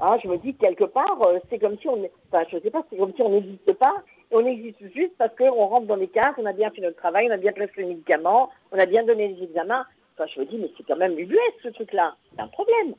[0.00, 1.98] Hein, je me dis quelque part, euh, c'est comme si on,
[2.32, 4.02] enfin, je sais pas, c'est comme si on n'existe pas,
[4.32, 7.28] on existe juste parce qu'on rentre dans les cases, on a bien fait notre travail,
[7.30, 9.86] on a bien placé les médicaments, on a bien donné les examens.
[10.14, 12.16] Enfin, je me dis, mais c'est quand même ubuesque ce truc-là.
[12.34, 12.94] C'est un problème.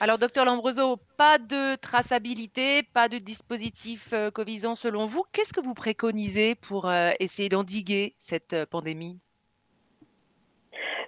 [0.00, 4.30] Alors, docteur Lambroso, pas de traçabilité, pas de dispositif euh,
[4.76, 5.24] selon vous.
[5.32, 9.18] Qu'est-ce que vous préconisez pour euh, essayer d'endiguer cette euh, pandémie?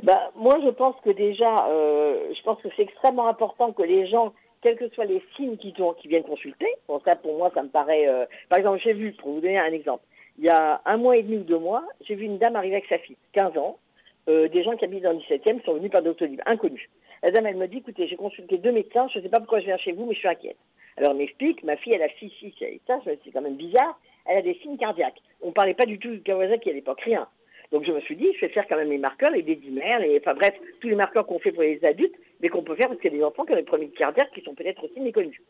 [0.02, 4.32] Bah, Moi, je pense que déjà, je pense que c'est extrêmement important que les gens,
[4.60, 7.68] quels que soient les signes qui, qui viennent consulter, bon, ça pour moi, ça me
[7.68, 8.08] paraît...
[8.48, 10.02] par exemple, j'ai vu, pour vous donner un exemple,
[10.38, 12.76] il y a un mois et demi ou deux mois, j'ai vu une dame arriver
[12.76, 13.78] avec sa fille, 15 ans,
[14.26, 16.88] des gens qui habitent dans le 17e sont venus par Doctolib, inconnus.
[17.22, 19.60] La dame, elle me dit, écoutez, j'ai consulté deux médecins, je ne sais pas pourquoi
[19.60, 20.56] je viens chez vous, mais je suis inquiète.
[20.96, 23.98] Alors, elle m'explique, ma fille, elle a 6, 6, et ça, c'est quand même bizarre,
[24.26, 25.20] elle a des signes cardiaques.
[25.42, 27.28] On ne parlait pas du tout du Kawasaki à l'époque, rien.
[27.72, 30.18] Donc, je me suis dit, je vais faire quand même les marqueurs, les dédimères, les,
[30.18, 33.00] enfin bref, tous les marqueurs qu'on fait pour les adultes, mais qu'on peut faire parce
[33.00, 35.40] qu'il y a des enfants qui ont des premiers cardiaques qui sont peut-être aussi méconnus.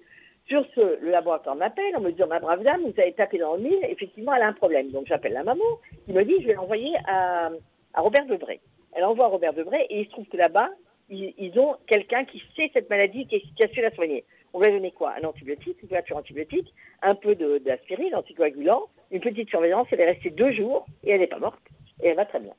[0.46, 3.54] Sur ce, le laboratoire m'appelle en me disant, ma brave dame, vous avez tapé dans
[3.54, 4.90] le mille, effectivement, elle a un problème.
[4.90, 5.64] Donc, j'appelle la maman,
[6.04, 7.50] qui me dit, je vais l'envoyer à,
[7.94, 8.60] à Robert Debray.
[8.92, 10.68] Elle envoie à Robert Debray, et il se trouve que là-bas,
[11.10, 14.24] ils, ont quelqu'un qui sait cette maladie qui, qui a su la soigner.
[14.52, 15.14] On va donner quoi?
[15.20, 16.72] Un antibiotique, une couverture antibiotique,
[17.02, 19.86] un peu d'aspirine, anticoagulant, une petite surveillance.
[19.92, 21.60] Elle est restée deux jours et elle n'est pas morte.
[22.02, 22.54] Et elle va très bien.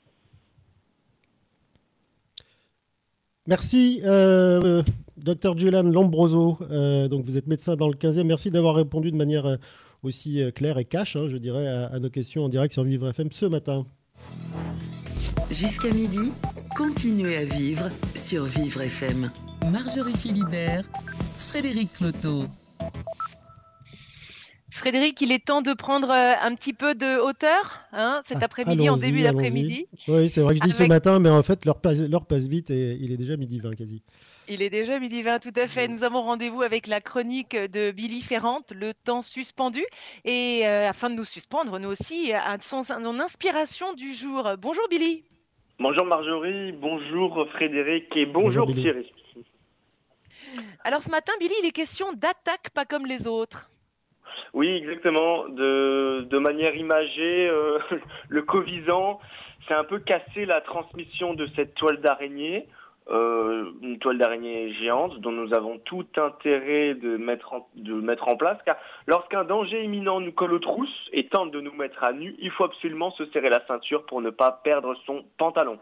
[3.47, 4.83] Merci, euh,
[5.17, 6.57] docteur Julian Lombroso.
[6.69, 8.23] Euh, donc vous êtes médecin dans le 15e.
[8.23, 9.55] Merci d'avoir répondu de manière euh,
[10.03, 13.09] aussi claire et cash, hein, je dirais, à, à, nos questions en direct sur Vivre
[13.09, 13.85] FM ce matin.
[15.49, 16.31] Jusqu'à midi,
[16.75, 19.31] continuez à vivre sur Vivre FM.
[19.71, 20.83] Marjorie Philibert,
[21.37, 22.45] Frédéric Cloteau.
[24.69, 28.45] Frédéric, il est temps de prendre euh, un petit peu de hauteur hein, cet ah,
[28.45, 29.85] après-midi, en début d'après-midi.
[30.07, 32.71] Oui, c'est vrai que je dis ce matin, mais en fait, l'heure passe, passe, vite
[32.71, 34.01] et il est déjà midi 20 quasi.
[34.47, 35.87] Il est déjà midi 20, tout à fait.
[35.87, 39.83] Nous avons rendez-vous avec la chronique de Billy Ferrante, Le temps suspendu.
[40.25, 44.49] Et euh, afin de nous suspendre, nous aussi, à son, son inspiration du jour.
[44.57, 45.23] Bonjour Billy.
[45.79, 49.11] Bonjour Marjorie, bonjour Frédéric et bonjour, Thierry.
[50.83, 53.69] Alors ce matin, Billy, il est question d'attaque pas comme les autres.
[54.53, 55.47] Oui, exactement.
[55.49, 57.79] De, manière imagée, euh,
[58.29, 59.19] le Covisant,
[59.67, 62.67] c'est un peu cassé la transmission de cette toile d'araignée.
[63.09, 68.27] Euh, une toile d'araignée géante dont nous avons tout intérêt de mettre en, de mettre
[68.27, 72.03] en place, car lorsqu'un danger imminent nous colle aux trousses et tente de nous mettre
[72.03, 75.79] à nu, il faut absolument se serrer la ceinture pour ne pas perdre son pantalon.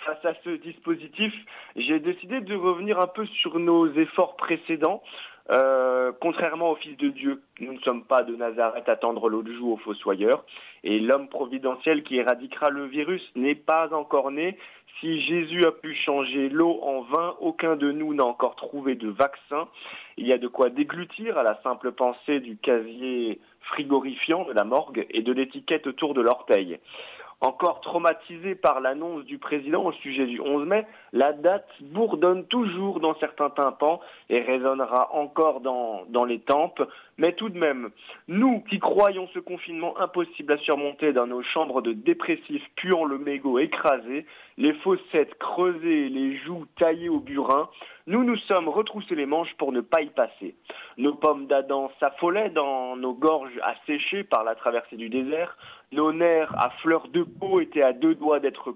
[0.00, 1.32] Face à ce dispositif,
[1.74, 5.02] j'ai décidé de revenir un peu sur nos efforts précédents.
[5.50, 9.50] Euh, contrairement au Fils de Dieu, nous ne sommes pas de Nazareth à tendre l'autre
[9.50, 10.44] joue aux fossoyeurs,
[10.84, 14.58] et l'homme providentiel qui éradiquera le virus n'est pas encore né,
[15.00, 19.08] si Jésus a pu changer l'eau en vin, aucun de nous n'a encore trouvé de
[19.08, 19.68] vaccin.
[20.16, 24.64] Il y a de quoi déglutir à la simple pensée du casier frigorifiant de la
[24.64, 26.78] morgue et de l'étiquette autour de l'orteil.
[27.40, 32.98] Encore traumatisé par l'annonce du président au sujet du 11 mai, la date bourdonne toujours
[32.98, 36.82] dans certains tympans et résonnera encore dans, dans les tempes.
[37.18, 37.90] Mais tout de même,
[38.28, 43.18] nous qui croyons ce confinement impossible à surmonter dans nos chambres de dépressifs puant le
[43.18, 44.24] mégot écrasé,
[44.56, 47.68] les fossettes creusées, les joues taillées au burin,
[48.06, 50.54] nous nous sommes retroussés les manches pour ne pas y passer.
[50.96, 55.58] Nos pommes d'Adam s'affolaient dans nos gorges asséchées par la traversée du désert,
[55.90, 58.70] nos nerfs à fleur de peau étaient à deux doigts d'être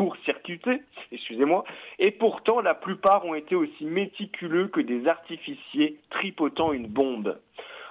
[0.00, 0.80] court-circuités,
[1.12, 1.62] excusez-moi,
[1.98, 7.38] et pourtant la plupart ont été aussi méticuleux que des artificiers tripotant une bombe.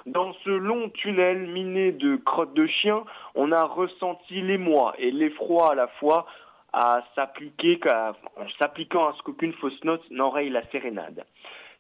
[0.08, 3.04] Dans ce long tunnel miné de crottes de chien,
[3.36, 6.26] on a ressenti l'émoi et l'effroi à la fois
[6.74, 11.26] à s'appliquer, en s'appliquant à ce qu'aucune fausse note n'enraye la sérénade.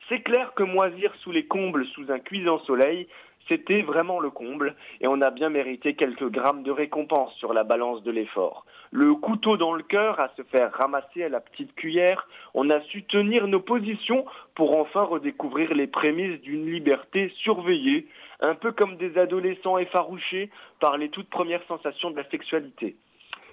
[0.09, 3.07] C'est clair que moisir sous les combles sous un cuisant soleil,
[3.49, 7.63] c'était vraiment le comble, et on a bien mérité quelques grammes de récompense sur la
[7.63, 8.65] balance de l'effort.
[8.91, 12.79] Le couteau dans le cœur à se faire ramasser à la petite cuillère, on a
[12.81, 18.07] su tenir nos positions pour enfin redécouvrir les prémices d'une liberté surveillée,
[18.39, 20.49] un peu comme des adolescents effarouchés
[20.79, 22.95] par les toutes premières sensations de la sexualité.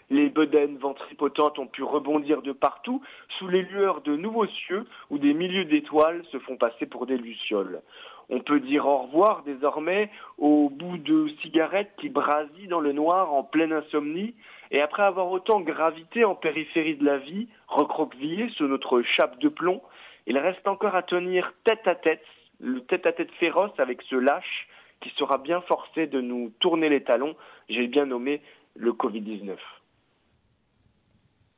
[0.09, 3.03] Les bedaines ventripotantes ont pu rebondir de partout
[3.39, 7.17] sous les lueurs de nouveaux cieux où des milieux d'étoiles se font passer pour des
[7.17, 7.83] lucioles.
[8.29, 13.33] On peut dire au revoir désormais au bout de cigarettes qui brasillent dans le noir
[13.33, 14.35] en pleine insomnie,
[14.71, 19.49] et après avoir autant gravité en périphérie de la vie, recroquevillé sous notre chape de
[19.49, 19.81] plomb,
[20.27, 22.25] il reste encore à tenir tête à tête,
[22.59, 24.67] le tête à tête féroce avec ce lâche
[25.01, 27.37] qui sera bien forcé de nous tourner les talons,
[27.69, 28.41] j'ai bien nommé
[28.75, 29.57] le Covid-19.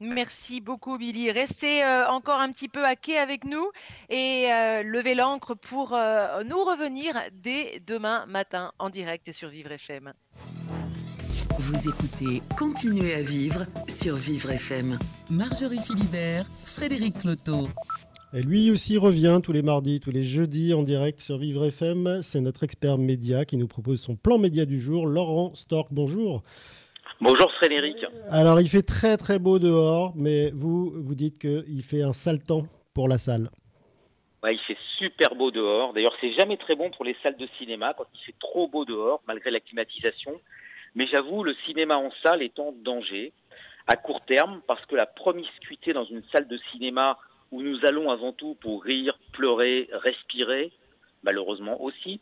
[0.01, 1.33] Merci beaucoup, Billy.
[1.33, 3.69] Restez euh, encore un petit peu à quai avec nous
[4.09, 9.73] et euh, levez l'encre pour euh, nous revenir dès demain matin en direct sur Vivre
[9.73, 10.13] FM.
[11.59, 15.01] Vous écoutez Continuez à vivre sur Vivre FM.
[15.31, 17.69] Marjorie Philibert, Frédéric Cloteau.
[18.33, 22.21] Et lui aussi revient tous les mardis, tous les jeudis en direct sur Vivre FM.
[22.23, 25.07] C'est notre expert média qui nous propose son plan média du jour.
[25.07, 26.45] Laurent Stork, bonjour.
[27.21, 27.97] Bonjour Frédéric.
[28.31, 32.39] Alors il fait très très beau dehors, mais vous, vous dites qu'il fait un sale
[32.39, 33.51] temps pour la salle.
[34.43, 35.93] Ouais, il fait super beau dehors.
[35.93, 38.85] D'ailleurs, c'est jamais très bon pour les salles de cinéma quand il fait trop beau
[38.85, 40.41] dehors, malgré la climatisation.
[40.95, 43.33] Mais j'avoue, le cinéma en salle est en danger
[43.89, 47.19] à court terme parce que la promiscuité dans une salle de cinéma
[47.51, 50.71] où nous allons avant tout pour rire, pleurer, respirer,
[51.25, 52.21] malheureusement aussi,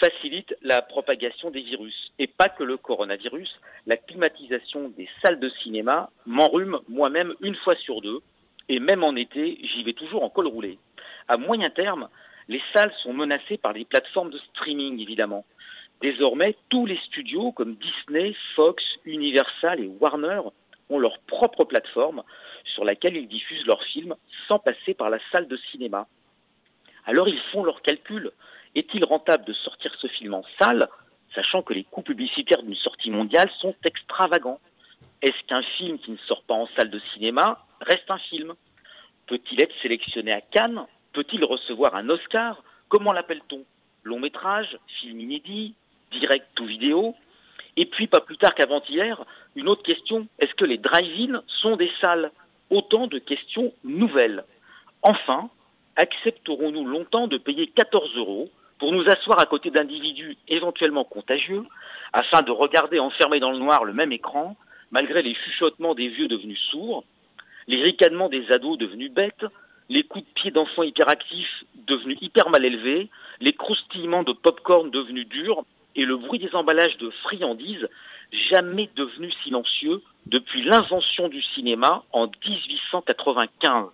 [0.00, 2.12] facilite la propagation des virus.
[2.18, 3.48] Et pas que le coronavirus,
[3.86, 8.20] la climatisation des salles de cinéma m'enrhume moi-même une fois sur deux,
[8.68, 10.78] et même en été, j'y vais toujours en col roulé.
[11.26, 12.08] À moyen terme,
[12.48, 15.44] les salles sont menacées par les plateformes de streaming, évidemment.
[16.00, 20.40] Désormais, tous les studios comme Disney, Fox, Universal et Warner
[20.90, 22.22] ont leur propre plateforme
[22.64, 24.14] sur laquelle ils diffusent leurs films
[24.46, 26.06] sans passer par la salle de cinéma.
[27.04, 28.30] Alors ils font leurs calculs
[28.74, 30.88] est-il rentable de sortir ce film en salle,
[31.34, 34.60] sachant que les coûts publicitaires d'une sortie mondiale sont extravagants?
[35.22, 38.54] Est-ce qu'un film qui ne sort pas en salle de cinéma reste un film?
[39.26, 40.86] Peut-il être sélectionné à Cannes?
[41.12, 42.62] Peut-il recevoir un Oscar?
[42.88, 43.64] Comment l'appelle-t-on?
[44.04, 45.74] Long métrage Film inédit
[46.12, 47.14] Direct ou vidéo?
[47.76, 49.24] Et puis, pas plus tard qu'avant-hier,
[49.54, 50.26] une autre question.
[50.38, 52.30] Est-ce que les drive-in sont des salles?
[52.70, 54.44] Autant de questions nouvelles.
[55.02, 55.50] Enfin,
[55.98, 58.48] accepterons-nous longtemps de payer 14 euros
[58.78, 61.64] pour nous asseoir à côté d'individus éventuellement contagieux,
[62.12, 64.56] afin de regarder enfermés dans le noir le même écran,
[64.92, 67.04] malgré les chuchotements des vieux devenus sourds,
[67.66, 69.44] les ricanements des ados devenus bêtes,
[69.88, 73.08] les coups de pied d'enfants hyperactifs devenus hyper mal élevés,
[73.40, 75.64] les croustillements de pop-corn devenus durs,
[75.96, 77.88] et le bruit des emballages de friandises
[78.52, 83.88] jamais devenus silencieux depuis l'invention du cinéma en 1895.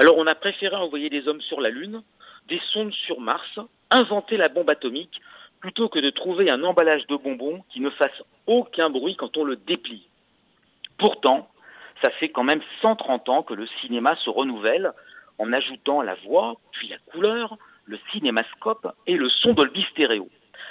[0.00, 2.02] Alors on a préféré envoyer des hommes sur la Lune,
[2.46, 3.58] des sondes sur Mars,
[3.90, 5.20] inventer la bombe atomique,
[5.58, 9.42] plutôt que de trouver un emballage de bonbons qui ne fasse aucun bruit quand on
[9.42, 10.06] le déplie.
[10.98, 11.50] Pourtant,
[12.00, 14.92] ça fait quand même 130 ans que le cinéma se renouvelle
[15.38, 20.28] en ajoutant la voix, puis la couleur, le cinémascope et le son Dolby Stéréo.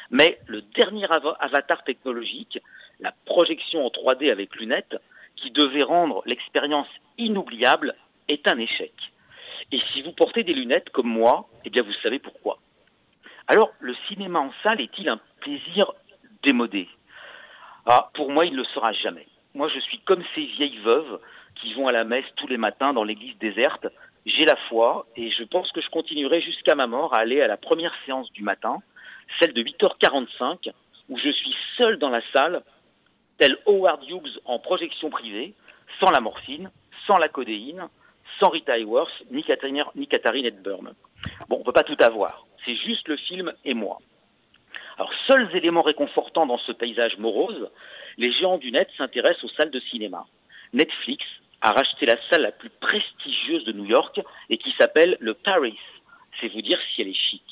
[0.09, 1.07] Mais le dernier
[1.41, 2.59] avatar technologique,
[3.01, 4.95] la projection en 3D avec lunettes,
[5.35, 6.87] qui devait rendre l'expérience
[7.17, 7.93] inoubliable,
[8.29, 8.93] est un échec.
[9.71, 12.59] Et si vous portez des lunettes comme moi, eh bien vous savez pourquoi.
[13.47, 15.91] Alors, le cinéma en salle est-il un plaisir
[16.43, 16.87] démodé?
[17.85, 19.27] Ah, pour moi, il ne le sera jamais.
[19.53, 21.19] Moi, je suis comme ces vieilles veuves
[21.55, 23.87] qui vont à la messe tous les matins dans l'église déserte.
[24.25, 27.47] J'ai la foi et je pense que je continuerai jusqu'à ma mort à aller à
[27.47, 28.79] la première séance du matin,
[29.39, 30.71] celle de 8h45,
[31.09, 32.61] où je suis seul dans la salle,
[33.37, 35.53] tel Howard Hughes en projection privée,
[35.99, 36.69] sans la morphine,
[37.07, 37.87] sans la codéine,
[38.39, 40.07] sans Rita Hayworth, ni Katharine, ni
[40.47, 40.93] Hepburn.
[41.49, 42.45] Bon, on peut pas tout avoir.
[42.65, 43.99] C'est juste le film et moi.
[44.97, 47.69] Alors, seuls éléments réconfortants dans ce paysage morose,
[48.17, 50.25] les géants du net s'intéressent aux salles de cinéma.
[50.73, 51.23] Netflix
[51.61, 54.19] a racheté la salle la plus prestigieuse de New York
[54.49, 55.77] et qui s'appelle le Paris.
[56.39, 57.43] C'est vous dire si elle est chic.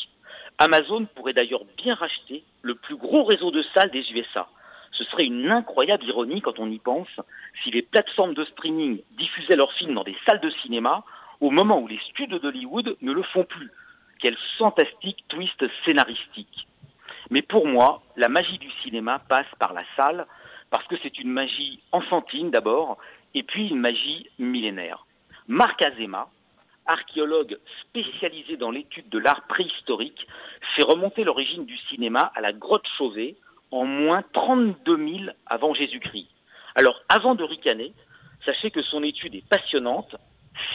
[0.58, 4.48] Amazon pourrait d'ailleurs bien racheter le plus gros réseau de salles des USA.
[4.98, 7.10] Ce serait une incroyable ironie quand on y pense
[7.64, 11.04] si les plateformes de streaming diffusaient leurs films dans des salles de cinéma
[11.42, 13.72] au moment où les studios d'Hollywood ne le font plus.
[14.20, 16.68] Quel fantastique twist scénaristique.
[17.30, 20.26] Mais pour moi, la magie du cinéma passe par la salle,
[20.70, 22.98] parce que c'est une magie enfantine d'abord,
[23.34, 25.06] et puis une magie millénaire.
[25.48, 26.30] Marc Azema
[26.86, 30.28] archéologue spécialisé dans l'étude de l'art préhistorique,
[30.76, 33.36] fait remonter l'origine du cinéma à la grotte Chauvet
[33.72, 36.30] en moins 32 000 avant Jésus-Christ.
[36.76, 37.94] Alors, avant de ricaner,
[38.46, 40.16] sachez que son étude est passionnante,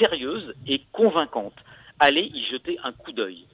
[0.00, 1.56] sérieuse et convaincante.
[1.98, 3.46] Allez y jeter un coup d'œil.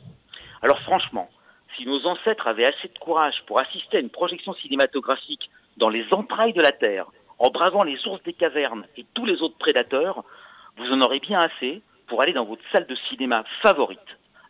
[0.62, 1.28] Alors franchement,
[1.76, 6.06] si nos ancêtres avaient assez de courage pour assister à une projection cinématographique dans les
[6.12, 7.06] entrailles de la Terre,
[7.38, 10.24] en bravant les ours des cavernes et tous les autres prédateurs,
[10.76, 14.00] vous en aurez bien assez pour aller dans votre salle de cinéma favorite.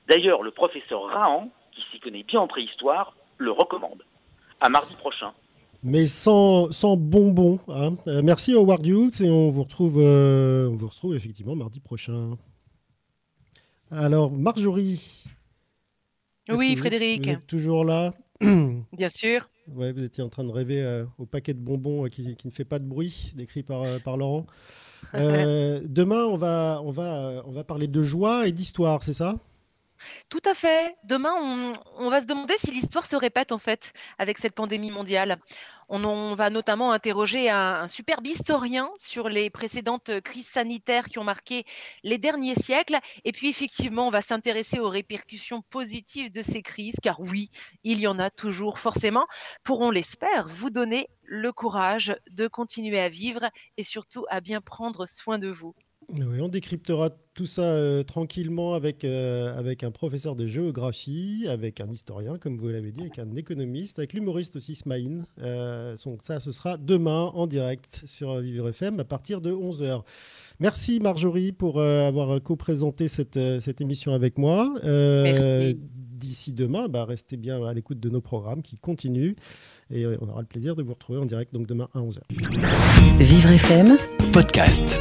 [0.08, 4.02] D'ailleurs, le professeur Rahan, qui s'y connaît bien en préhistoire, le recommande.
[4.61, 5.33] À mardi prochain.
[5.83, 7.61] Mais sans, sans bonbons.
[7.69, 7.97] Hein.
[8.07, 12.37] Euh, merci Howard Hughes et on vous retrouve, euh, on vous retrouve effectivement mardi prochain.
[13.91, 15.24] Alors, Marjorie.
[16.49, 17.27] Oui, Frédéric.
[17.27, 18.15] Vous êtes toujours là?
[18.41, 19.49] Bien sûr.
[19.69, 22.53] Ouais, vous étiez en train de rêver euh, au paquet de bonbons qui, qui, ne
[22.53, 24.47] fait pas de bruit, décrit par, par Laurent.
[25.15, 29.37] demain, on va, on, va, on va parler de joie et d'histoire, c'est ça?
[30.28, 30.97] Tout à fait.
[31.05, 31.35] Demain,
[31.98, 35.39] on, va se demander si l'histoire se répète en fait avec cette pandémie mondiale.
[35.89, 41.24] On, va notamment interroger un, un, superbe historien sur les précédentes crises sanitaires qui ont
[41.24, 41.64] marqué
[42.02, 42.98] les derniers siècles.
[43.24, 47.51] Et puis effectivement, on va s'intéresser aux répercussions positives de ces crises, car oui,
[47.85, 49.27] il y en a toujours forcément,
[49.62, 54.60] pour, on l'espère, vous donner le courage de continuer à vivre et surtout à bien
[54.60, 55.74] prendre soin de vous.
[56.15, 61.81] Oui, on décryptera tout ça euh, tranquillement avec, euh, avec un professeur de géographie, avec
[61.81, 65.27] un historien, comme vous l'avez dit, avec un économiste, avec l'humoriste aussi Smaïn.
[65.43, 70.03] Euh, donc ça, ce sera demain en direct sur Vivre FM à partir de 11h.
[70.61, 74.73] Merci Marjorie pour avoir co-présenté cette, cette émission avec moi.
[74.83, 79.35] D'ici demain, bah, restez bien à l'écoute de nos programmes qui continuent
[79.91, 82.20] et on aura le plaisir de vous retrouver en direct donc demain à 11h.
[83.19, 83.99] Vivre FM,
[84.33, 84.99] podcast.